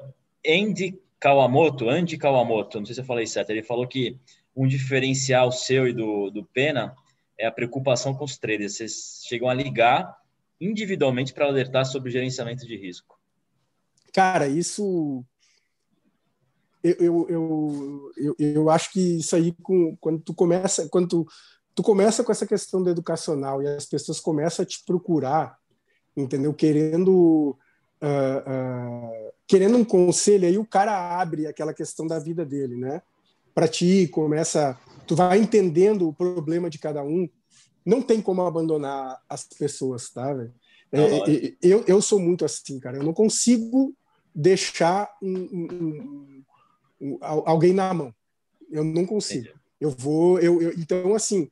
Andy 0.46 1.00
Kawamoto, 1.18 1.88
Andy 1.88 2.18
Kawamoto, 2.18 2.78
não 2.78 2.86
sei 2.86 2.94
se 2.94 3.00
eu 3.00 3.06
falei 3.06 3.26
certo, 3.26 3.50
ele 3.50 3.62
falou 3.62 3.88
que 3.88 4.16
um 4.54 4.66
diferencial 4.66 5.52
seu 5.52 5.88
e 5.88 5.92
do, 5.92 6.30
do 6.30 6.44
Pena 6.44 6.94
é 7.38 7.46
a 7.46 7.52
preocupação 7.52 8.14
com 8.14 8.24
os 8.24 8.36
traders. 8.38 8.76
Vocês 8.76 9.22
chegam 9.26 9.48
a 9.48 9.54
ligar 9.54 10.16
individualmente 10.60 11.32
para 11.32 11.46
alertar 11.46 11.86
sobre 11.86 12.10
gerenciamento 12.10 12.66
de 12.66 12.76
risco. 12.76 13.18
Cara, 14.12 14.46
isso 14.46 15.24
eu, 16.82 17.26
eu, 17.28 18.10
eu, 18.16 18.36
eu, 18.38 18.70
acho 18.70 18.92
que 18.92 19.18
isso 19.18 19.36
aí, 19.36 19.52
com, 19.62 19.96
quando 20.00 20.20
tu 20.20 20.34
começa, 20.34 20.88
quando 20.88 21.08
tu, 21.08 21.26
tu 21.74 21.82
começa 21.82 22.24
com 22.24 22.32
essa 22.32 22.46
questão 22.46 22.82
do 22.82 22.90
educacional 22.90 23.62
e 23.62 23.68
as 23.68 23.84
pessoas 23.86 24.18
começam 24.18 24.62
a 24.62 24.66
te 24.66 24.82
procurar, 24.84 25.58
entendeu? 26.16 26.54
Querendo 26.54 27.56
uh, 28.02 28.06
uh, 28.06 29.32
querendo 29.46 29.76
um 29.76 29.84
conselho, 29.84 30.46
aí 30.46 30.56
o 30.56 30.66
cara 30.66 31.20
abre 31.20 31.46
aquela 31.46 31.74
questão 31.74 32.06
da 32.06 32.18
vida 32.18 32.46
dele, 32.46 32.76
né? 32.76 33.02
Para 33.54 33.68
ti, 33.68 34.08
começa, 34.08 34.78
tu 35.06 35.14
vai 35.16 35.38
entendendo 35.38 36.08
o 36.08 36.12
problema 36.12 36.70
de 36.70 36.78
cada 36.78 37.02
um. 37.02 37.28
Não 37.84 38.02
tem 38.02 38.20
como 38.20 38.42
abandonar 38.42 39.20
as 39.28 39.44
pessoas, 39.44 40.10
tá, 40.10 40.32
velho? 40.32 40.52
É, 40.92 41.00
é, 41.00 41.54
eu, 41.62 41.84
eu 41.86 42.02
sou 42.02 42.18
muito 42.18 42.44
assim, 42.44 42.78
cara. 42.80 42.98
Eu 42.98 43.04
não 43.04 43.12
consigo 43.12 43.94
deixar 44.34 45.10
um, 45.22 45.38
um, 45.38 46.42
um, 47.00 47.18
alguém 47.20 47.72
na 47.72 47.92
mão. 47.94 48.14
Eu 48.70 48.84
não 48.84 49.06
consigo. 49.06 49.48
Eu 49.80 49.90
vou, 49.90 50.38
eu, 50.40 50.60
eu 50.60 50.72
então 50.74 51.14
assim, 51.14 51.48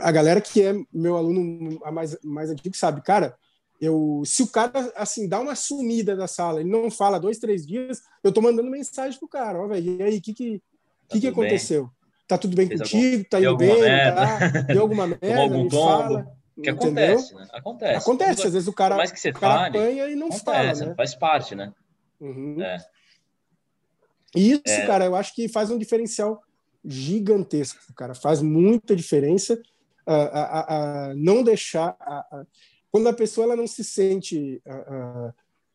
a 0.00 0.10
galera 0.10 0.40
que 0.40 0.62
é 0.62 0.74
meu 0.92 1.16
aluno 1.16 1.78
mais 1.92 2.16
mais 2.22 2.50
antigo 2.50 2.76
sabe, 2.76 3.02
cara. 3.02 3.36
Eu, 3.80 4.22
se 4.26 4.42
o 4.42 4.46
cara 4.46 4.92
assim 4.94 5.26
dá 5.26 5.40
uma 5.40 5.54
sumida 5.54 6.14
da 6.14 6.26
sala, 6.26 6.60
ele 6.60 6.68
não 6.68 6.90
fala 6.90 7.18
dois, 7.18 7.38
três 7.38 7.66
dias, 7.66 8.02
eu 8.22 8.30
tô 8.30 8.42
mandando 8.42 8.70
mensagem 8.70 9.18
pro 9.18 9.26
cara, 9.26 9.58
ó, 9.58 9.66
velho, 9.66 9.96
e 9.98 10.02
aí, 10.02 10.18
o 10.18 10.20
que 10.20 10.34
que, 10.34 10.62
tá 11.10 11.14
que, 11.14 11.20
que 11.20 11.28
aconteceu? 11.28 11.84
Bem? 11.84 11.92
Tá 12.28 12.38
tudo 12.38 12.56
bem 12.56 12.68
Fez 12.68 12.80
contigo? 12.80 13.06
Algum, 13.06 13.24
tá 13.24 13.40
indo 13.40 13.56
bem? 13.56 14.14
Tá? 14.14 14.48
Deu 14.62 14.82
alguma 14.82 15.06
merda? 15.20 15.40
algum 15.40 15.64
me 15.64 15.70
fala. 15.70 16.40
Que 16.62 16.70
acontece, 16.70 17.34
né? 17.34 17.48
Acontece. 17.52 17.96
Acontece, 17.96 18.46
às 18.46 18.52
vezes 18.52 18.68
o 18.68 18.72
cara, 18.72 18.96
mais 18.96 19.10
que 19.10 19.18
você 19.18 19.30
o 19.30 19.34
cara 19.34 19.54
fale, 19.54 19.78
apanha 19.78 20.08
e 20.08 20.14
não 20.14 20.28
acontece, 20.28 20.44
fala, 20.44 20.90
né? 20.90 20.94
Faz 20.94 21.14
parte, 21.14 21.54
né? 21.54 21.72
Uhum. 22.20 22.62
É. 22.62 22.78
Isso, 24.36 24.62
é. 24.66 24.86
cara, 24.86 25.06
eu 25.06 25.16
acho 25.16 25.34
que 25.34 25.48
faz 25.48 25.70
um 25.70 25.78
diferencial 25.78 26.40
gigantesco, 26.84 27.92
cara. 27.94 28.14
Faz 28.14 28.42
muita 28.42 28.94
diferença 28.94 29.54
uh, 30.06 30.12
uh, 30.12 31.10
uh, 31.10 31.14
não 31.16 31.42
deixar. 31.42 31.96
quando 32.90 33.08
a 33.08 33.12
pessoa 33.12 33.46
ela 33.46 33.56
não 33.56 33.66
se 33.66 33.82
sente 33.82 34.62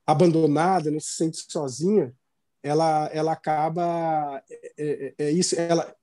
abandonada, 0.05 0.91
não 0.91 0.99
se 0.99 1.15
sente 1.15 1.45
sozinha, 1.49 2.13
ela, 2.65 3.09
ela 3.13 3.31
acaba. 3.31 4.41
É, 4.49 5.13
é, 5.17 5.25
é, 5.25 5.31
isso. 5.31 5.55
Ela, 5.59 5.95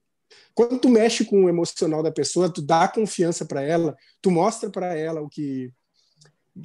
quando 0.55 0.79
tu 0.79 0.89
mexe 0.89 1.25
com 1.25 1.45
o 1.45 1.49
emocional 1.49 2.03
da 2.03 2.13
pessoa, 2.13 2.49
tu 2.49 2.63
dá 2.63 2.87
confiança 2.87 3.45
para 3.45 3.63
ela, 3.63 3.97
tu 4.21 4.31
mostra 4.31 4.71
para 4.71 4.97
ela 4.97 5.21
o 5.21 5.29
que 5.29 5.73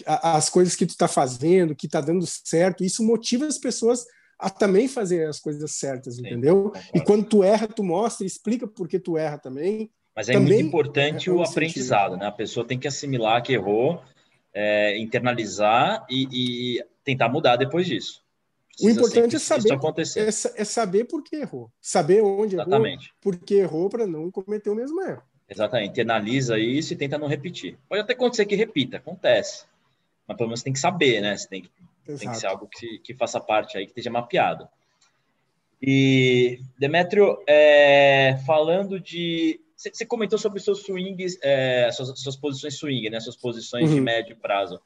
as 0.06 0.50
coisas 0.50 0.76
que 0.76 0.86
tu 0.86 0.92
está 0.92 1.08
fazendo, 1.08 1.76
que 1.76 1.86
está 1.86 2.02
dando 2.02 2.26
certo, 2.28 2.84
isso 2.84 3.04
motiva 3.04 3.48
as 3.48 3.58
pessoas 3.58 4.06
a 4.38 4.50
também 4.50 4.88
fazer 4.88 5.28
as 5.28 5.40
coisas 5.40 5.72
certas, 5.72 6.16
Sim, 6.16 6.22
entendeu? 6.22 6.72
E 6.94 7.00
quando 7.02 7.26
tu 7.26 7.44
erra, 7.44 7.68
tu 7.68 7.84
mostra, 7.84 8.26
explica 8.26 8.68
por 8.68 8.88
que 8.88 9.00
tu 9.00 9.18
erra 9.18 9.38
também. 9.38 9.90
Mas 10.16 10.30
é 10.30 10.34
também 10.34 10.56
muito 10.56 10.68
importante 10.68 11.30
é 11.30 11.32
o 11.32 11.42
aprendizado, 11.42 12.12
sentido. 12.12 12.20
né? 12.20 12.28
A 12.28 12.32
pessoa 12.32 12.68
tem 12.68 12.78
que 12.78 12.88
assimilar 12.88 13.42
que 13.42 13.54
errou, 13.54 14.04
é, 14.54 14.98
internalizar 15.00 16.06
e, 16.10 16.28
e, 16.78 16.86
tentar 17.04 17.30
mudar 17.30 17.56
depois 17.56 17.88
disso. 17.88 18.22
O 18.82 18.90
importante 18.90 19.36
é 19.36 19.40
saber, 19.40 19.74
é, 19.74 20.28
é, 20.28 20.64
saber 20.64 21.06
por 21.06 21.24
que 21.24 21.38
errou, 21.38 21.72
saber 21.82 22.22
onde 22.22 22.56
Exatamente. 22.56 23.08
errou, 23.08 23.18
por 23.22 23.38
que 23.38 23.56
errou 23.56 23.90
para 23.90 24.06
não 24.06 24.30
cometer 24.30 24.70
o 24.70 24.76
mesmo 24.76 25.02
erro. 25.02 25.24
Exatamente, 25.50 25.92
internaliza 25.92 26.60
isso 26.60 26.94
e 26.94 26.96
tenta 26.96 27.18
não 27.18 27.28
repetir. 27.28 27.78
Pode 27.90 28.02
até 28.02 28.14
acontecer 28.14 28.46
que 28.46 28.56
repita, 28.56 28.98
acontece. 28.98 29.66
Mas 30.28 30.38
pelo 30.38 30.50
menos 30.50 30.62
tem 30.62 30.74
que 30.74 30.80
saber, 30.80 31.22
né? 31.22 31.36
Você 31.36 31.48
tem 31.48 31.62
que 31.62 31.72
Exato. 32.08 32.20
Tem 32.20 32.32
que 32.32 32.38
ser 32.38 32.48
algo 32.48 32.68
que, 32.68 33.00
que 33.00 33.14
faça 33.14 33.40
parte 33.40 33.78
aí, 33.78 33.86
que 33.86 33.92
esteja 33.92 34.10
mapeado. 34.10 34.68
E, 35.82 36.60
Demetrio, 36.80 37.38
é, 37.46 38.38
falando 38.46 39.00
de. 39.00 39.60
Você 39.76 40.06
comentou 40.08 40.40
sobre 40.40 40.58
os 40.58 40.66
seus 40.66 40.82
swings, 40.82 41.38
é, 41.44 41.92
suas, 41.92 42.20
suas, 42.20 42.36
posições 42.36 42.80
swing, 42.80 43.12
né? 43.12 43.20
Suas 43.20 43.36
posições 43.36 43.90
uhum. 43.90 43.96
de 43.96 44.02
médio 44.02 44.36
prazo. 44.38 44.82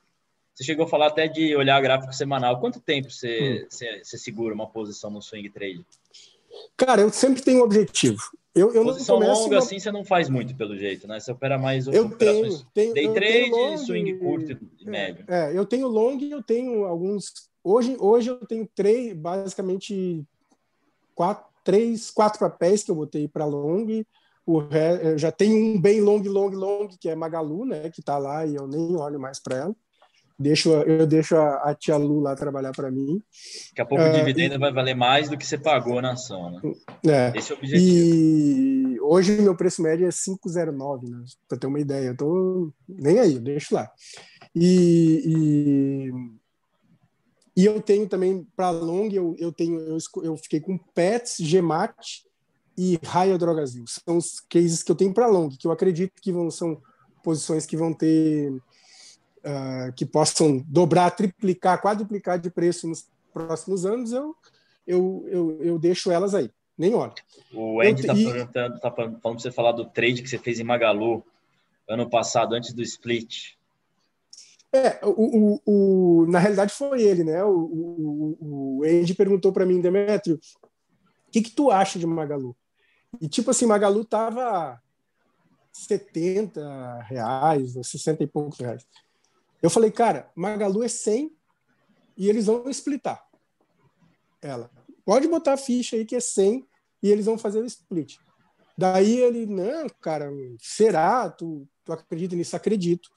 Você 0.62 0.66
chegou 0.66 0.86
a 0.86 0.88
falar 0.88 1.08
até 1.08 1.28
de 1.28 1.56
olhar 1.56 1.82
gráfico 1.82 2.14
semanal. 2.14 2.60
Quanto 2.60 2.80
tempo 2.80 3.10
você, 3.10 3.62
uhum. 3.64 3.68
você, 3.68 4.02
você 4.04 4.16
segura 4.16 4.54
uma 4.54 4.68
posição 4.68 5.10
no 5.10 5.20
swing 5.20 5.50
trade? 5.50 5.84
Cara, 6.78 7.02
eu 7.02 7.10
sempre 7.10 7.42
tenho 7.42 7.62
um 7.62 7.64
objetivo. 7.64 8.22
Eu, 8.54 8.72
eu 8.72 8.84
Posição 8.84 9.20
não 9.20 9.34
longa, 9.34 9.56
uma... 9.56 9.58
assim, 9.58 9.80
você 9.80 9.92
não 9.92 10.06
faz 10.06 10.30
muito, 10.30 10.56
pelo 10.56 10.78
jeito, 10.78 11.08
né? 11.08 11.20
Você 11.20 11.32
opera 11.32 11.58
mais 11.58 11.88
eu 11.88 12.10
tenho, 12.12 12.64
tenho, 12.74 12.94
day 12.94 13.08
eu 13.08 13.14
trade, 13.14 13.32
tenho 13.32 13.56
long, 13.56 13.78
swing 13.78 14.20
curto 14.20 14.52
e 14.52 14.86
é, 14.86 14.90
médio. 14.90 15.26
É, 15.28 15.58
eu 15.58 15.66
tenho 15.66 15.88
long 15.88 16.20
e 16.20 16.30
eu 16.30 16.44
tenho 16.44 16.86
alguns... 16.86 17.50
Hoje, 17.64 17.96
hoje 18.00 18.30
eu 18.30 18.46
tenho 18.46 18.70
três, 18.76 19.14
basicamente, 19.14 20.24
quatro, 21.16 21.46
três, 21.64 22.12
quatro 22.12 22.40
papéis 22.40 22.84
que 22.84 22.92
eu 22.92 22.96
botei 22.96 23.28
para 23.28 23.46
long. 23.46 24.04
O 24.46 24.60
re... 24.60 25.18
já 25.18 25.32
tenho 25.32 25.56
um 25.56 25.82
bem 25.82 26.02
long, 26.02 26.22
long, 26.22 26.50
long, 26.50 26.88
que 27.00 27.10
é 27.10 27.16
Magalu, 27.16 27.66
né? 27.66 27.90
Que 27.90 28.04
tá 28.04 28.20
lá 28.20 28.46
e 28.46 28.54
eu 28.54 28.68
nem 28.68 28.96
olho 28.96 29.20
mais 29.20 29.40
para 29.40 29.58
ela 29.58 29.76
deixo, 30.42 30.70
eu 30.70 31.06
deixo 31.06 31.36
a, 31.36 31.70
a 31.70 31.76
tia 31.76 31.96
Lu 31.96 32.20
lá 32.20 32.36
trabalhar 32.36 32.72
para 32.72 32.92
mim. 32.92 33.22
Daqui 33.70 33.82
a 33.82 33.86
pouco 33.86 34.04
o 34.04 34.10
uh, 34.10 34.14
dividendo 34.14 34.56
e, 34.56 34.58
vai 34.58 34.74
valer 34.74 34.96
mais 34.96 35.30
do 35.30 35.38
que 35.38 35.46
você 35.46 35.58
pagou 35.58 36.02
na 36.02 36.14
ação, 36.14 36.52
né? 36.52 36.62
É. 37.06 37.38
Esse 37.38 37.52
é 37.52 37.56
o 37.56 37.58
objetivo. 37.58 37.84
E 37.84 39.00
hoje 39.02 39.42
meu 39.42 39.56
preço 39.56 39.82
médio 39.82 40.06
é 40.06 40.10
5,09, 40.10 41.10
né? 41.10 41.24
Para 41.48 41.58
ter 41.58 41.68
uma 41.68 41.80
ideia. 41.80 42.08
Eu 42.08 42.18
tô 42.18 42.74
nem 42.90 43.20
aí, 43.20 43.40
deixo 43.40 43.74
lá. 43.76 43.90
E, 44.54 46.12
e, 47.56 47.62
e 47.62 47.66
eu 47.66 47.82
tenho 47.82 48.08
também 48.08 48.46
para 48.56 48.70
long, 48.70 49.10
eu, 49.12 49.36
eu 49.38 49.52
tenho 49.52 49.80
eu, 49.80 49.98
eu 50.24 50.36
fiquei 50.38 50.60
com 50.60 50.78
Pets, 50.78 51.38
Gemat 51.40 52.24
e 52.78 53.00
Raia 53.06 53.38
Drogasil. 53.38 53.86
São 53.88 54.18
os 54.18 54.40
cases 54.50 54.84
que 54.84 54.92
eu 54.92 54.96
tenho 54.96 55.14
para 55.14 55.28
long, 55.28 55.50
que 55.50 55.68
eu 55.68 55.72
acredito 55.72 56.22
que 56.22 56.32
vão 56.32 56.50
são 56.50 56.82
posições 57.24 57.66
que 57.66 57.78
vão 57.78 57.94
ter 57.94 58.52
uh, 59.46 59.94
que 59.94 60.06
possam 60.06 60.64
dobrar, 60.68 61.12
triplicar, 61.12 61.82
quadruplicar 61.82 62.40
de 62.40 62.50
preço 62.50 62.88
nos 62.88 63.08
próximos 63.34 63.86
anos, 63.86 64.12
eu, 64.12 64.36
eu, 64.86 65.28
eu, 65.30 65.64
eu 65.64 65.80
deixo 65.80 66.12
elas 66.12 66.34
aí, 66.34 66.50
nem 66.78 66.94
olho. 66.94 67.14
O 67.54 67.82
Andy 67.82 68.02
está 68.02 68.14
perguntando, 68.14 68.80
tá 68.80 68.92
falando 68.92 69.20
para 69.20 69.32
você 69.32 69.52
falar 69.52 69.72
do 69.72 69.86
trade 69.86 70.22
que 70.22 70.30
você 70.30 70.38
fez 70.38 70.60
em 70.60 70.64
Magalu 70.64 71.24
ano 71.88 72.10
passado, 72.10 72.56
antes 72.56 72.74
do 72.74 72.82
split. 72.82 73.56
É, 74.74 75.06
o, 75.06 75.10
o, 75.10 75.62
o, 75.66 76.26
na 76.28 76.40
realidade 76.40 76.74
foi 76.74 77.02
ele, 77.02 77.26
né? 77.26 77.44
O, 77.44 77.52
o, 77.52 78.38
o 78.80 78.84
Andy 78.86 79.14
perguntou 79.14 79.52
para 79.52 79.66
mim, 79.66 79.82
Demetrio, 79.82 80.40
o 81.28 81.32
que, 81.32 81.42
que 81.42 81.52
tu 81.52 81.70
acha 81.70 82.00
de 82.00 82.08
Magalu? 82.08 82.56
E 83.20 83.28
tipo 83.28 83.52
assim, 83.52 83.66
Magalu 83.66 84.06
tava 84.06 84.82
70 85.74 87.02
reais, 87.04 87.74
60 87.74 88.24
e 88.24 88.28
poucos 88.28 88.60
reais. 88.60 88.86
Eu 89.62 89.70
falei, 89.70 89.92
cara, 89.92 90.30
Magalu 90.36 90.84
é 90.84 90.88
100 90.88 91.32
e 92.18 92.30
eles 92.30 92.46
vão 92.46 92.70
splitar 92.70 93.24
ela. 94.42 94.70
Pode 95.06 95.28
botar 95.28 95.54
a 95.54 95.58
ficha 95.58 95.96
aí 95.96 96.06
que 96.06 96.16
é 96.16 96.20
100 96.20 96.66
e 97.04 97.10
eles 97.10 97.26
vão 97.26 97.38
fazer 97.38 97.60
o 97.60 97.66
split. 97.66 98.18
Daí 98.78 99.18
ele, 99.18 99.46
não, 99.46 99.88
cara, 100.00 100.32
será? 100.60 101.30
Tu, 101.30 101.68
tu 101.84 101.94
acredita 101.94 102.36
nisso? 102.36 102.56
Acredito. 102.56 103.10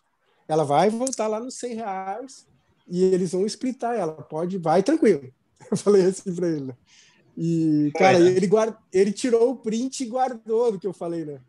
Ela 0.46 0.64
vai 0.64 0.90
voltar 0.90 1.26
lá 1.26 1.40
nos 1.40 1.54
100 1.54 1.74
reais 1.74 2.46
e 2.88 3.02
eles 3.02 3.32
vão 3.32 3.46
splitar 3.46 3.94
ela. 3.94 4.12
Pode, 4.12 4.58
vai 4.58 4.82
tranquilo. 4.82 5.32
Eu 5.70 5.76
falei 5.76 6.04
assim 6.04 6.34
para 6.34 6.48
ele. 6.48 6.66
Né? 6.66 6.76
E, 7.36 7.90
cara, 7.96 8.18
né? 8.18 8.30
ele, 8.30 8.46
guarda, 8.46 8.78
ele 8.92 9.12
tirou 9.12 9.50
o 9.50 9.56
print 9.56 10.02
e 10.02 10.06
guardou 10.06 10.72
do 10.72 10.78
que 10.78 10.86
eu 10.86 10.92
falei, 10.92 11.24
né? 11.24 11.40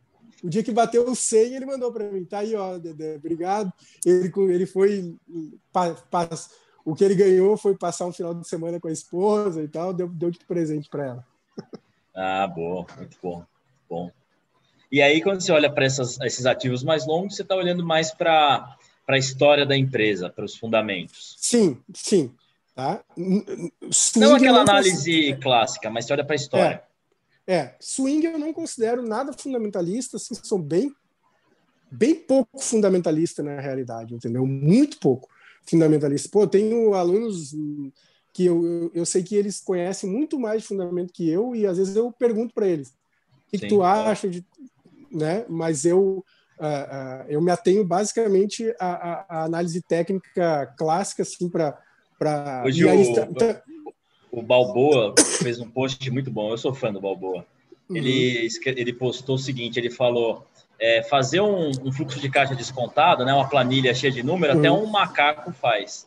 O 0.46 0.50
dia 0.50 0.62
que 0.62 0.72
bateu 0.72 1.10
o 1.10 1.16
100, 1.16 1.56
ele 1.56 1.66
mandou 1.66 1.92
para 1.92 2.08
mim. 2.12 2.24
Tá 2.24 2.40
aí, 2.40 2.56
ó, 2.56 2.78
Dedé, 2.78 3.16
obrigado. 3.16 3.74
Ele, 4.06 4.32
ele 4.54 4.68
foi. 4.68 5.16
Pa, 5.74 5.96
pa, 5.96 6.30
o 6.86 6.94
que 6.94 7.04
ele 7.04 7.16
ganhou 7.16 7.58
foi 7.58 7.76
passar 7.76 8.06
um 8.06 8.14
final 8.14 8.32
de 8.36 8.48
semana 8.48 8.80
com 8.80 8.88
a 8.88 8.92
esposa 8.92 9.64
e 9.64 9.68
tal, 9.68 9.92
deu, 9.92 10.08
deu 10.08 10.30
de 10.30 10.38
presente 10.46 10.88
para 10.88 11.06
ela. 11.08 11.28
Ah, 12.14 12.46
bom, 12.46 12.86
muito 12.96 13.18
bom. 13.24 13.44
Bom. 13.90 14.12
E 14.92 15.02
aí, 15.02 15.20
quando 15.20 15.42
você 15.42 15.52
olha 15.52 15.70
para 15.70 15.88
esses 15.88 16.46
ativos 16.46 16.84
mais 16.84 17.08
longos, 17.08 17.36
você 17.36 17.42
está 17.42 17.56
olhando 17.56 17.84
mais 17.84 18.14
para 18.14 18.78
a 19.08 19.18
história 19.18 19.66
da 19.66 19.76
empresa, 19.76 20.30
para 20.30 20.46
os 20.46 20.56
fundamentos. 20.56 21.36
Sim, 21.40 21.82
sim. 21.92 22.32
Tá? 22.76 23.04
Não 24.16 24.36
aquela 24.36 24.62
análise 24.62 25.36
clássica, 25.42 25.90
mas 25.90 26.06
você 26.06 26.14
olha 26.14 26.24
para 26.24 26.36
a 26.36 26.38
história. 26.38 26.76
É. 26.76 26.95
É, 27.48 27.76
swing 27.80 28.26
eu 28.26 28.40
não 28.40 28.52
considero 28.52 29.04
nada 29.04 29.32
fundamentalista, 29.34 30.18
assim, 30.18 30.34
sou 30.36 30.58
bem, 30.58 30.92
bem 31.92 32.16
pouco 32.16 32.60
fundamentalista 32.60 33.44
na 33.44 33.60
realidade, 33.60 34.16
entendeu? 34.16 34.46
Muito 34.46 35.00
pouco 35.00 35.28
fundamentalista. 35.66 36.30
Pô, 36.30 36.48
tenho 36.48 36.94
alunos 36.94 37.56
que 38.34 38.46
eu, 38.46 38.92
eu, 38.94 39.06
sei 39.06 39.24
que 39.24 39.36
eles 39.36 39.62
conhecem 39.62 40.10
muito 40.10 40.40
mais 40.40 40.62
de 40.62 40.68
fundamento 40.68 41.14
que 41.14 41.30
eu 41.30 41.56
e 41.56 41.66
às 41.66 41.78
vezes 41.78 41.96
eu 41.96 42.12
pergunto 42.12 42.54
para 42.54 42.68
eles 42.68 42.90
o 42.90 43.52
que, 43.52 43.60
que, 43.60 43.68
tu 43.68 43.82
acha 43.82 44.28
de, 44.28 44.46
né? 45.10 45.46
Mas 45.48 45.86
eu 45.86 46.24
uh, 46.60 46.64
uh, 46.64 47.26
eu 47.30 47.42
me 47.42 47.52
atenho 47.52 47.86
basicamente 47.86 48.76
à, 48.78 49.26
à, 49.30 49.44
análise 49.46 49.82
técnica 49.82 50.74
clássica 50.78 51.24
assim 51.24 51.50
para 51.50 51.82
para 52.20 52.64
Hoje 52.66 52.86
o, 52.86 52.90
o 54.36 54.42
Balboa 54.42 55.16
fez 55.42 55.60
um 55.60 55.70
post 55.70 56.12
muito 56.12 56.30
bom. 56.30 56.52
Eu 56.52 56.58
sou 56.58 56.74
fã 56.74 56.92
do 56.92 57.00
Balboa. 57.00 57.46
Uhum. 57.90 57.96
Ele, 57.96 58.48
ele 58.66 58.94
postou 58.94 59.36
o 59.36 59.40
seguinte: 59.40 59.80
ele 59.80 59.90
falou. 59.90 60.46
É, 60.78 61.02
fazer 61.04 61.40
um, 61.40 61.70
um, 61.70 61.90
fluxo 61.90 62.20
de 62.20 62.30
caixa 62.30 62.54
descontado, 62.54 63.24
né, 63.24 63.34
uma 63.34 63.48
planilha 63.48 63.96
cheia 63.96 64.12
de 64.12 64.22
números, 64.22 64.56
uhum. 64.56 64.60
até 64.60 64.70
um 64.70 64.86
macaco 64.86 65.54
faz. 65.54 66.06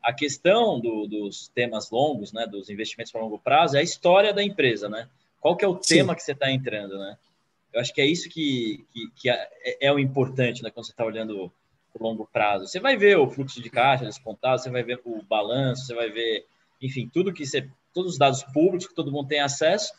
A 0.00 0.12
questão 0.12 0.78
do, 0.78 1.08
dos 1.08 1.48
temas 1.48 1.90
longos, 1.90 2.32
né, 2.32 2.46
dos 2.46 2.70
investimentos 2.70 3.10
para 3.10 3.20
longo 3.20 3.40
prazo, 3.40 3.76
é 3.76 3.80
a 3.80 3.82
história 3.82 4.32
da 4.32 4.40
empresa, 4.40 4.88
né? 4.88 5.08
Qual 5.40 5.56
que 5.56 5.64
é 5.64 5.68
o 5.68 5.76
Sim. 5.82 5.96
tema 5.96 6.14
que 6.14 6.22
você 6.22 6.30
está 6.30 6.48
entrando, 6.48 6.96
né? 6.96 7.16
Eu 7.72 7.80
acho 7.80 7.92
que 7.92 8.00
é 8.00 8.06
isso 8.06 8.28
que, 8.28 8.86
que, 8.92 9.10
que 9.16 9.28
é, 9.28 9.48
é, 9.80 9.92
o 9.92 9.98
importante, 9.98 10.62
né? 10.62 10.70
Quando 10.70 10.86
você 10.86 10.92
está 10.92 11.04
olhando 11.04 11.52
o 11.92 12.02
longo 12.02 12.28
prazo. 12.32 12.66
Você 12.66 12.78
vai 12.78 12.96
ver 12.96 13.18
o 13.18 13.28
fluxo 13.28 13.60
de 13.60 13.70
caixa 13.70 14.04
descontado, 14.04 14.60
você 14.60 14.70
vai 14.70 14.82
ver 14.82 15.00
o 15.04 15.22
balanço, 15.22 15.86
você 15.86 15.94
vai 15.94 16.10
ver, 16.10 16.46
enfim, 16.84 17.08
tudo 17.10 17.32
que 17.32 17.46
você, 17.46 17.66
todos 17.94 18.12
os 18.12 18.18
dados 18.18 18.42
públicos 18.42 18.86
que 18.86 18.94
todo 18.94 19.10
mundo 19.10 19.28
tem 19.28 19.40
acesso, 19.40 19.94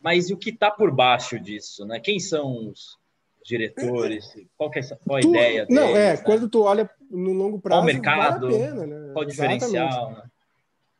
mas 0.00 0.30
o 0.30 0.36
que 0.36 0.48
está 0.48 0.70
por 0.70 0.90
baixo 0.90 1.38
disso, 1.38 1.84
né? 1.84 2.00
Quem 2.00 2.18
são 2.18 2.70
os 2.70 2.98
diretores? 3.44 4.24
Qual, 4.56 4.70
é, 4.74 4.80
qual 5.04 5.18
a 5.18 5.20
tu, 5.20 5.28
ideia 5.28 5.66
deles, 5.66 5.74
Não, 5.74 5.88
é, 5.88 6.14
né? 6.14 6.16
quando 6.16 6.48
tu 6.48 6.62
olha 6.62 6.88
no 7.10 7.34
longo 7.34 7.60
prazo, 7.60 7.82
qual 7.82 7.82
o 7.82 7.86
mercado, 7.86 8.46
vale 8.48 8.58
pena, 8.58 8.86
né? 8.86 9.12
qual 9.12 9.24
o 9.24 9.28
diferencial, 9.28 10.12
né? 10.12 10.22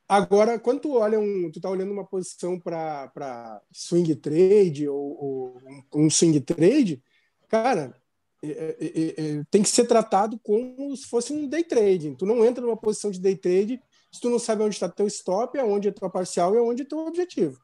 Agora, 0.08 0.58
quando 0.58 0.80
tu 0.82 0.98
olha 0.98 1.18
um, 1.18 1.50
tu 1.50 1.60
tá 1.60 1.68
olhando 1.68 1.90
uma 1.90 2.04
posição 2.04 2.60
para 2.60 3.60
swing 3.72 4.14
trade 4.14 4.88
ou, 4.88 5.24
ou, 5.24 5.62
um 5.94 6.08
swing 6.08 6.40
trade, 6.40 7.02
cara, 7.48 7.92
é, 8.40 8.76
é, 8.78 9.20
é, 9.20 9.42
tem 9.50 9.62
que 9.62 9.68
ser 9.68 9.86
tratado 9.86 10.38
como 10.44 10.94
se 10.96 11.08
fosse 11.08 11.32
um 11.32 11.48
day 11.48 11.64
trading. 11.64 12.14
Tu 12.14 12.24
não 12.24 12.44
entra 12.44 12.62
numa 12.64 12.76
posição 12.76 13.10
de 13.10 13.18
day 13.18 13.34
trade 13.34 13.82
se 14.16 14.20
tu 14.20 14.30
não 14.30 14.38
sabe 14.38 14.62
onde 14.62 14.74
está 14.74 14.88
teu 14.88 15.06
stop, 15.06 15.58
aonde 15.58 15.88
é 15.88 15.92
tua 15.92 16.10
parcial 16.10 16.54
e 16.54 16.58
aonde 16.58 16.82
é 16.82 16.84
teu 16.84 16.98
objetivo. 16.98 17.60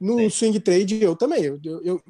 No 0.00 0.18
Sim. 0.18 0.30
swing 0.30 0.60
trade 0.60 1.02
eu 1.02 1.14
também. 1.14 1.44
Eu, 1.44 1.60
eu, 1.62 1.82
eu, 1.82 2.02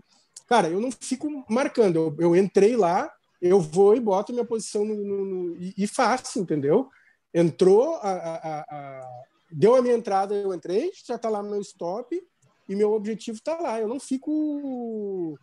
cara, 0.49 0.69
eu 0.69 0.81
não 0.81 0.91
fico 0.91 1.29
marcando. 1.49 1.97
Eu, 1.97 2.17
eu 2.21 2.37
entrei 2.37 2.77
lá, 2.77 3.13
eu 3.43 3.61
vou 3.61 3.97
e 3.97 4.01
boto 4.01 4.33
minha 4.33 4.45
posição 4.45 4.85
no, 4.85 4.95
no, 4.95 5.25
no 5.25 5.57
e, 5.57 5.75
e, 5.77 5.87
faço, 5.87 6.39
entendeu? 6.39 6.89
Entrou 7.35 7.97
a, 7.97 8.11
a, 8.11 8.61
a 8.61 9.11
deu 9.51 9.75
a 9.75 9.83
minha 9.83 9.95
entrada, 9.95 10.35
eu 10.35 10.55
entrei, 10.55 10.93
já 11.05 11.17
está 11.17 11.29
lá 11.29 11.43
no 11.43 11.51
meu 11.51 11.61
stop 11.61 12.23
e 12.69 12.77
meu 12.77 12.93
objetivo 12.93 13.39
está 13.39 13.59
lá. 13.59 13.81
Eu 13.81 13.89
não 13.89 13.99
fico 13.99 15.37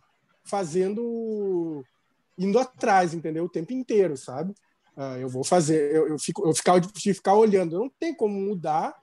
fazendo 0.44 1.84
indo 2.38 2.58
atrás, 2.58 3.12
entendeu? 3.12 3.44
O 3.44 3.50
tempo 3.50 3.72
inteiro, 3.72 4.16
sabe? 4.16 4.54
Uh, 4.98 5.16
eu 5.20 5.28
vou 5.28 5.44
fazer, 5.44 5.94
eu, 5.94 6.08
eu 6.08 6.18
fico, 6.18 6.44
eu 6.44 6.52
ficar 6.52 6.80
de 6.80 7.14
ficar 7.14 7.34
olhando, 7.34 7.76
eu 7.76 7.80
não 7.80 7.88
tem 7.88 8.12
como 8.12 8.34
mudar 8.34 9.00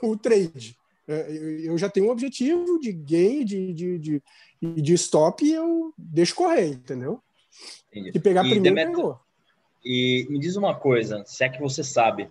o 0.00 0.16
trade. 0.16 0.78
Uh, 1.08 1.12
eu, 1.12 1.76
já 1.76 1.88
tenho 1.90 2.06
um 2.06 2.10
objetivo 2.10 2.78
de 2.78 2.92
gain, 2.92 3.44
de, 3.44 3.72
de, 3.72 3.98
de, 3.98 4.22
de 4.80 4.94
stop 4.94 5.44
e 5.44 5.52
eu 5.52 5.92
deixo 5.98 6.36
correr, 6.36 6.68
entendeu? 6.68 7.20
Entendi. 7.90 8.12
E 8.14 8.20
pegar 8.20 8.46
e 8.46 8.50
primeiro 8.50 8.76
pegou. 8.76 9.18
E 9.84 10.26
me 10.30 10.38
diz 10.38 10.54
uma 10.54 10.76
coisa, 10.76 11.24
se 11.26 11.42
é 11.42 11.48
que 11.48 11.60
você 11.60 11.82
sabe, 11.82 12.30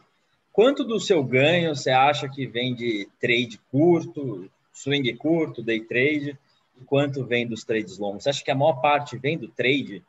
Quanto 0.51 0.83
do 0.83 0.99
seu 0.99 1.23
ganho 1.23 1.73
você 1.73 1.89
acha 1.89 2.27
que 2.27 2.45
vem 2.45 2.75
de 2.75 3.07
trade 3.19 3.59
curto, 3.71 4.49
swing 4.73 5.13
curto, 5.15 5.63
day 5.63 5.79
trade, 5.79 6.37
e 6.79 6.83
quanto 6.83 7.23
vem 7.23 7.47
dos 7.47 7.63
trades 7.63 7.97
longos? 7.97 8.23
Você 8.23 8.29
acha 8.29 8.43
que 8.43 8.51
a 8.51 8.55
maior 8.55 8.81
parte 8.81 9.17
vem 9.17 9.37
do 9.37 9.47
trade 9.47 10.03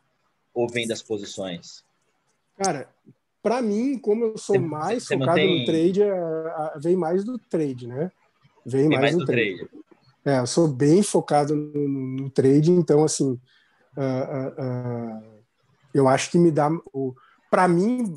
ou 0.52 0.68
vem 0.68 0.86
das 0.86 1.00
posições? 1.00 1.84
Cara, 2.62 2.88
para 3.42 3.60
mim, 3.60 3.98
como 3.98 4.24
eu 4.24 4.38
sou 4.38 4.56
você, 4.56 4.58
mais 4.58 5.02
você 5.04 5.18
focado 5.18 5.40
no 5.40 5.64
trade, 5.64 6.00
vem 6.80 6.96
mais 6.96 7.24
do 7.24 7.38
trade, 7.38 7.86
né? 7.86 8.10
Vem, 8.64 8.88
vem 8.88 8.98
mais, 8.98 9.00
mais, 9.00 9.16
do, 9.16 9.26
trade. 9.26 9.56
trade. 9.56 9.82
É, 10.24 10.38
eu 10.38 10.46
sou 10.46 10.68
bem 10.68 11.02
focado 11.02 11.54
no, 11.56 11.88
no 11.88 12.30
trade, 12.30 12.70
então, 12.70 13.02
assim, 13.02 13.32
uh, 13.96 14.00
uh, 14.00 15.18
uh, 15.18 15.42
eu 15.92 16.06
acho 16.06 16.30
que 16.30 16.38
me 16.38 16.50
dá. 16.50 16.70
Para 17.50 17.68
mim, 17.68 18.14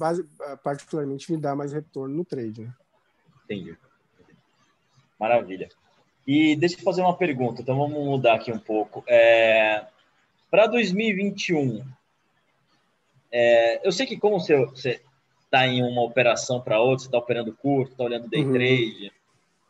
particularmente, 0.64 1.32
me 1.32 1.38
dá 1.38 1.56
mais 1.56 1.74
retorno 1.74 2.16
no 2.16 2.24
trade. 2.24 2.62
Né? 2.62 2.74
Entendi. 3.43 3.78
Maravilha. 5.20 5.68
E 6.28 6.56
deixa 6.56 6.78
eu 6.78 6.84
fazer 6.84 7.02
uma 7.02 7.16
pergunta, 7.18 7.62
então 7.62 7.78
vamos 7.78 8.06
mudar 8.06 8.36
aqui 8.36 8.52
um 8.52 8.60
pouco. 8.60 9.04
É, 9.08 9.86
para 10.50 10.68
2021, 10.68 11.86
é, 13.38 13.86
eu 13.86 13.91
sei 13.91 14.05
que 14.05 14.15
como 14.15 14.39
você 14.39 15.01
está 15.43 15.67
em 15.67 15.83
uma 15.83 16.01
operação 16.01 16.61
para 16.61 16.79
outra, 16.79 16.99
você 16.99 17.07
está 17.07 17.17
operando 17.17 17.51
curto, 17.51 17.91
está 17.91 18.05
olhando 18.05 18.29
day 18.29 18.45
uhum. 18.45 18.53
trade, 18.53 19.11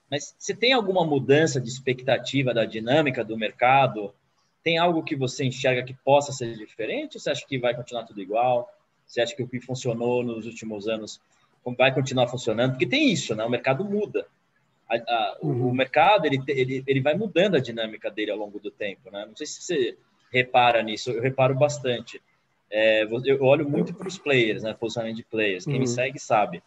mas 0.10 0.36
você 0.38 0.54
tem 0.54 0.72
alguma 0.72 1.04
mudança 1.04 1.60
de 1.60 1.68
expectativa 1.68 2.54
da 2.54 2.64
dinâmica 2.64 3.24
do 3.24 3.36
mercado? 3.36 4.14
Tem 4.64 4.78
algo 4.78 5.02
que 5.02 5.16
você 5.16 5.46
enxerga 5.46 5.82
que 5.82 5.96
possa 5.96 6.32
ser 6.32 6.56
diferente 6.56 7.18
ou 7.18 7.20
você 7.20 7.32
acha 7.32 7.44
que 7.48 7.58
vai 7.58 7.74
continuar 7.76 8.04
tudo 8.04 8.22
igual? 8.22 8.70
Você 9.08 9.20
acha 9.20 9.36
que 9.36 9.42
o 9.42 9.48
que 9.48 9.60
funcionou 9.60 10.24
nos 10.24 10.46
últimos 10.46 10.88
anos 10.88 11.20
vai 11.76 11.92
continuar 11.92 12.28
funcionando? 12.28 12.74
Porque 12.74 12.86
tem 12.86 13.12
isso, 13.12 13.34
né? 13.34 13.44
O 13.44 13.50
mercado 13.50 13.84
muda. 13.84 14.28
A, 14.88 14.96
a, 14.96 15.38
uhum. 15.42 15.70
O 15.70 15.74
mercado 15.74 16.28
ele, 16.28 16.40
ele, 16.50 16.84
ele 16.86 17.02
vai 17.02 17.16
mudando 17.16 17.56
a 17.56 17.60
dinâmica 17.60 18.12
dele 18.12 18.30
ao 18.30 18.38
longo 18.38 18.60
do 18.60 18.70
tempo, 18.70 19.10
né? 19.10 19.26
Não 19.26 19.36
sei 19.36 19.48
se 19.48 19.64
você 19.64 19.98
repara 20.32 20.84
nisso, 20.84 21.10
eu 21.10 21.22
reparo 21.24 21.56
bastante. 21.56 22.22
É, 22.72 23.04
eu 23.04 23.44
olho 23.44 23.70
muito 23.70 23.94
para 23.94 24.08
os 24.08 24.18
players, 24.18 24.64
né? 24.64 24.74
Posicionamento 24.74 25.18
de 25.18 25.24
players. 25.24 25.66
Quem 25.66 25.76
uhum. 25.76 25.80
me 25.82 25.88
segue 25.88 26.20
sabe. 26.20 26.62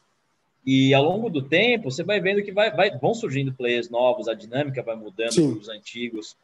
E 0.64 0.92
ao 0.92 1.02
longo 1.02 1.30
do 1.30 1.42
tempo, 1.42 1.90
você 1.90 2.02
vai 2.02 2.20
vendo 2.20 2.42
que 2.42 2.52
vai, 2.52 2.70
vai, 2.70 2.90
vão 2.98 3.14
surgindo 3.14 3.54
players 3.54 3.88
novos, 3.88 4.28
a 4.28 4.34
dinâmica 4.34 4.82
vai 4.82 4.96
mudando 4.96 5.58
os 5.58 5.68
antigos. 5.68 6.36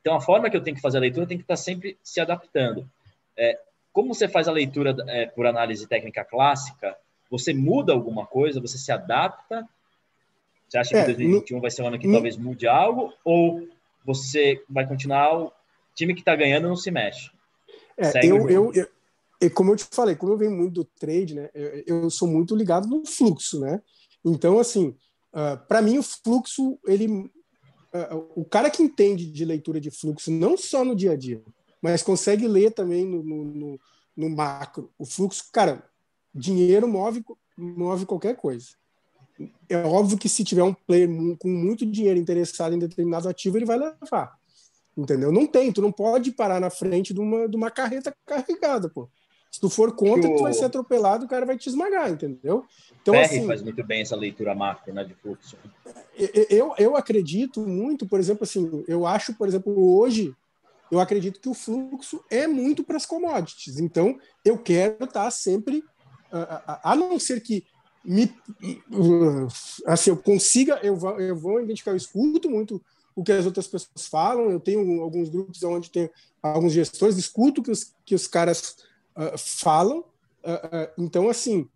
Então, 0.00 0.14
a 0.14 0.20
forma 0.20 0.50
que 0.50 0.56
eu 0.56 0.60
tenho 0.62 0.76
que 0.76 0.82
fazer 0.82 0.98
a 0.98 1.00
leitura 1.00 1.26
tem 1.26 1.38
que 1.38 1.44
estar 1.44 1.56
sempre 1.56 1.98
se 2.02 2.20
adaptando. 2.20 2.88
É, 3.36 3.58
como 3.92 4.14
você 4.14 4.28
faz 4.28 4.48
a 4.48 4.52
leitura 4.52 4.94
é, 5.08 5.26
por 5.26 5.46
análise 5.46 5.88
técnica 5.88 6.24
clássica, 6.24 6.96
você 7.30 7.54
muda 7.54 7.92
alguma 7.92 8.26
coisa, 8.26 8.60
você 8.60 8.78
se 8.78 8.92
adapta? 8.92 9.66
Você 10.68 10.78
acha 10.78 10.90
que 10.90 10.96
é, 10.96 11.04
2021 11.06 11.56
no, 11.56 11.62
vai 11.62 11.70
ser 11.70 11.82
um 11.82 11.86
ano 11.88 11.98
que 11.98 12.06
no, 12.06 12.12
talvez 12.12 12.36
mude 12.36 12.66
algo? 12.66 13.12
Ou 13.24 13.66
você 14.04 14.62
vai 14.68 14.86
continuar, 14.86 15.36
o 15.36 15.52
time 15.94 16.14
que 16.14 16.20
está 16.20 16.36
ganhando 16.36 16.68
não 16.68 16.76
se 16.76 16.90
mexe? 16.90 17.30
É, 17.96 18.26
eu, 18.26 18.48
eu, 18.48 18.72
eu, 18.74 19.50
como 19.50 19.72
eu 19.72 19.76
te 19.76 19.86
falei, 19.90 20.14
como 20.14 20.32
eu 20.32 20.38
venho 20.38 20.50
muito 20.50 20.74
do 20.74 20.84
trade, 20.84 21.34
né, 21.34 21.50
eu, 21.54 21.82
eu 21.86 22.10
sou 22.10 22.26
muito 22.26 22.56
ligado 22.56 22.88
no 22.88 23.06
fluxo, 23.06 23.60
né? 23.60 23.80
Então, 24.24 24.58
assim, 24.58 24.88
uh, 24.88 24.96
ah, 25.34 25.56
para 25.56 25.82
mim 25.82 25.98
o 25.98 26.02
fluxo, 26.02 26.78
ele, 26.86 27.08
uh, 27.08 28.32
o 28.34 28.44
cara 28.44 28.70
que 28.70 28.82
entende 28.82 29.30
de 29.30 29.44
leitura 29.44 29.80
de 29.80 29.90
fluxo, 29.90 30.30
não 30.30 30.56
só 30.56 30.84
no 30.84 30.96
dia 30.96 31.12
a 31.12 31.16
dia, 31.16 31.42
mas 31.82 32.02
consegue 32.02 32.48
ler 32.48 32.72
também 32.72 33.04
no, 33.04 33.22
no, 33.22 33.80
no 34.16 34.30
macro. 34.30 34.90
O 34.98 35.04
fluxo, 35.04 35.44
cara, 35.52 35.84
dinheiro 36.34 36.88
move, 36.88 37.22
move 37.56 38.06
qualquer 38.06 38.36
coisa. 38.36 38.68
É 39.68 39.76
óbvio 39.78 40.16
que 40.16 40.28
se 40.28 40.44
tiver 40.44 40.62
um 40.62 40.72
player 40.72 41.08
com 41.38 41.48
muito 41.48 41.84
dinheiro 41.84 42.18
interessado 42.18 42.74
em 42.74 42.78
determinado 42.78 43.28
ativo, 43.28 43.58
ele 43.58 43.66
vai 43.66 43.76
levar. 43.76 44.38
Entendeu? 44.96 45.32
Não 45.32 45.46
tem, 45.46 45.72
tu 45.72 45.82
não 45.82 45.90
pode 45.90 46.30
parar 46.32 46.60
na 46.60 46.70
frente 46.70 47.12
de 47.12 47.20
uma, 47.20 47.48
de 47.48 47.56
uma 47.56 47.70
carreta 47.70 48.14
carregada, 48.24 48.88
pô. 48.88 49.08
Se 49.50 49.60
tu 49.60 49.70
for 49.70 49.94
contra, 49.94 50.28
o... 50.28 50.36
tu 50.36 50.42
vai 50.42 50.52
ser 50.52 50.64
atropelado, 50.64 51.24
o 51.26 51.28
cara 51.28 51.46
vai 51.46 51.56
te 51.56 51.68
esmagar, 51.68 52.10
entendeu? 52.10 52.64
Então, 53.00 53.14
assim, 53.14 53.46
faz 53.46 53.62
muito 53.62 53.84
bem 53.84 54.02
essa 54.02 54.16
leitura 54.16 54.54
macro, 54.54 54.92
né, 54.92 55.04
de 55.04 55.14
fluxo. 55.14 55.56
Eu, 56.50 56.74
eu 56.76 56.96
acredito 56.96 57.60
muito, 57.60 58.06
por 58.06 58.18
exemplo, 58.18 58.42
assim, 58.42 58.84
eu 58.88 59.06
acho, 59.06 59.34
por 59.34 59.46
exemplo, 59.46 59.96
hoje 59.96 60.34
eu 60.90 60.98
acredito 60.98 61.40
que 61.40 61.48
o 61.48 61.54
fluxo 61.54 62.24
é 62.30 62.46
muito 62.46 62.82
para 62.82 62.96
as 62.96 63.06
commodities. 63.06 63.78
Então, 63.78 64.18
eu 64.44 64.58
quero 64.58 65.04
estar 65.04 65.30
sempre, 65.30 65.84
a 66.82 66.96
não 66.96 67.18
ser 67.18 67.40
que 67.40 67.64
me, 68.04 68.32
assim, 69.86 70.10
eu 70.10 70.16
consiga, 70.16 70.80
eu 70.82 70.96
vou, 70.96 71.20
eu 71.20 71.36
vou 71.36 71.60
identificar, 71.60 71.92
eu 71.92 71.96
escuto 71.96 72.50
muito 72.50 72.82
o 73.14 73.22
que 73.22 73.32
as 73.32 73.46
outras 73.46 73.66
pessoas 73.66 74.06
falam, 74.06 74.50
eu 74.50 74.60
tenho 74.60 75.02
alguns 75.02 75.28
grupos 75.28 75.62
onde 75.62 75.90
tem 75.90 76.10
alguns 76.42 76.72
gestores, 76.72 77.16
escuto 77.16 77.62
que 77.62 77.70
os, 77.70 77.92
que 78.04 78.14
os 78.14 78.26
caras 78.26 78.76
uh, 79.16 79.38
falam, 79.38 79.98
uh, 79.98 80.66
uh, 80.66 80.92
então, 80.98 81.28
assim, 81.28 81.68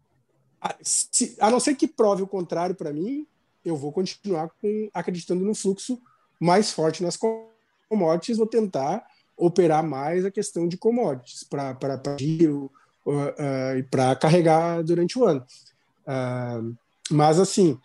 a, 0.61 0.75
se, 0.83 1.37
a 1.41 1.51
não 1.51 1.61
ser 1.61 1.75
que 1.75 1.87
prove 1.87 2.23
o 2.23 2.27
contrário 2.27 2.75
para 2.75 2.93
mim, 2.93 3.27
eu 3.65 3.77
vou 3.77 3.93
continuar 3.93 4.51
com, 4.61 4.91
acreditando 4.93 5.45
no 5.45 5.55
fluxo 5.55 6.01
mais 6.41 6.73
forte 6.73 7.03
nas 7.03 7.19
commodities 7.89 8.39
vou 8.39 8.47
tentar 8.47 9.05
operar 9.37 9.83
mais 9.85 10.25
a 10.25 10.31
questão 10.31 10.67
de 10.69 10.77
commodities 10.77 11.45
para 11.45 11.77
giro 12.19 12.71
uh, 13.07 13.13
uh, 13.13 13.79
e 13.79 13.83
para 13.85 14.15
carregar 14.17 14.83
durante 14.83 15.19
o 15.19 15.25
ano. 15.25 15.45
Uh, 16.07 16.77
mas, 17.11 17.39
assim, 17.39 17.79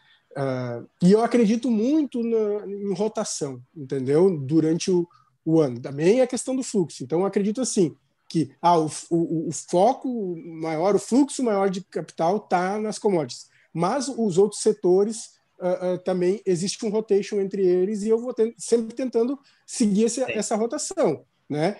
e 1.02 1.12
eu 1.12 1.24
acredito 1.24 1.70
muito 1.70 2.24
na, 2.24 2.68
em 2.68 2.94
rotação, 2.94 3.62
entendeu? 3.76 4.38
Durante 4.38 4.90
o, 4.92 5.08
o 5.46 5.60
ano. 5.60 5.80
Também 5.80 6.20
é 6.20 6.24
a 6.24 6.28
questão 6.28 6.56
do 6.56 6.64
fluxo. 6.64 7.04
Então, 7.04 7.20
eu 7.20 7.26
acredito 7.26 7.62
assim, 7.62 7.96
que 8.30 8.52
ah, 8.62 8.80
o, 8.80 8.90
o, 9.10 9.50
o, 9.50 9.52
foco 9.52 10.36
maior, 10.62 10.96
o 10.96 11.00
fluxo 11.00 11.44
maior 11.44 11.70
de 11.70 11.82
capital 11.82 12.38
está 12.38 12.80
nas 12.80 12.98
commodities, 12.98 13.48
mas 13.72 14.08
os 14.08 14.38
outros 14.38 14.62
setores 14.62 15.34
uh, 15.60 15.94
uh, 15.94 15.98
também 16.00 16.42
existe 16.46 16.84
um 16.86 16.90
rotation 16.90 17.40
entre 17.40 17.64
eles 17.64 18.02
e 18.02 18.10
eu 18.10 18.18
vou 18.18 18.34
sempre 18.58 18.96
tentando 18.96 19.38
seguir 19.68 20.06
esse, 20.06 20.22
essa 20.24 20.56
rotação. 20.56 21.24
Né? 21.48 21.78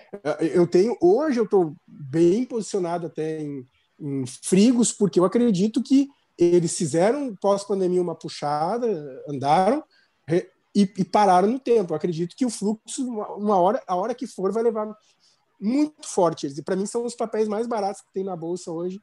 Eu 0.52 0.66
tenho 0.66 0.96
hoje 1.00 1.40
eu 1.40 1.44
estou 1.44 1.74
bem 1.88 2.44
posicionado 2.44 3.06
até 3.06 3.40
em, 3.42 3.66
em 3.98 4.24
frigos 4.26 4.92
porque 4.92 5.18
eu 5.18 5.24
acredito 5.24 5.82
que 5.82 6.08
eles 6.38 6.76
fizeram 6.76 7.34
pós 7.36 7.64
pandemia 7.64 8.02
uma 8.02 8.14
puxada, 8.14 8.86
andaram, 9.28 9.84
e, 10.74 10.82
e 10.98 11.04
pararam 11.04 11.48
no 11.48 11.58
tempo. 11.58 11.92
Eu 11.92 11.96
acredito 11.96 12.34
que 12.34 12.44
o 12.44 12.50
fluxo, 12.50 13.06
uma 13.36 13.56
hora, 13.56 13.82
a 13.86 13.94
hora 13.94 14.14
que 14.14 14.26
for, 14.26 14.52
vai 14.52 14.62
levar 14.62 14.92
muito 15.60 16.06
forte 16.06 16.46
eles. 16.46 16.58
E 16.58 16.62
para 16.62 16.76
mim 16.76 16.86
são 16.86 17.04
os 17.04 17.14
papéis 17.14 17.46
mais 17.46 17.66
baratos 17.66 18.02
que 18.02 18.12
tem 18.12 18.24
na 18.24 18.34
bolsa 18.34 18.72
hoje 18.72 19.00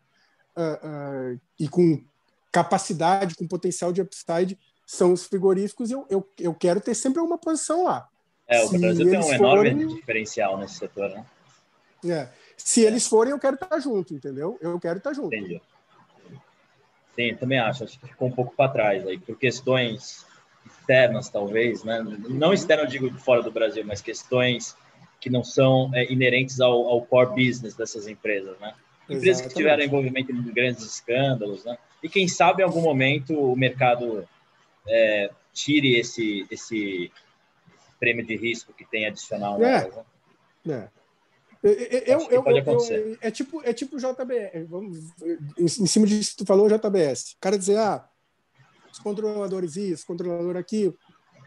uh, 0.58 1.34
uh, 1.36 1.42
e 1.58 1.70
com 1.70 2.04
capacidade, 2.52 3.36
com 3.36 3.48
potencial 3.48 3.94
de 3.94 4.02
upside, 4.02 4.60
são 4.86 5.14
os 5.14 5.24
frigoríficos. 5.24 5.90
E 5.90 5.94
eu, 5.94 6.06
eu, 6.10 6.30
eu 6.38 6.54
quero 6.54 6.82
ter 6.82 6.94
sempre 6.94 7.22
uma 7.22 7.38
posição 7.38 7.86
lá. 7.86 8.08
É, 8.46 8.62
o 8.66 8.68
Se 8.68 8.78
Brasil 8.78 9.10
tem 9.10 9.20
um 9.20 9.34
enorme 9.34 9.88
diferencial 9.96 10.58
nesse 10.58 10.76
setor, 10.76 11.10
né? 11.10 11.26
É. 12.04 12.28
Se 12.58 12.82
eles 12.82 13.08
forem, 13.08 13.32
eu 13.32 13.40
quero 13.40 13.56
estar 13.56 13.80
junto, 13.80 14.14
entendeu? 14.14 14.58
Eu 14.60 14.78
quero 14.80 14.98
estar 14.98 15.14
junto. 15.14 15.34
Entendi. 15.34 15.62
Sim, 17.16 17.36
também 17.36 17.59
acho. 17.59 17.84
Acho 17.84 17.99
que 17.99 18.07
ficou 18.07 18.28
um 18.28 18.32
pouco 18.32 18.55
para 18.55 18.72
trás 18.72 19.05
aí, 19.07 19.18
por 19.20 19.38
questões 19.38 20.26
externas, 20.66 21.30
talvez, 21.30 21.84
né? 21.84 22.01
Não 22.30 22.53
externas, 22.53 22.89
digo, 22.89 23.12
fora 23.20 23.41
do 23.41 23.51
Brasil, 23.51 23.84
mas 23.86 24.01
questões 24.01 24.76
que 25.20 25.30
não 25.30 25.43
são 25.43 25.91
é, 25.93 26.12
inerentes 26.12 26.59
ao, 26.59 26.88
ao, 26.88 27.01
core 27.03 27.47
business 27.47 27.76
dessas 27.76 28.07
empresas, 28.07 28.59
né? 28.59 28.74
Empresas 29.03 29.41
Exatamente. 29.41 29.49
que 29.49 29.55
tiveram 29.55 29.84
envolvimento 29.84 30.32
em 30.32 30.41
grandes 30.53 30.84
escândalos, 30.84 31.66
né? 31.66 31.78
E 32.01 32.09
quem 32.09 32.28
sabe 32.28 32.62
em 32.62 32.66
algum 32.66 32.82
momento 32.82 33.38
o 33.38 33.55
mercado 33.55 34.28
é, 34.88 35.30
tire 35.53 35.99
esse, 35.99 36.47
esse 36.49 37.12
prêmio 37.99 38.26
de 38.26 38.36
risco 38.36 38.74
que 38.74 38.86
tem 38.86 39.05
adicional. 39.05 39.62
É. 39.64 39.88
Né? 40.66 40.86
é. 40.88 41.01
Eu, 41.64 41.72
eu. 41.72 42.28
Eu, 42.32 43.18
é 43.22 43.30
tipo 43.30 43.62
é 43.64 43.72
tipo 43.72 43.97
JBS, 43.97 44.68
vamos, 44.68 44.97
em, 45.57 45.68
cima 45.68 46.07
disso 46.07 46.32
que 46.32 46.38
tu 46.38 46.45
falou, 46.45 46.68
JBS. 46.68 47.34
O 47.34 47.39
cara 47.39 47.57
dizer, 47.57 47.78
ah, 47.78 48.03
os 48.91 48.97
controladores 48.97 49.76
isso, 49.76 50.07
controlador 50.07 50.57
aqui, 50.57 50.91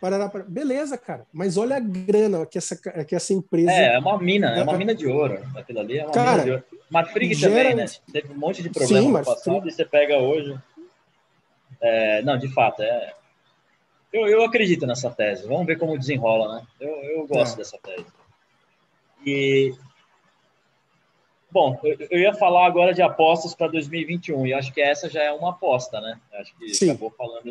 parará, 0.01 0.29
parará. 0.29 0.49
beleza, 0.49 0.97
cara, 0.97 1.27
mas 1.33 1.57
olha 1.57 1.77
a 1.77 1.81
grana 1.81 2.47
que 2.47 2.57
essa, 2.59 2.77
que 3.05 3.15
essa 3.15 3.33
empresa... 3.35 3.73
É, 3.73 3.95
é 3.95 3.99
uma 3.99 4.17
mina, 4.19 4.57
é 4.57 4.63
uma 4.63 4.79
mina 4.79 4.95
de 4.95 5.07
ouro, 5.07 5.43
aquilo 5.57 5.81
ali 5.81 5.99
é 5.99 6.05
uma 6.05 6.13
cara, 6.13 6.31
mina 6.31 6.45
de 6.45 6.51
ouro. 6.53 6.65
Marfrig 6.91 7.35
gera... 7.35 7.55
também, 7.55 7.75
né? 7.75 7.87
Teve 8.13 8.33
um 8.33 8.39
monte 8.39 8.63
de 8.63 8.71
problema 8.71 9.01
Sim, 9.01 9.13
no 9.13 9.25
passado 9.25 9.69
e 9.69 9.73
você 9.73 9.85
pega 9.85 10.19
hoje... 10.19 10.57
É, 11.81 12.23
não, 12.23 12.39
de 12.39 12.49
fato, 12.49 12.83
é... 12.83 13.15
Eu, 14.13 14.29
eu 14.29 14.45
acredito 14.45 14.87
nessa 14.87 15.11
tese, 15.11 15.47
vamos 15.47 15.67
ver 15.67 15.77
como 15.77 15.99
desenrola, 15.99 16.55
né? 16.55 16.67
Eu, 16.81 16.89
eu 16.89 17.27
gosto 17.27 17.55
é. 17.55 17.57
dessa 17.59 17.77
tese. 17.79 18.07
E 19.27 19.75
Bom, 21.55 21.79
eu, 22.11 22.19
ia 22.19 22.35
falar 22.35 22.67
agora 22.67 22.93
de 22.93 23.01
apostas 23.01 23.55
para 23.55 23.69
2021 23.69 24.45
e 24.49 24.53
acho 24.53 24.75
que 24.75 24.81
essa 24.81 25.09
já 25.09 25.23
é 25.23 25.31
uma 25.31 25.51
aposta, 25.51 26.01
né? 26.01 26.21
Acho 26.33 26.53
que 26.59 26.75
Sim. 26.75 26.91
acabou 26.91 27.13
falando 27.17 27.49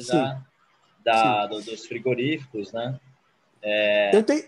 da, 1.06 1.48
do, 1.48 1.62
dos 1.62 1.86
frigoríficos, 1.86 2.74
né? 2.74 3.00
É... 3.62 4.14
Eu, 4.14 4.22
tenho, 4.22 4.44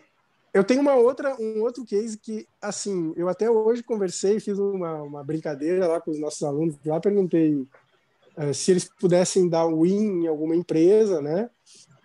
eu 0.53 0.61
tenho 0.61 0.81
uma 0.81 0.95
outra, 0.95 1.33
um 1.39 1.61
outro 1.61 1.85
case 1.85 2.17
que, 2.17 2.45
assim, 2.61 3.13
eu 3.15 3.29
até 3.29 3.49
hoje 3.49 3.81
conversei, 3.81 4.41
fiz 4.41 4.59
uma, 4.59 5.01
uma 5.01 5.23
brincadeira 5.23 5.87
lá 5.87 6.01
com 6.01 6.11
os 6.11 6.19
nossos 6.19 6.43
alunos, 6.43 6.75
lá 6.85 6.99
perguntei 6.99 7.53
uh, 7.55 8.53
se 8.53 8.71
eles 8.71 8.91
pudessem 8.99 9.47
dar 9.47 9.67
win 9.67 10.23
em 10.23 10.27
alguma 10.27 10.53
empresa, 10.53 11.21
né? 11.21 11.49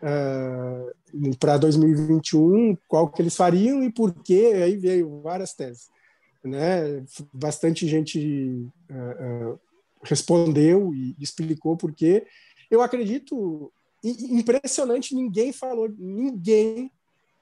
Uh, 0.00 1.36
para 1.36 1.58
2021, 1.58 2.78
qual 2.86 3.08
que 3.08 3.20
eles 3.20 3.34
fariam 3.34 3.82
e 3.82 3.90
por 3.90 4.14
quê, 4.22 4.52
aí 4.54 4.76
veio 4.76 5.20
várias 5.20 5.52
teses 5.52 5.90
né? 6.42 7.04
Bastante 7.32 7.86
gente 7.86 8.68
uh, 8.90 9.52
uh, 9.52 9.60
respondeu 10.02 10.94
e 10.94 11.14
explicou 11.18 11.76
por 11.76 11.92
quê. 11.92 12.26
Eu 12.70 12.82
acredito 12.82 13.72
impressionante, 14.02 15.14
ninguém 15.14 15.52
falou, 15.52 15.88
ninguém, 15.98 16.90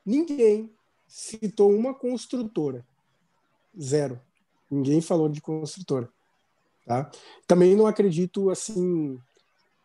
ninguém 0.05 0.71
citou 1.07 1.73
uma 1.73 1.95
construtora. 1.95 2.85
Zero. 3.81 4.21
Ninguém 4.71 5.01
falou 5.01 5.29
de 5.29 5.41
construtora. 5.41 6.09
Tá? 6.85 7.11
Também 7.47 7.77
não 7.77 7.87
acredito 7.87 8.51
assim 8.51 9.19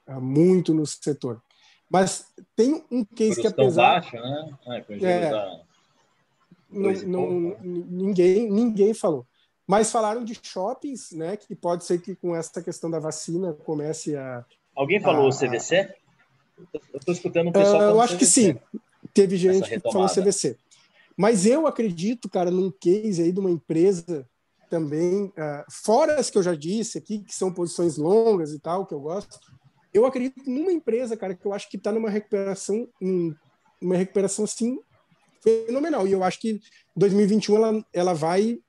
ah, 0.08 0.20
muito 0.20 0.74
no 0.74 0.86
setor. 0.86 1.42
Mas 1.90 2.26
tem 2.56 2.84
um 2.90 3.06
case 3.06 3.40
que 3.40 3.48
apesar 3.48 4.02
baixo, 4.02 4.16
né? 4.16 4.58
É, 5.02 5.06
é, 5.06 5.63
não, 6.74 6.92
não, 7.08 7.58
ninguém, 7.62 8.50
ninguém 8.50 8.94
falou. 8.94 9.26
Mas 9.66 9.92
falaram 9.92 10.24
de 10.24 10.38
shoppings, 10.42 11.12
né? 11.12 11.38
Que 11.38 11.56
pode 11.56 11.86
ser 11.86 12.02
que 12.02 12.16
com 12.16 12.36
essa 12.36 12.62
questão 12.62 12.90
da 12.92 13.00
vacina 13.00 13.54
comece 13.54 14.16
a. 14.16 14.46
Alguém 14.76 15.00
falou 15.00 15.30
a, 15.30 15.32
CVC? 15.32 15.94
Eu 16.92 17.00
estou 17.00 17.14
escutando 17.14 17.48
um 17.48 17.52
pessoal. 17.52 17.82
Uh, 17.82 17.92
eu 17.92 18.02
acho 18.02 18.16
CVC. 18.16 18.20
que 18.20 18.26
sim. 18.26 18.80
Teve 19.14 19.38
gente 19.38 19.70
que 19.70 19.80
falou 19.80 20.08
CVC. 20.08 20.58
Mas 21.16 21.46
eu 21.46 21.68
acredito, 21.68 22.30
cara, 22.30 22.52
num 22.52 22.72
case 22.72 23.22
aí 23.22 23.32
de 23.32 23.40
uma 23.40 23.52
empresa 23.52 24.28
também, 24.70 25.26
uh, 25.26 25.64
fora 25.70 26.16
as 26.16 26.30
que 26.30 26.38
eu 26.38 26.44
já 26.44 26.56
disse 26.56 26.98
aqui, 26.98 27.20
que 27.20 27.34
são 27.34 27.54
posições 27.54 27.98
longas 27.98 28.52
e 28.52 28.60
tal, 28.60 28.86
que 28.86 28.94
eu 28.94 29.00
gosto. 29.00 29.40
Eu 29.94 30.06
acredito 30.06 30.50
numa 30.50 30.72
empresa, 30.72 31.16
cara, 31.16 31.36
que 31.36 31.46
eu 31.46 31.54
acho 31.54 31.70
que 31.70 31.78
está 31.78 31.92
numa 31.92 32.10
recuperação, 32.10 32.90
um, 33.00 33.34
uma 33.80 33.96
recuperação 33.96 34.46
assim 34.46 34.80
fenomenal. 35.44 36.08
E 36.08 36.12
eu 36.12 36.24
acho 36.24 36.40
que 36.40 36.60
2021 36.96 37.56
ela, 37.56 37.86
ela 37.94 38.14
vai. 38.14 38.60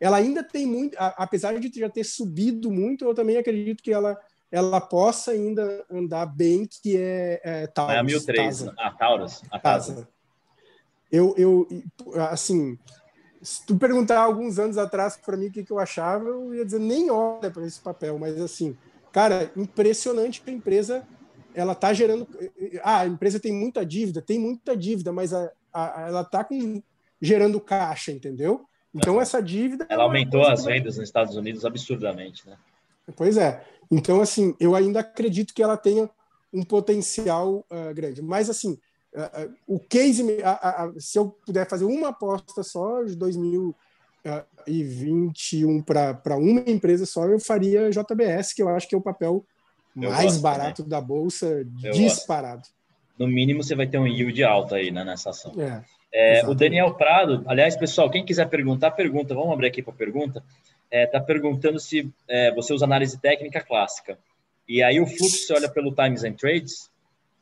Ela 0.00 0.18
ainda 0.18 0.42
tem 0.42 0.66
muito, 0.66 0.94
apesar 0.98 1.58
de 1.58 1.80
já 1.80 1.88
ter 1.88 2.04
subido 2.04 2.70
muito, 2.70 3.04
eu 3.04 3.14
também 3.14 3.38
acredito 3.38 3.82
que 3.82 3.92
ela, 3.92 4.18
ela 4.50 4.78
possa 4.78 5.30
ainda 5.30 5.84
andar 5.90 6.26
bem, 6.26 6.66
que 6.66 6.96
é, 6.98 7.40
é 7.42 7.66
Taurus. 7.66 7.94
É 7.94 7.98
a 7.98 8.02
1003, 8.02 8.68
a 8.68 8.72
ah, 8.76 8.90
Taurus. 8.90 9.42
A 9.50 9.58
Taurus. 9.58 10.04
Eu, 11.10 11.34
eu, 11.38 11.66
assim, 12.30 12.78
se 13.40 13.64
tu 13.64 13.76
perguntar 13.76 14.20
alguns 14.20 14.58
anos 14.58 14.76
atrás 14.76 15.16
para 15.16 15.36
mim 15.36 15.46
o 15.46 15.52
que, 15.52 15.64
que 15.64 15.72
eu 15.72 15.78
achava, 15.78 16.28
eu 16.28 16.54
ia 16.54 16.64
dizer 16.64 16.80
nem 16.80 17.10
olha 17.10 17.50
para 17.50 17.64
esse 17.64 17.80
papel, 17.80 18.18
mas 18.18 18.38
assim, 18.40 18.76
cara, 19.12 19.50
impressionante 19.56 20.42
que 20.42 20.50
a 20.50 20.52
empresa 20.52 21.06
ela 21.54 21.74
tá 21.74 21.92
gerando. 21.92 22.28
Ah, 22.82 23.00
a 23.00 23.06
empresa 23.06 23.40
tem 23.40 23.52
muita 23.52 23.84
dívida, 23.84 24.20
tem 24.20 24.38
muita 24.38 24.76
dívida, 24.76 25.10
mas 25.10 25.32
a, 25.32 25.50
a, 25.76 26.08
ela 26.08 26.22
está 26.22 26.48
gerando 27.20 27.60
caixa, 27.60 28.12
entendeu? 28.12 28.64
Então, 28.94 29.20
essa 29.20 29.42
dívida. 29.42 29.86
Ela 29.90 30.04
aumentou 30.04 30.46
as 30.46 30.64
vendas 30.64 30.96
nos 30.96 31.06
Estados 31.06 31.36
Unidos 31.36 31.66
absurdamente, 31.66 32.48
né? 32.48 32.56
Pois 33.14 33.36
é. 33.36 33.62
Então, 33.90 34.22
assim, 34.22 34.56
eu 34.58 34.74
ainda 34.74 35.00
acredito 35.00 35.52
que 35.52 35.62
ela 35.62 35.76
tenha 35.76 36.08
um 36.52 36.64
potencial 36.64 37.66
uh, 37.70 37.92
grande. 37.94 38.22
Mas, 38.22 38.48
assim, 38.48 38.78
uh, 39.14 39.44
uh, 39.44 39.54
o 39.66 39.78
case, 39.78 40.24
se 40.98 41.18
eu 41.18 41.36
puder 41.44 41.68
fazer 41.68 41.84
uma 41.84 42.08
aposta 42.08 42.62
só 42.62 43.04
de 43.04 43.14
2021 43.16 45.82
para 45.82 46.38
uma 46.38 46.62
empresa 46.66 47.04
só, 47.04 47.26
eu 47.26 47.38
faria 47.38 47.90
JBS, 47.90 48.54
que 48.54 48.62
eu 48.62 48.70
acho 48.70 48.88
que 48.88 48.94
é 48.94 48.98
o 48.98 49.02
papel 49.02 49.44
eu 49.94 50.10
mais 50.10 50.38
barato 50.38 50.82
também. 50.82 50.90
da 50.90 51.00
bolsa, 51.00 51.46
eu 51.46 51.92
disparado. 51.92 52.62
Gosto 52.62 52.75
no 53.18 53.26
mínimo 53.26 53.62
você 53.62 53.74
vai 53.74 53.86
ter 53.86 53.98
um 53.98 54.06
yield 54.06 54.42
alto 54.44 54.74
aí 54.74 54.90
né, 54.90 55.04
nessa 55.04 55.30
ação. 55.30 55.52
É, 55.60 56.40
é, 56.40 56.46
o 56.46 56.54
Daniel 56.54 56.94
Prado, 56.94 57.44
aliás, 57.46 57.76
pessoal, 57.76 58.10
quem 58.10 58.24
quiser 58.24 58.48
perguntar, 58.48 58.90
pergunta. 58.92 59.34
Vamos 59.34 59.52
abrir 59.52 59.68
aqui 59.68 59.82
para 59.82 59.92
pergunta. 59.92 60.42
Está 60.90 60.96
é, 60.96 61.06
tá 61.06 61.20
perguntando 61.20 61.78
se 61.80 62.10
é, 62.28 62.54
você 62.54 62.72
usa 62.72 62.84
análise 62.84 63.18
técnica 63.18 63.60
clássica. 63.60 64.18
E 64.68 64.82
aí 64.82 65.00
o 65.00 65.06
fluxo, 65.06 65.46
você 65.46 65.52
olha 65.52 65.68
pelo 65.68 65.94
Times 65.94 66.24
and 66.24 66.32
Trades, 66.34 66.90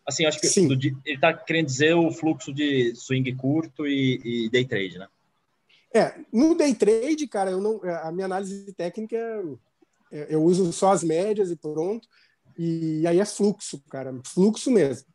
assim, 0.06 0.26
acho 0.26 0.40
que 0.40 0.46
Sim. 0.46 0.70
Ele 0.70 0.96
está 1.06 1.32
querendo 1.32 1.66
dizer 1.66 1.94
o 1.94 2.10
fluxo 2.10 2.52
de 2.52 2.94
swing 2.94 3.34
curto 3.34 3.86
e, 3.86 4.20
e, 4.24 4.50
day 4.50 4.64
trade, 4.64 4.98
né? 4.98 5.08
É, 5.94 6.14
no 6.32 6.56
day 6.56 6.74
trade, 6.74 7.26
cara, 7.28 7.50
eu 7.50 7.60
não, 7.60 7.80
a 7.84 8.10
minha 8.10 8.26
análise 8.26 8.72
técnica, 8.74 9.16
é, 10.12 10.26
eu 10.28 10.42
uso 10.42 10.72
só 10.72 10.92
as 10.92 11.04
médias 11.04 11.50
e 11.50 11.56
pronto. 11.56 12.08
E 12.58 13.06
aí 13.06 13.18
é 13.18 13.24
fluxo, 13.24 13.82
cara, 13.88 14.14
fluxo 14.24 14.70
mesmo. 14.70 15.06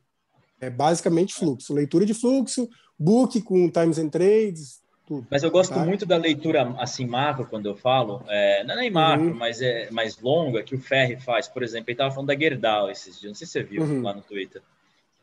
É 0.62 0.70
basicamente 0.70 1.34
fluxo, 1.34 1.74
leitura 1.74 2.06
de 2.06 2.14
fluxo, 2.14 2.70
book 2.98 3.42
com 3.42 3.70
times 3.70 3.98
and 3.98 4.10
trades, 4.10 4.80
tudo. 5.10 5.28
Mas 5.30 5.42
eu 5.42 5.50
gosto 5.50 5.74
tá? 5.74 5.84
muito 5.84 6.06
da 6.06 6.16
leitura 6.16 6.76
assim 6.78 7.08
macro 7.08 7.48
quando 7.48 7.66
eu 7.66 7.76
falo, 7.76 8.24
é, 8.28 8.64
não 8.64 8.76
é 8.76 8.78
nem 8.78 8.92
macro, 8.92 9.30
uhum. 9.30 9.34
mas 9.34 9.60
é 9.60 9.90
mais 9.90 10.22
longa 10.22 10.62
que 10.62 10.76
o 10.76 10.80
Ferri 10.80 11.20
faz. 11.20 11.48
Por 11.48 11.64
exemplo, 11.64 11.90
ele 11.90 11.96
estava 11.96 12.12
falando 12.12 12.28
da 12.28 12.38
Gerdau 12.38 12.92
esses 12.92 13.20
dias, 13.20 13.32
não 13.32 13.36
sei 13.36 13.48
se 13.48 13.54
você 13.54 13.64
viu 13.64 13.82
uhum. 13.82 14.04
lá 14.04 14.14
no 14.14 14.22
Twitter, 14.22 14.62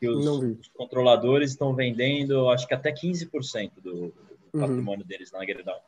que 0.01 0.09
os, 0.09 0.27
os, 0.27 0.69
controladores 0.77 1.53
estão 1.53 1.73
vendendo, 1.73 2.51
acho 2.51 2.67
que 2.67 2.75
até 2.75 2.93
15% 2.93 3.71
do, 3.77 3.83
do 3.83 4.15
uhum. 4.53 4.61
patrimônio 4.61 5.05
deles 5.05 5.31
na 5.31 5.45
Gerdau. 5.45 5.81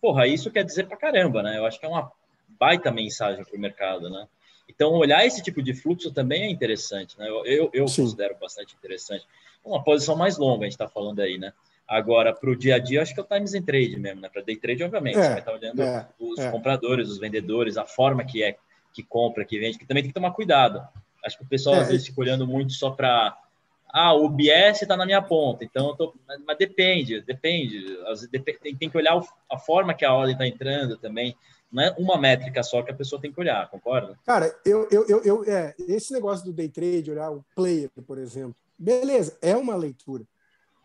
Porra, 0.00 0.26
isso 0.26 0.50
quer 0.50 0.64
dizer 0.64 0.88
pra 0.88 0.96
caramba, 0.96 1.40
né? 1.40 1.56
Eu 1.56 1.64
acho 1.64 1.78
que 1.78 1.86
é 1.86 1.88
uma 1.88 2.10
baita 2.58 2.90
mensagem 2.90 3.44
para 3.44 3.56
o 3.56 3.60
mercado, 3.60 4.10
né? 4.10 4.26
Então, 4.68 4.92
olhar 4.92 5.24
esse 5.26 5.42
tipo 5.42 5.62
de 5.62 5.74
fluxo 5.74 6.12
também 6.12 6.42
é 6.42 6.50
interessante, 6.50 7.18
né? 7.18 7.28
Eu, 7.28 7.44
eu, 7.44 7.70
eu 7.72 7.84
considero 7.84 8.36
bastante 8.40 8.74
interessante. 8.74 9.26
Uma 9.64 9.82
posição 9.82 10.16
mais 10.16 10.38
longa, 10.38 10.62
a 10.62 10.64
gente 10.64 10.72
está 10.72 10.88
falando 10.88 11.20
aí, 11.20 11.38
né? 11.38 11.52
Agora, 11.86 12.32
para 12.32 12.50
o 12.50 12.56
dia 12.56 12.76
a 12.76 12.78
dia, 12.78 13.02
acho 13.02 13.12
que 13.12 13.20
é 13.20 13.22
o 13.22 13.26
times 13.26 13.54
and 13.54 13.62
trade 13.62 13.98
mesmo, 13.98 14.20
né? 14.20 14.28
Para 14.28 14.42
day 14.42 14.56
trade, 14.56 14.82
obviamente, 14.82 15.18
é, 15.18 15.22
você 15.22 15.28
vai 15.28 15.38
estar 15.38 15.52
olhando 15.52 15.82
é, 15.82 16.08
os 16.18 16.38
é. 16.38 16.50
compradores, 16.50 17.08
os 17.10 17.18
vendedores, 17.18 17.76
a 17.76 17.84
forma 17.84 18.24
que 18.24 18.42
é 18.42 18.56
que 18.92 19.02
compra, 19.02 19.44
que 19.44 19.58
vende, 19.58 19.76
que 19.76 19.86
também 19.86 20.02
tem 20.02 20.10
que 20.10 20.14
tomar 20.14 20.30
cuidado. 20.30 20.86
Acho 21.24 21.36
que 21.38 21.44
o 21.44 21.48
pessoal 21.48 21.76
é, 21.76 21.80
às 21.80 21.88
vezes 21.88 22.06
fica 22.06 22.20
olhando 22.20 22.46
muito 22.46 22.72
só 22.72 22.90
para 22.90 23.36
ah, 23.88 24.14
o 24.14 24.28
BS 24.28 24.82
está 24.82 24.96
na 24.96 25.06
minha 25.06 25.22
ponta, 25.22 25.64
então 25.64 25.90
eu 25.90 25.94
tô, 25.94 26.14
mas 26.44 26.58
depende, 26.58 27.20
depende, 27.20 27.96
tem, 28.60 28.74
tem 28.74 28.90
que 28.90 28.96
olhar 28.96 29.20
a 29.48 29.56
forma 29.56 29.94
que 29.94 30.04
a 30.04 30.12
ordem 30.12 30.32
está 30.32 30.46
entrando 30.46 30.96
também, 30.96 31.36
não 31.74 31.82
é 31.82 31.94
uma 31.98 32.16
métrica 32.16 32.62
só 32.62 32.82
que 32.82 32.92
a 32.92 32.94
pessoa 32.94 33.20
tem 33.20 33.32
que 33.32 33.40
olhar, 33.40 33.68
concorda? 33.68 34.16
Cara, 34.24 34.54
eu, 34.64 34.86
eu, 34.92 35.06
eu, 35.08 35.22
eu 35.24 35.44
é, 35.44 35.74
esse 35.88 36.12
negócio 36.12 36.44
do 36.44 36.52
day 36.52 36.68
trade, 36.68 37.10
olhar 37.10 37.32
o 37.32 37.44
player, 37.56 37.90
por 38.06 38.16
exemplo, 38.16 38.54
beleza, 38.78 39.36
é 39.42 39.56
uma 39.56 39.74
leitura, 39.74 40.24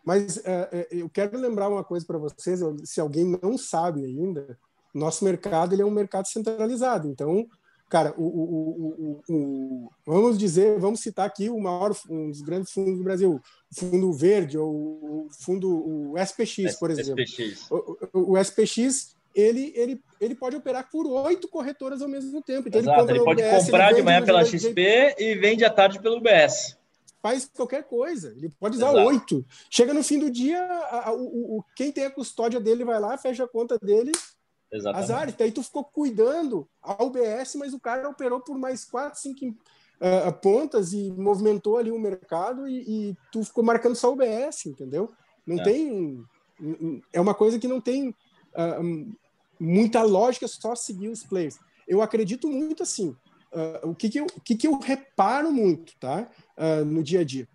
mas 0.04 0.44
é, 0.44 0.68
é 0.72 0.88
eu 0.90 1.08
quero 1.08 1.38
lembrar 1.38 1.68
uma 1.68 1.84
coisa 1.84 2.04
para 2.04 2.18
vocês, 2.18 2.60
se 2.82 3.00
alguém 3.00 3.38
não 3.40 3.56
sabe 3.56 4.04
ainda, 4.04 4.58
nosso 4.92 5.24
mercado 5.24 5.74
ele 5.74 5.82
é 5.82 5.86
um 5.86 5.90
mercado 5.90 6.26
centralizado, 6.26 7.06
então 7.06 7.46
Cara, 7.90 8.14
o, 8.16 8.22
o, 8.22 9.20
o, 9.28 9.34
o, 9.34 9.90
vamos 10.06 10.38
dizer, 10.38 10.78
vamos 10.78 11.00
citar 11.00 11.26
aqui 11.26 11.50
o 11.50 11.58
maior, 11.58 11.92
um 12.08 12.30
dos 12.30 12.40
grandes 12.40 12.70
fundos 12.70 12.96
do 12.96 13.02
Brasil, 13.02 13.32
o 13.32 13.74
Fundo 13.74 14.12
Verde 14.12 14.56
ou 14.56 15.26
o 15.26 15.28
fundo 15.40 16.12
o 16.12 16.16
SPX, 16.16 16.76
por 16.78 16.92
exemplo. 16.92 17.20
SPX. 17.20 17.68
O, 18.14 18.38
SPX 18.38 19.16
ele, 19.34 19.72
ele, 19.76 20.02
ele 20.20 20.34
pode 20.34 20.56
operar 20.56 20.88
por 20.90 21.06
oito 21.06 21.48
corretoras 21.48 22.02
ao 22.02 22.08
mesmo 22.08 22.42
tempo. 22.42 22.68
Então 22.68 22.80
Exato, 22.80 23.02
ele, 23.02 23.18
ele 23.18 23.24
pode 23.24 23.42
UBS, 23.42 23.64
comprar 23.64 23.92
de 23.92 24.02
manhã 24.02 24.24
pela 24.24 24.44
XP 24.44 25.14
e 25.18 25.34
vende 25.34 25.64
à 25.64 25.70
tarde 25.70 26.00
pelo 26.00 26.18
UBS. 26.18 26.76
Faz 27.22 27.50
qualquer 27.54 27.84
coisa, 27.84 28.34
ele 28.36 28.50
pode 28.58 28.76
usar 28.76 28.92
oito. 28.92 29.44
Chega 29.68 29.92
no 29.92 30.02
fim 30.02 30.18
do 30.18 30.30
dia, 30.30 30.58
a, 30.62 31.10
a, 31.10 31.12
o, 31.12 31.58
o, 31.58 31.64
quem 31.76 31.92
tem 31.92 32.06
a 32.06 32.10
custódia 32.10 32.58
dele 32.58 32.84
vai 32.84 32.98
lá, 32.98 33.18
fecha 33.18 33.44
a 33.44 33.48
conta 33.48 33.78
dele 33.78 34.12
Exatamente. 34.72 35.12
Azar, 35.12 35.34
daí 35.36 35.50
tu 35.50 35.62
ficou 35.62 35.84
cuidando 35.84 36.68
a 36.80 37.02
UBS, 37.02 37.56
mas 37.56 37.74
o 37.74 37.80
cara 37.80 38.08
operou 38.08 38.40
por 38.40 38.56
mais 38.56 38.84
quatro, 38.84 39.18
cinco 39.18 39.46
uh, 39.46 40.32
pontas 40.40 40.92
e 40.92 41.10
movimentou 41.10 41.76
ali 41.76 41.90
o 41.90 41.98
mercado 41.98 42.68
e, 42.68 43.10
e, 43.10 43.16
tu 43.32 43.42
ficou 43.42 43.64
marcando 43.64 43.96
só 43.96 44.08
a 44.08 44.10
UBS, 44.10 44.66
entendeu? 44.66 45.10
Não 45.44 45.58
é. 45.58 45.62
tem. 45.62 46.24
É 47.12 47.20
uma 47.20 47.34
coisa 47.34 47.58
que 47.58 47.66
não 47.66 47.80
tem 47.80 48.10
uh, 48.10 49.16
muita 49.60 50.02
lógica 50.02 50.48
só 50.48 50.74
seguir 50.74 51.08
os 51.08 51.22
players. 51.22 51.58
Eu 51.86 52.00
acredito 52.00 52.48
muito 52.48 52.82
assim. 52.82 53.14
Uh, 53.52 53.90
o 53.90 53.94
que, 53.94 54.08
que, 54.08 54.20
eu, 54.20 54.26
o 54.26 54.40
que, 54.40 54.54
que 54.54 54.66
eu 54.66 54.78
reparo 54.78 55.52
muito, 55.52 55.92
tá? 55.98 56.28
no 56.86 57.02
dia 57.02 57.20
a 57.20 57.24
dia. 57.24 57.48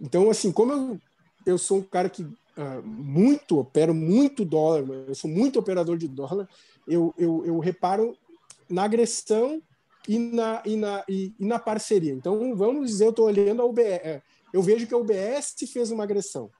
Então, 0.00 0.30
assim, 0.30 0.50
como 0.50 0.72
eu, 0.72 1.00
eu 1.44 1.58
sou 1.58 1.78
um 1.78 1.82
cara 1.82 2.08
que 2.08 2.22
uh, 2.22 2.82
muito, 2.84 3.58
opero 3.58 3.94
muito 3.94 4.44
dólar, 4.44 4.84
eu 5.06 5.14
sou 5.14 5.30
muito 5.30 5.58
operador 5.58 5.96
de 5.96 6.08
dólar, 6.08 6.48
eu, 6.86 7.14
eu, 7.18 7.44
eu 7.44 7.58
reparo 7.58 8.16
na 8.68 8.84
agressão 8.84 9.62
e 10.08 10.18
na, 10.18 10.62
e, 10.64 10.76
na, 10.76 11.04
e, 11.08 11.34
e 11.38 11.44
na 11.44 11.58
parceria. 11.58 12.12
Então, 12.12 12.54
vamos 12.56 12.90
dizer, 12.90 13.06
eu 13.06 13.10
estou 13.10 13.26
olhando 13.26 13.62
a 13.62 13.64
UBS, 13.64 13.84
é, 13.84 14.22
eu 14.52 14.62
vejo 14.62 14.86
que 14.86 14.94
a 14.94 14.98
UBS 14.98 15.54
fez 15.70 15.90
uma 15.90 16.04
agressão, 16.04 16.50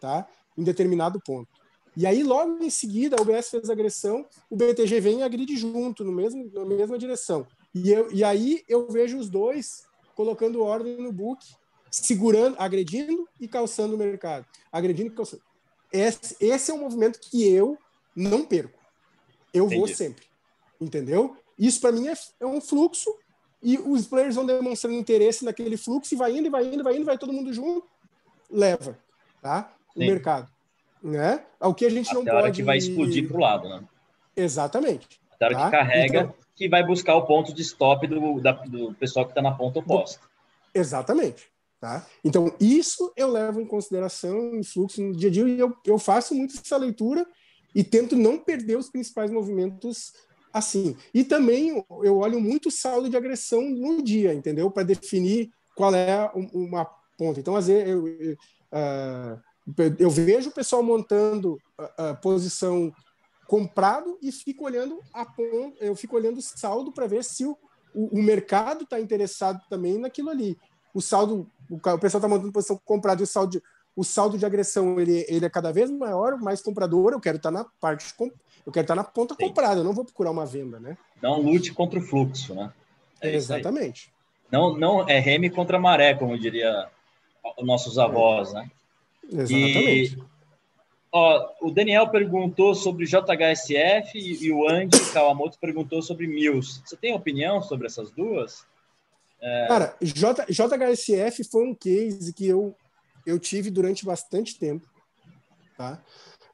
tá? 0.00 0.26
Em 0.56 0.62
determinado 0.62 1.20
ponto. 1.20 1.61
E 1.96 2.06
aí, 2.06 2.22
logo 2.22 2.62
em 2.62 2.70
seguida, 2.70 3.16
a 3.16 3.22
UBS 3.22 3.50
fez 3.50 3.68
agressão, 3.68 4.26
o 4.48 4.56
BTG 4.56 5.00
vem 5.00 5.18
e 5.20 5.22
agride 5.22 5.56
junto, 5.56 6.04
no 6.04 6.12
mesmo, 6.12 6.50
na 6.52 6.64
mesma 6.64 6.98
direção. 6.98 7.46
E, 7.74 7.90
eu, 7.90 8.10
e 8.12 8.24
aí 8.24 8.62
eu 8.68 8.88
vejo 8.88 9.18
os 9.18 9.28
dois 9.28 9.82
colocando 10.14 10.62
ordem 10.62 10.96
no 10.96 11.12
book 11.12 11.44
segurando, 11.92 12.56
agredindo 12.58 13.28
e 13.38 13.46
calçando 13.46 13.94
o 13.94 13.98
mercado. 13.98 14.46
Agredindo 14.72 15.12
e 15.12 15.14
calçando. 15.14 15.42
Esse, 15.92 16.36
esse 16.40 16.70
é 16.70 16.74
um 16.74 16.78
movimento 16.78 17.20
que 17.20 17.46
eu 17.46 17.76
não 18.16 18.44
perco. 18.44 18.78
Eu 19.52 19.66
Entendi. 19.66 19.78
vou 19.78 19.88
sempre. 19.88 20.24
Entendeu? 20.80 21.36
Isso 21.58 21.80
para 21.80 21.92
mim 21.92 22.08
é, 22.08 22.14
é, 22.40 22.46
um 22.46 22.60
fluxo 22.60 23.14
e 23.62 23.78
os 23.78 24.06
players 24.06 24.34
vão 24.34 24.46
demonstrando 24.46 24.96
interesse 24.96 25.44
naquele 25.44 25.76
fluxo 25.76 26.14
e 26.14 26.16
vai 26.16 26.36
indo, 26.36 26.46
e 26.46 26.50
vai 26.50 26.64
indo, 26.66 26.82
vai 26.82 26.96
indo, 26.96 27.04
vai 27.04 27.18
todo 27.18 27.32
mundo 27.32 27.52
junto, 27.52 27.86
leva, 28.50 28.98
tá? 29.40 29.76
O 29.94 30.00
Sim. 30.00 30.06
mercado, 30.06 30.50
né? 31.02 31.44
O 31.60 31.74
que 31.74 31.84
a 31.84 31.90
gente 31.90 32.10
Até 32.10 32.14
não 32.14 32.32
a 32.32 32.36
hora 32.36 32.44
pode 32.44 32.56
que 32.56 32.62
vai 32.62 32.78
explodir 32.78 33.26
pro 33.26 33.40
lado, 33.40 33.68
né? 33.68 33.82
Exatamente. 34.36 35.20
Até 35.32 35.44
a 35.44 35.48
hora 35.48 35.56
tá? 35.56 35.64
que 35.64 35.70
carrega, 35.70 36.20
então... 36.20 36.34
que 36.54 36.68
vai 36.68 36.84
buscar 36.84 37.16
o 37.16 37.26
ponto 37.26 37.52
de 37.52 37.62
stop 37.62 38.06
do, 38.06 38.40
da, 38.40 38.52
do 38.52 38.94
pessoal 38.94 39.24
que 39.24 39.32
está 39.32 39.42
na 39.42 39.52
ponta 39.52 39.80
oposta. 39.80 40.20
Exatamente. 40.74 41.50
Tá? 41.80 42.06
Então, 42.24 42.54
isso 42.60 43.12
eu 43.16 43.28
levo 43.28 43.60
em 43.60 43.66
consideração 43.66 44.54
em 44.54 44.62
fluxo 44.62 45.02
no 45.02 45.16
dia 45.16 45.28
a 45.28 45.32
dia 45.32 45.48
e 45.48 45.58
eu, 45.58 45.76
eu 45.84 45.98
faço 45.98 46.32
muito 46.32 46.54
essa 46.56 46.76
leitura 46.76 47.26
e 47.74 47.82
tento 47.82 48.14
não 48.14 48.38
perder 48.38 48.76
os 48.78 48.88
principais 48.88 49.32
movimentos 49.32 50.12
assim. 50.52 50.96
E 51.12 51.24
também 51.24 51.84
eu 52.04 52.18
olho 52.18 52.40
muito 52.40 52.68
o 52.68 52.70
saldo 52.70 53.10
de 53.10 53.16
agressão 53.16 53.62
no 53.62 54.00
dia, 54.00 54.32
entendeu? 54.32 54.70
Para 54.70 54.84
definir 54.84 55.50
qual 55.74 55.92
é 55.94 56.30
uma 56.52 56.84
ponta. 57.18 57.40
Então, 57.40 57.56
às 57.56 57.66
vezes, 57.66 57.88
eu, 57.88 58.06
eu, 58.06 58.32
uh, 58.34 59.40
eu 59.98 60.10
vejo 60.10 60.50
o 60.50 60.52
pessoal 60.52 60.82
montando 60.82 61.58
a, 61.78 62.10
a, 62.10 62.14
posição 62.14 62.92
comprado 63.46 64.18
e 64.20 64.32
fico 64.32 64.64
olhando 64.64 65.00
a 65.12 65.24
ponta, 65.24 65.84
eu 65.84 65.94
fico 65.94 66.16
olhando 66.16 66.38
o 66.38 66.42
saldo 66.42 66.92
para 66.92 67.06
ver 67.06 67.22
se 67.22 67.44
o, 67.44 67.56
o, 67.94 68.18
o 68.18 68.22
mercado 68.22 68.84
está 68.84 69.00
interessado 69.00 69.60
também 69.68 69.98
naquilo 69.98 70.30
ali. 70.30 70.58
O 70.94 71.00
saldo 71.00 71.48
o, 71.70 71.76
o 71.76 71.98
pessoal 71.98 72.18
está 72.18 72.28
montando 72.28 72.52
posição 72.52 72.80
comprada 72.84 73.22
e 73.22 73.24
o 73.24 73.26
saldo 73.26 73.52
de, 73.52 73.62
o 73.94 74.04
saldo 74.04 74.36
de 74.36 74.44
agressão 74.44 74.98
ele, 74.98 75.24
ele 75.28 75.46
é 75.46 75.50
cada 75.50 75.72
vez 75.72 75.90
maior, 75.90 76.38
mais 76.38 76.60
comprador. 76.60 77.12
Eu 77.12 77.20
quero 77.20 77.36
estar 77.36 77.52
tá 77.52 77.58
na 77.58 77.64
parte, 77.80 78.12
eu 78.66 78.72
quero 78.72 78.84
estar 78.84 78.94
tá 78.94 79.02
na 79.02 79.04
ponta 79.04 79.34
Sim. 79.34 79.46
comprada, 79.46 79.80
eu 79.80 79.84
não 79.84 79.92
vou 79.92 80.04
procurar 80.04 80.30
uma 80.30 80.46
venda, 80.46 80.80
né? 80.80 80.96
Não 81.22 81.40
lute 81.40 81.72
contra 81.72 81.98
o 81.98 82.02
fluxo, 82.02 82.54
né? 82.54 82.72
É 83.20 83.34
Exatamente. 83.34 84.12
Não, 84.50 84.76
não 84.76 85.08
é 85.08 85.18
reme 85.18 85.48
contra 85.48 85.78
maré, 85.78 86.14
como 86.14 86.38
diria 86.38 86.88
nossos 87.60 87.98
avós, 87.98 88.50
é. 88.50 88.54
né? 88.54 88.70
Exatamente. 89.32 90.16
E, 90.16 90.22
ó, 91.10 91.50
o 91.60 91.70
Daniel 91.70 92.08
perguntou 92.08 92.74
sobre 92.74 93.06
JHSF 93.06 94.18
e, 94.18 94.46
e 94.46 94.52
o 94.52 94.68
Andy 94.68 94.98
Kawamoto 95.12 95.58
perguntou 95.58 96.02
sobre 96.02 96.26
Mills. 96.26 96.82
Você 96.84 96.96
tem 96.96 97.14
opinião 97.14 97.62
sobre 97.62 97.86
essas 97.86 98.10
duas? 98.10 98.64
É... 99.40 99.66
Cara, 99.66 99.96
J, 100.00 100.46
JHSF 100.48 101.44
foi 101.44 101.66
um 101.66 101.74
case 101.74 102.32
que 102.32 102.46
eu, 102.46 102.74
eu 103.26 103.38
tive 103.38 103.70
durante 103.70 104.04
bastante 104.04 104.58
tempo. 104.58 104.86
Tá? 105.76 106.00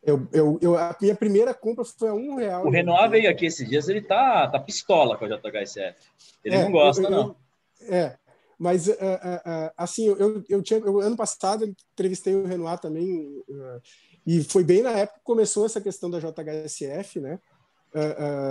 Eu, 0.02 0.26
eu, 0.32 0.58
eu, 0.62 0.78
a 0.78 0.96
minha 1.00 1.14
primeira 1.14 1.52
compra 1.52 1.84
foi 1.84 2.08
a 2.08 2.14
um 2.14 2.36
real. 2.36 2.66
O 2.66 2.70
Renoir 2.70 3.10
veio 3.10 3.30
aqui 3.30 3.46
esses 3.46 3.68
dias, 3.68 3.88
ele 3.88 4.00
tá, 4.00 4.48
tá 4.48 4.58
pistola 4.58 5.18
com 5.18 5.24
a 5.24 5.28
JHSF. 5.28 5.96
Ele 6.44 6.54
é, 6.56 6.62
não 6.62 6.70
gosta, 6.70 7.02
eu, 7.02 7.10
não. 7.10 7.36
é, 7.90 8.16
mas 8.58 8.88
uh, 8.88 8.92
uh, 8.92 8.94
uh, 8.94 9.72
assim, 9.76 10.06
eu, 10.06 10.42
eu 10.48 10.62
tinha, 10.62 10.80
eu, 10.80 11.00
ano 11.00 11.16
passado 11.16 11.64
entrevistei 11.92 12.34
o 12.34 12.44
Renoir 12.44 12.78
também, 12.78 13.30
e 14.26 14.42
foi 14.42 14.64
bem 14.64 14.82
na 14.82 14.90
época 14.90 15.18
que 15.18 15.24
começou 15.24 15.64
essa 15.64 15.80
questão 15.80 16.10
da 16.10 16.18
JHSF, 16.18 17.20
né? 17.20 17.38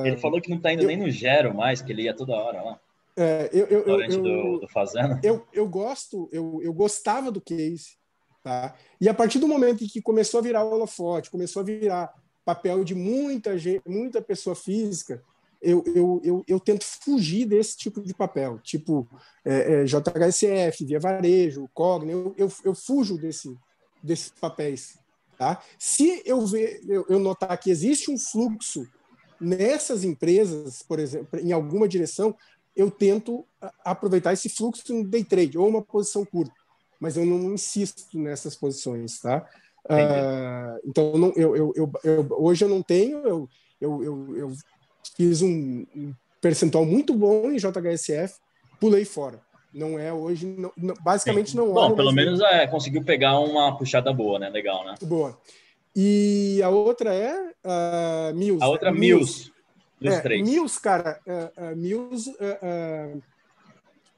ele 0.05 0.17
falou 0.17 0.41
que 0.41 0.49
não 0.49 0.59
tá 0.59 0.73
indo 0.73 0.83
eu, 0.83 0.87
nem 0.87 0.97
no 0.97 1.09
Gero 1.11 1.53
mais, 1.53 1.81
que 1.81 1.91
ele 1.91 2.03
ia 2.03 2.15
toda 2.15 2.33
hora 2.33 2.61
lá. 2.61 2.79
É, 3.15 3.49
eu, 3.51 3.65
eu, 3.65 3.81
eu, 3.83 4.21
do, 4.21 4.59
do 4.59 4.67
Fazenda. 4.67 5.19
Eu, 5.23 5.45
eu 5.51 5.67
gosto, 5.67 6.29
eu, 6.31 6.59
eu 6.61 6.71
gostava 6.71 7.31
do 7.31 7.41
case, 7.41 7.97
tá? 8.43 8.75
E 9.01 9.09
a 9.09 9.13
partir 9.13 9.39
do 9.39 9.47
momento 9.47 9.83
em 9.83 9.87
que 9.87 10.01
começou 10.01 10.39
a 10.39 10.43
virar 10.43 10.63
holofote, 10.63 11.31
começou 11.31 11.61
a 11.61 11.65
virar 11.65 12.13
papel 12.45 12.83
de 12.83 12.93
muita 12.93 13.57
gente, 13.57 13.81
muita 13.87 14.21
pessoa 14.21 14.55
física, 14.55 15.21
eu, 15.61 15.83
eu, 15.87 16.21
eu, 16.23 16.43
eu 16.47 16.59
tento 16.59 16.83
fugir 16.83 17.45
desse 17.45 17.77
tipo 17.77 18.01
de 18.01 18.13
papel, 18.13 18.59
tipo 18.59 19.07
é, 19.43 19.81
é, 19.81 19.85
JHSF, 19.85 20.85
Via 20.85 20.99
Varejo, 20.99 21.69
Cogna, 21.73 22.11
eu, 22.11 22.35
eu, 22.37 22.51
eu 22.63 22.75
fujo 22.75 23.17
desse, 23.17 23.57
desses 24.03 24.29
papéis. 24.29 24.97
Tá? 25.37 25.61
Se 25.77 26.21
eu, 26.25 26.45
ver, 26.45 26.81
eu, 26.87 27.05
eu 27.09 27.19
notar 27.19 27.57
que 27.59 27.69
existe 27.69 28.09
um 28.09 28.17
fluxo 28.17 28.87
nessas 29.39 30.03
empresas, 30.03 30.81
por 30.81 30.99
exemplo, 30.99 31.39
em 31.39 31.51
alguma 31.51 31.87
direção, 31.87 32.35
eu 32.75 32.89
tento 32.91 33.45
aproveitar 33.83 34.33
esse 34.33 34.49
fluxo 34.49 34.93
no 34.93 35.03
day 35.03 35.23
trade 35.23 35.57
ou 35.57 35.67
uma 35.67 35.81
posição 35.81 36.25
curta, 36.25 36.53
mas 36.99 37.17
eu 37.17 37.25
não 37.25 37.53
insisto 37.53 38.17
nessas 38.17 38.55
posições, 38.55 39.19
tá? 39.19 39.47
Uh, 39.85 40.79
então, 40.85 41.17
não, 41.17 41.33
eu, 41.35 41.55
eu, 41.55 41.73
eu, 41.75 41.91
eu, 42.03 42.27
hoje 42.31 42.65
eu 42.65 42.69
não 42.69 42.81
tenho, 42.81 43.19
eu, 43.19 43.49
eu, 43.79 44.03
eu, 44.03 44.37
eu 44.37 44.53
fiz 45.15 45.41
um, 45.41 45.85
um, 45.95 46.13
percentual 46.41 46.85
muito 46.85 47.13
bom 47.13 47.51
em 47.51 47.57
JHSF, 47.57 48.35
pulei 48.79 49.05
fora. 49.05 49.39
Não 49.73 49.99
é 49.99 50.11
hoje, 50.11 50.45
não, 50.45 50.71
basicamente 51.01 51.51
Sim. 51.51 51.57
não 51.57 51.73
Bom, 51.73 51.95
pelo 51.95 52.11
menos 52.11 52.39
é, 52.41 52.65
conseguiu 52.67 53.03
pegar 53.03 53.39
uma 53.39 53.77
puxada 53.77 54.11
boa, 54.11 54.39
né? 54.39 54.49
Legal, 54.49 54.85
né? 54.85 54.95
Boa. 55.01 55.37
E 55.95 56.61
a 56.63 56.69
outra 56.69 57.13
é 57.13 57.33
uh, 57.33 58.35
Mills. 58.35 58.63
A 58.63 58.67
outra 58.67 58.89
é 58.89 58.91
Mills. 58.91 59.51
Dos 59.99 60.13
é, 60.13 60.21
três. 60.21 60.47
Mills, 60.47 60.79
cara, 60.79 61.19
uh, 61.25 61.73
uh, 61.73 61.75
Mills, 61.75 62.29
uh, 62.29 63.23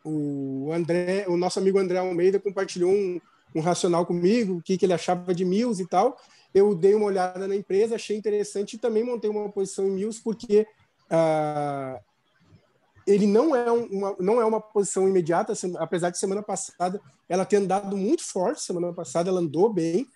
o 0.04 0.72
André, 0.74 1.26
o 1.28 1.38
nosso 1.38 1.60
amigo 1.60 1.80
André 1.80 1.98
Almeida 1.98 2.40
compartilhou 2.40 2.92
um, 2.92 3.20
um 3.56 3.62
racional 3.62 4.06
comigo, 4.06 4.58
o 4.58 4.62
que, 4.62 4.78
que 4.78 4.86
ele 4.86 4.94
achava 4.94 5.34
de 5.34 5.46
Mills 5.46 5.82
e 5.82 5.88
tal. 5.88 6.18
Eu 6.54 6.76
dei 6.76 6.96
uma 6.96 7.06
olhada 7.06 7.48
na 7.48 7.56
empresa, 7.56 7.96
achei 7.96 8.18
interessante 8.18 8.74
e 8.74 8.80
também 8.80 9.04
montei 9.04 9.30
uma 9.30 9.50
posição 9.50 9.88
em 9.88 9.92
Mills, 9.92 10.22
porque 10.22 10.68
ele 13.08 13.26
não 13.26 13.56
é 13.56 13.72
uma, 13.72 14.16
não 14.20 14.42
é 14.42 14.46
uma 14.46 14.62
posição 14.62 15.08
imediata, 15.08 15.54
apesar 15.78 16.12
de 16.12 16.20
semana 16.20 16.44
passada 16.44 17.02
ela 17.28 17.46
ter 17.46 17.58
andado 17.58 17.98
muito 17.98 18.24
forte, 18.24 18.62
semana 18.62 18.94
passada 18.94 19.30
ela 19.30 19.40
andou 19.40 19.72
bem, 19.72 20.08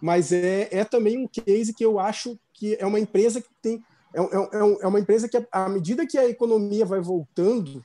mas 0.00 0.32
é, 0.32 0.68
é 0.70 0.84
também 0.84 1.16
um 1.16 1.28
case 1.28 1.72
que 1.72 1.84
eu 1.84 1.98
acho 1.98 2.38
que 2.52 2.76
é 2.78 2.84
uma 2.84 3.00
empresa 3.00 3.40
que 3.40 3.48
tem 3.62 3.82
é, 4.14 4.20
é, 4.20 4.82
é 4.82 4.86
uma 4.86 5.00
empresa 5.00 5.28
que 5.28 5.46
à 5.50 5.68
medida 5.68 6.06
que 6.06 6.18
a 6.18 6.28
economia 6.28 6.84
vai 6.84 7.00
voltando 7.00 7.82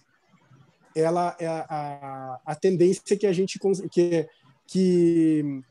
ela 0.95 1.35
é 1.39 1.47
a, 1.47 2.41
a, 2.43 2.55
tendência 2.55 3.15
que 3.15 3.27
a 3.27 3.31
gente 3.31 3.59
que 3.91 4.27
que 4.65 5.61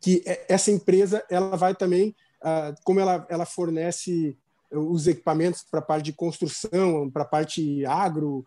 que 0.00 0.22
essa 0.48 0.70
empresa 0.70 1.24
ela 1.28 1.56
vai 1.56 1.74
também 1.74 2.14
uh, 2.42 2.74
como 2.84 3.00
ela 3.00 3.26
ela 3.28 3.44
fornece 3.44 4.38
os 4.74 5.06
equipamentos 5.06 5.64
para 5.70 5.80
a 5.80 5.82
parte 5.82 6.04
de 6.04 6.12
construção 6.12 7.10
para 7.10 7.22
a 7.22 7.26
parte 7.26 7.84
agro 7.86 8.44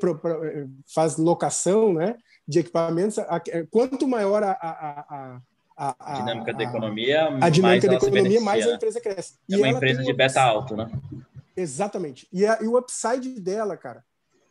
pra, 0.00 0.14
pra, 0.14 0.38
faz 0.94 1.16
locação 1.16 1.92
né 1.92 2.16
de 2.46 2.60
equipamentos 2.60 3.16
quanto 3.70 4.06
maior 4.06 4.42
a, 4.42 4.52
a, 4.52 5.40
a, 5.76 5.96
a 5.98 6.20
dinâmica 6.20 6.52
da 6.52 6.64
economia 6.64 7.28
a 7.40 7.48
dinâmica 7.48 7.88
da 7.88 7.94
economia 7.94 8.40
mais 8.40 8.64
a 8.64 8.68
né? 8.68 8.74
empresa 8.74 9.00
cresce. 9.00 9.34
É 9.50 9.56
uma 9.56 9.68
empresa 9.68 10.02
de 10.02 10.12
beta 10.12 10.40
alto 10.40 10.76
né? 10.76 10.90
Exatamente. 11.56 12.28
E, 12.30 12.44
e 12.44 12.66
o 12.66 12.76
upside 12.76 13.40
dela 13.40 13.76
cara 13.76 14.04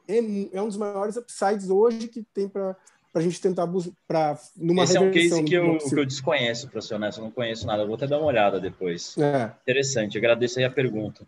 é, 0.08 0.18
é 0.54 0.62
um 0.62 0.68
dos 0.68 0.78
maiores 0.78 1.16
upsides 1.16 1.70
hoje 1.70 2.08
que 2.08 2.24
tem 2.34 2.48
para 2.48 2.76
a 3.20 3.22
gente 3.22 3.40
tentar 3.40 3.68
para 4.08 4.38
numa 4.56 4.84
Esse 4.84 4.98
é 4.98 5.00
um 5.00 5.12
case 5.12 5.44
que 5.44 5.54
eu, 5.54 5.78
que 5.78 5.96
eu 5.96 6.06
desconheço, 6.06 6.68
para 6.70 6.82
ser 6.82 6.96
honesto, 6.96 7.20
eu 7.20 7.24
não 7.24 7.32
conheço 7.32 7.66
nada. 7.66 7.84
Eu 7.84 7.88
vou 7.88 7.96
até 7.96 8.08
dar 8.08 8.18
uma 8.18 8.28
olhada 8.28 8.60
depois. 8.60 9.18
É. 9.18 9.52
Interessante, 9.62 10.18
agradeço 10.18 10.60
aí 10.60 10.66
a 10.66 10.70
pergunta, 10.70 11.26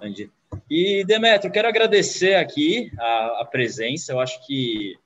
Andy. 0.00 0.30
E, 0.70 1.04
Demetrio, 1.04 1.52
quero 1.52 1.68
agradecer 1.68 2.34
aqui 2.34 2.90
a, 2.98 3.40
a, 3.42 3.44
presença. 3.44 4.12
Eu 4.12 4.20
acho 4.20 4.46
que 4.46 4.96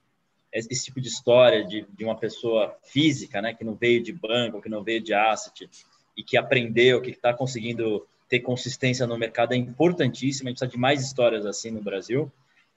esse 0.53 0.85
tipo 0.85 1.01
de 1.01 1.09
história 1.09 1.65
de, 1.65 1.87
de 1.97 2.05
uma 2.05 2.17
pessoa 2.17 2.77
física, 2.85 3.41
né, 3.41 3.55
que 3.55 3.65
não 3.65 3.75
veio 3.75 4.03
de 4.03 4.13
banco, 4.13 4.61
que 4.61 4.69
não 4.69 4.83
veio 4.83 5.01
de 5.01 5.15
asset 5.15 5.69
e 6.17 6.23
que 6.23 6.37
aprendeu, 6.37 7.01
que 7.01 7.11
está 7.11 7.33
conseguindo 7.33 8.07
ter 8.29 8.41
consistência 8.41 9.07
no 9.07 9.19
mercado 9.19 9.55
é 9.55 9.57
importantíssimo. 9.57 10.49
A 10.49 10.51
gente 10.51 10.59
precisa 10.59 10.71
de 10.71 10.79
mais 10.79 11.03
histórias 11.03 11.45
assim 11.45 11.71
no 11.71 11.83
Brasil. 11.83 12.31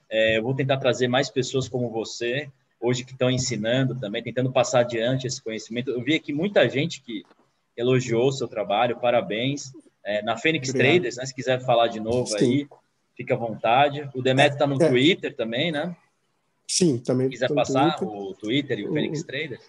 É, 0.09 0.37
eu 0.37 0.43
vou 0.43 0.55
tentar 0.55 0.77
trazer 0.77 1.07
mais 1.07 1.29
pessoas 1.29 1.67
como 1.67 1.89
você, 1.89 2.49
hoje 2.83 3.05
que 3.05 3.13
estão 3.13 3.31
ensinando 3.31 3.97
também, 3.97 4.21
tentando 4.21 4.51
passar 4.51 4.81
adiante 4.81 5.25
esse 5.25 5.41
conhecimento. 5.41 5.89
Eu 5.89 6.03
vi 6.03 6.15
aqui 6.15 6.33
muita 6.33 6.67
gente 6.67 7.01
que 7.01 7.23
elogiou 7.77 8.27
o 8.27 8.31
seu 8.31 8.47
trabalho, 8.47 8.99
parabéns. 8.99 9.71
É, 10.05 10.21
na 10.21 10.35
Fênix 10.35 10.67
Obrigado. 10.67 10.91
Traders, 10.91 11.15
né, 11.15 11.25
se 11.25 11.33
quiser 11.33 11.63
falar 11.65 11.87
de 11.87 12.01
novo 12.01 12.27
Sim. 12.27 12.35
aí, 12.35 12.67
fica 13.15 13.35
à 13.35 13.37
vontade. 13.37 14.09
O 14.13 14.21
Demetrio 14.21 14.55
está 14.55 14.67
no 14.67 14.83
é. 14.83 14.89
Twitter 14.89 15.33
também, 15.33 15.71
né? 15.71 15.95
Sim, 16.67 16.97
também. 16.97 17.27
Se 17.27 17.31
quiser 17.31 17.53
passar 17.53 17.95
Twitter. 17.95 18.17
o 18.17 18.33
Twitter 18.33 18.79
e 18.79 18.85
o, 18.85 18.91
o 18.91 18.93
Fênix 18.93 19.23
Traders, 19.23 19.61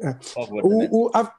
é. 0.00 0.12
por 0.12 0.24
favor. 0.24 0.64
O, 0.64 1.06
o, 1.06 1.10
a, 1.12 1.34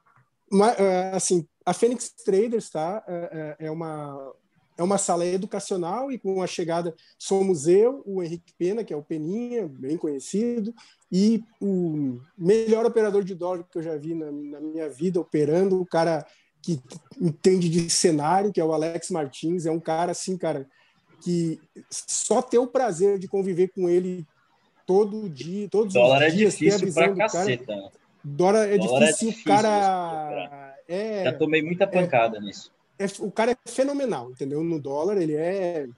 é, 0.78 1.10
assim, 1.14 1.48
a 1.64 1.72
Fênix 1.72 2.10
Traders 2.10 2.68
tá, 2.68 3.02
é, 3.08 3.56
é, 3.60 3.66
é 3.66 3.70
uma 3.70 4.30
é 4.76 4.82
uma 4.82 4.98
sala 4.98 5.24
educacional 5.24 6.10
e 6.10 6.18
com 6.18 6.42
a 6.42 6.46
chegada 6.46 6.94
somos 7.18 7.66
eu, 7.66 8.02
o 8.04 8.22
Henrique 8.22 8.52
Pena, 8.58 8.82
que 8.82 8.92
é 8.92 8.96
o 8.96 9.02
Peninha, 9.02 9.68
bem 9.68 9.96
conhecido, 9.96 10.74
e 11.10 11.42
o 11.60 12.20
melhor 12.36 12.84
operador 12.84 13.22
de 13.22 13.34
dólar 13.34 13.64
que 13.70 13.78
eu 13.78 13.82
já 13.82 13.96
vi 13.96 14.14
na, 14.14 14.30
na 14.30 14.60
minha 14.60 14.88
vida 14.88 15.20
operando, 15.20 15.80
o 15.80 15.86
cara 15.86 16.26
que 16.60 16.80
entende 17.20 17.68
de 17.68 17.88
cenário, 17.88 18.52
que 18.52 18.60
é 18.60 18.64
o 18.64 18.72
Alex 18.72 19.10
Martins, 19.10 19.66
é 19.66 19.70
um 19.70 19.80
cara 19.80 20.12
assim, 20.12 20.36
cara, 20.36 20.66
que 21.22 21.60
só 21.90 22.42
ter 22.42 22.58
o 22.58 22.66
prazer 22.66 23.18
de 23.18 23.28
conviver 23.28 23.68
com 23.68 23.88
ele 23.88 24.26
todo 24.86 25.28
dia, 25.28 25.68
todos 25.68 25.94
dólar 25.94 26.26
os 26.26 26.34
dias, 26.34 26.54
é 26.54 26.56
difícil 26.56 26.92
pra 26.92 27.14
caceta. 27.14 27.64
Cara, 27.66 27.92
dólar 28.24 28.68
é 28.68 28.78
dólar 28.78 29.06
difícil, 29.06 29.28
é 29.28 29.30
difícil, 29.30 29.52
o 29.52 29.56
cara... 29.56 30.74
É, 30.86 31.24
já 31.24 31.32
tomei 31.32 31.62
muita 31.62 31.86
pancada 31.86 32.36
é, 32.36 32.40
nisso 32.40 32.73
é, 32.98 33.06
o 33.20 33.30
cara 33.30 33.52
é 33.52 33.56
fenomenal, 33.68 34.30
entendeu? 34.30 34.62
No 34.62 34.80
dólar, 34.80 35.16
ele 35.20 35.34
é 35.34 35.88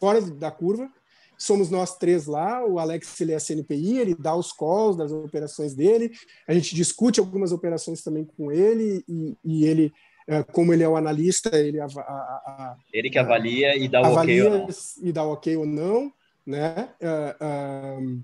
fora 0.00 0.20
da 0.20 0.50
curva. 0.50 0.90
Somos 1.38 1.68
nós 1.68 1.96
três 1.98 2.26
lá, 2.26 2.64
o 2.64 2.78
Alex 2.78 3.20
ele 3.20 3.32
é 3.32 3.38
CNPI, 3.38 3.98
ele 3.98 4.14
dá 4.14 4.34
os 4.34 4.52
calls 4.52 4.96
das 4.96 5.12
operações 5.12 5.74
dele, 5.74 6.10
a 6.48 6.54
gente 6.54 6.74
discute 6.74 7.20
algumas 7.20 7.52
operações 7.52 8.02
também 8.02 8.24
com 8.24 8.50
ele, 8.50 9.04
e, 9.06 9.36
e 9.44 9.66
ele, 9.66 9.92
é, 10.26 10.42
como 10.42 10.72
ele 10.72 10.82
é 10.82 10.88
o 10.88 10.96
analista, 10.96 11.54
ele, 11.58 11.78
a, 11.78 11.84
a, 11.84 11.90
a, 11.90 12.76
ele 12.90 13.10
que 13.10 13.18
avalia 13.18 13.76
e 13.76 13.86
dá 13.86 14.00
o 14.00 14.14
ok 14.14 14.42
ou 14.42 14.50
não. 14.50 14.68
E 15.02 15.12
dá 15.12 15.24
o 15.24 15.32
ok 15.32 15.56
ou 15.58 15.66
não, 15.66 16.10
né? 16.46 16.88
Uh, 17.02 18.06
uh, 18.08 18.22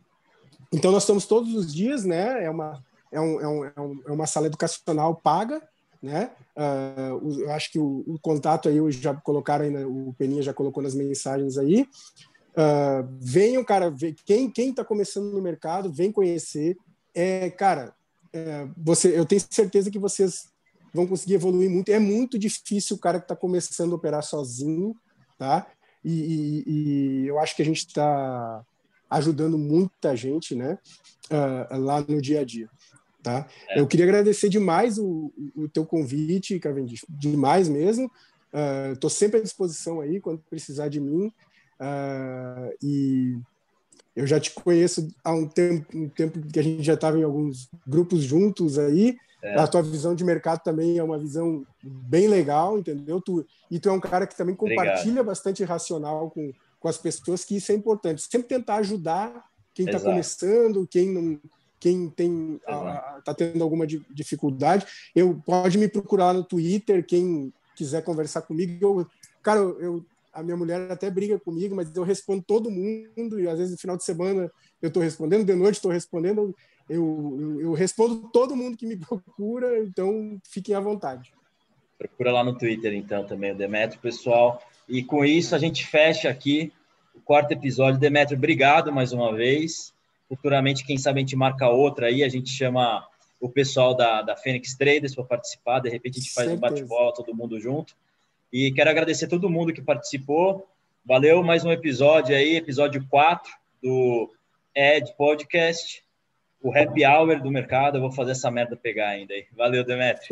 então 0.72 0.90
nós 0.90 1.02
estamos 1.02 1.26
todos 1.26 1.54
os 1.54 1.72
dias, 1.72 2.06
né? 2.06 2.42
É 2.42 2.48
uma, 2.48 2.82
é, 3.12 3.20
um, 3.20 3.40
é, 3.40 3.48
um, 3.78 4.02
é 4.06 4.10
uma 4.10 4.26
sala 4.26 4.46
educacional 4.46 5.14
paga, 5.16 5.60
né? 6.02 6.32
Uh, 6.56 7.40
eu 7.40 7.52
acho 7.52 7.70
que 7.70 7.78
o, 7.78 8.04
o, 8.06 8.18
contato 8.20 8.68
aí 8.68 8.76
já 8.90 9.14
colocaram 9.14 9.64
aí, 9.64 9.84
o 9.84 10.12
Peninha 10.18 10.42
já 10.42 10.52
colocou 10.52 10.82
nas 10.82 10.94
mensagens 10.94 11.56
aí. 11.56 11.86
Uh, 12.52 13.08
venham, 13.20 13.64
cara, 13.64 13.94
quem 14.26 14.50
quem 14.50 14.70
está 14.70 14.84
começando 14.84 15.32
no 15.32 15.40
mercado, 15.40 15.92
vem 15.92 16.10
conhecer. 16.10 16.76
É, 17.14 17.48
cara, 17.50 17.94
é, 18.32 18.66
você, 18.76 19.16
eu 19.16 19.24
tenho 19.24 19.42
certeza 19.48 19.90
que 19.90 19.98
vocês 19.98 20.48
vão 20.92 21.06
conseguir 21.06 21.34
evoluir 21.34 21.70
muito. 21.70 21.90
É 21.90 21.98
muito 21.98 22.38
difícil 22.38 22.96
o 22.96 23.00
cara 23.00 23.18
que 23.18 23.24
está 23.24 23.36
começando 23.36 23.92
a 23.92 23.96
operar 23.96 24.22
sozinho, 24.22 24.96
tá? 25.38 25.66
E, 26.04 26.12
e, 26.12 26.64
e 26.66 27.26
eu 27.28 27.38
acho 27.38 27.54
que 27.54 27.62
a 27.62 27.64
gente 27.64 27.86
está 27.86 28.64
ajudando 29.08 29.56
muita 29.56 30.16
gente, 30.16 30.54
né? 30.54 30.78
Uh, 31.30 31.78
lá 31.78 32.00
no 32.00 32.20
dia 32.20 32.40
a 32.40 32.44
dia. 32.44 32.68
Tá? 33.22 33.46
É. 33.68 33.78
Eu 33.78 33.86
queria 33.86 34.04
agradecer 34.04 34.48
demais 34.48 34.98
o, 34.98 35.32
o 35.54 35.68
teu 35.68 35.86
convite, 35.86 36.58
Cavendish, 36.58 37.04
demais 37.08 37.68
mesmo. 37.68 38.10
Estou 38.92 39.08
uh, 39.08 39.12
sempre 39.12 39.38
à 39.38 39.42
disposição 39.42 40.00
aí 40.00 40.20
quando 40.20 40.40
precisar 40.50 40.88
de 40.88 41.00
mim. 41.00 41.32
Uh, 41.80 42.74
e 42.82 43.38
eu 44.14 44.26
já 44.26 44.40
te 44.40 44.50
conheço 44.50 45.08
há 45.24 45.32
um 45.32 45.46
tempo, 45.46 45.86
um 45.96 46.08
tempo 46.08 46.40
que 46.40 46.58
a 46.58 46.62
gente 46.62 46.82
já 46.82 46.94
estava 46.94 47.18
em 47.18 47.22
alguns 47.22 47.70
grupos 47.86 48.22
juntos 48.22 48.78
aí. 48.78 49.16
É. 49.40 49.58
A 49.58 49.66
tua 49.66 49.82
visão 49.82 50.14
de 50.14 50.24
mercado 50.24 50.62
também 50.62 50.98
é 50.98 51.02
uma 51.02 51.18
visão 51.18 51.64
bem 51.82 52.28
legal, 52.28 52.78
entendeu? 52.78 53.20
Tu, 53.20 53.44
e 53.70 53.78
tu 53.78 53.88
é 53.88 53.92
um 53.92 54.00
cara 54.00 54.26
que 54.26 54.36
também 54.36 54.54
compartilha 54.54 55.00
Obrigado. 55.00 55.26
bastante 55.26 55.64
racional 55.64 56.30
com, 56.30 56.52
com 56.78 56.88
as 56.88 56.98
pessoas, 56.98 57.44
que 57.44 57.56
isso 57.56 57.72
é 57.72 57.74
importante. 57.74 58.22
Sempre 58.22 58.48
tentar 58.48 58.76
ajudar 58.76 59.44
quem 59.74 59.86
está 59.86 59.98
começando, 59.98 60.86
quem 60.86 61.10
não 61.10 61.40
quem 61.82 62.08
tem 62.08 62.60
está 63.18 63.34
tendo 63.34 63.64
alguma 63.64 63.84
dificuldade, 63.84 64.86
eu 65.16 65.42
pode 65.44 65.76
me 65.76 65.88
procurar 65.88 66.32
no 66.32 66.44
Twitter, 66.44 67.04
quem 67.04 67.52
quiser 67.74 68.04
conversar 68.04 68.42
comigo. 68.42 69.00
Eu, 69.00 69.06
cara, 69.42 69.58
eu, 69.58 70.06
a 70.32 70.44
minha 70.44 70.56
mulher 70.56 70.92
até 70.92 71.10
briga 71.10 71.40
comigo, 71.40 71.74
mas 71.74 71.92
eu 71.96 72.04
respondo 72.04 72.40
todo 72.46 72.70
mundo 72.70 73.40
e 73.40 73.48
às 73.48 73.58
vezes 73.58 73.72
no 73.72 73.80
final 73.80 73.96
de 73.96 74.04
semana 74.04 74.48
eu 74.80 74.86
estou 74.86 75.02
respondendo, 75.02 75.44
de 75.44 75.56
noite 75.56 75.74
estou 75.74 75.90
respondendo, 75.90 76.54
eu, 76.88 77.36
eu, 77.40 77.60
eu, 77.62 77.72
respondo 77.72 78.28
todo 78.28 78.54
mundo 78.54 78.76
que 78.76 78.86
me 78.86 78.94
procura, 79.04 79.80
então 79.80 80.40
fiquem 80.44 80.76
à 80.76 80.80
vontade. 80.80 81.32
Procura 81.98 82.30
lá 82.30 82.44
no 82.44 82.56
Twitter 82.56 82.94
então 82.94 83.26
também 83.26 83.50
o 83.50 83.56
Demetrio, 83.56 84.00
pessoal. 84.00 84.62
E 84.88 85.02
com 85.02 85.24
isso 85.24 85.56
a 85.56 85.58
gente 85.58 85.84
fecha 85.84 86.30
aqui 86.30 86.72
o 87.12 87.20
quarto 87.20 87.50
episódio. 87.50 87.98
Demetrio, 87.98 88.38
obrigado 88.38 88.92
mais 88.92 89.12
uma 89.12 89.34
vez. 89.34 89.92
Futuramente, 90.32 90.82
quem 90.86 90.96
sabe 90.96 91.18
a 91.18 91.20
gente 91.20 91.36
marca 91.36 91.68
outra 91.68 92.06
aí, 92.06 92.24
a 92.24 92.28
gente 92.28 92.48
chama 92.48 93.06
o 93.38 93.50
pessoal 93.50 93.94
da, 93.94 94.22
da 94.22 94.34
Fênix 94.34 94.74
Traders 94.74 95.14
para 95.14 95.24
participar, 95.24 95.80
de 95.80 95.90
repente 95.90 96.18
a 96.18 96.22
gente 96.22 96.32
faz 96.32 96.48
Certeza. 96.48 96.56
um 96.56 96.70
bate-bola, 96.70 97.12
todo 97.12 97.34
mundo 97.34 97.60
junto. 97.60 97.94
E 98.50 98.72
quero 98.72 98.88
agradecer 98.88 99.26
todo 99.28 99.50
mundo 99.50 99.74
que 99.74 99.82
participou. 99.82 100.66
Valeu, 101.04 101.42
mais 101.42 101.66
um 101.66 101.70
episódio 101.70 102.34
aí, 102.34 102.56
episódio 102.56 103.06
4 103.10 103.52
do 103.82 104.32
Ed 104.74 105.12
Podcast, 105.18 106.02
o 106.62 106.70
happy 106.74 107.04
hour 107.04 107.42
do 107.42 107.50
mercado. 107.50 107.98
Eu 107.98 108.00
vou 108.00 108.12
fazer 108.12 108.30
essa 108.30 108.50
merda 108.50 108.74
pegar 108.74 109.08
ainda 109.08 109.34
aí. 109.34 109.44
Valeu, 109.54 109.84
Demetrio. 109.84 110.30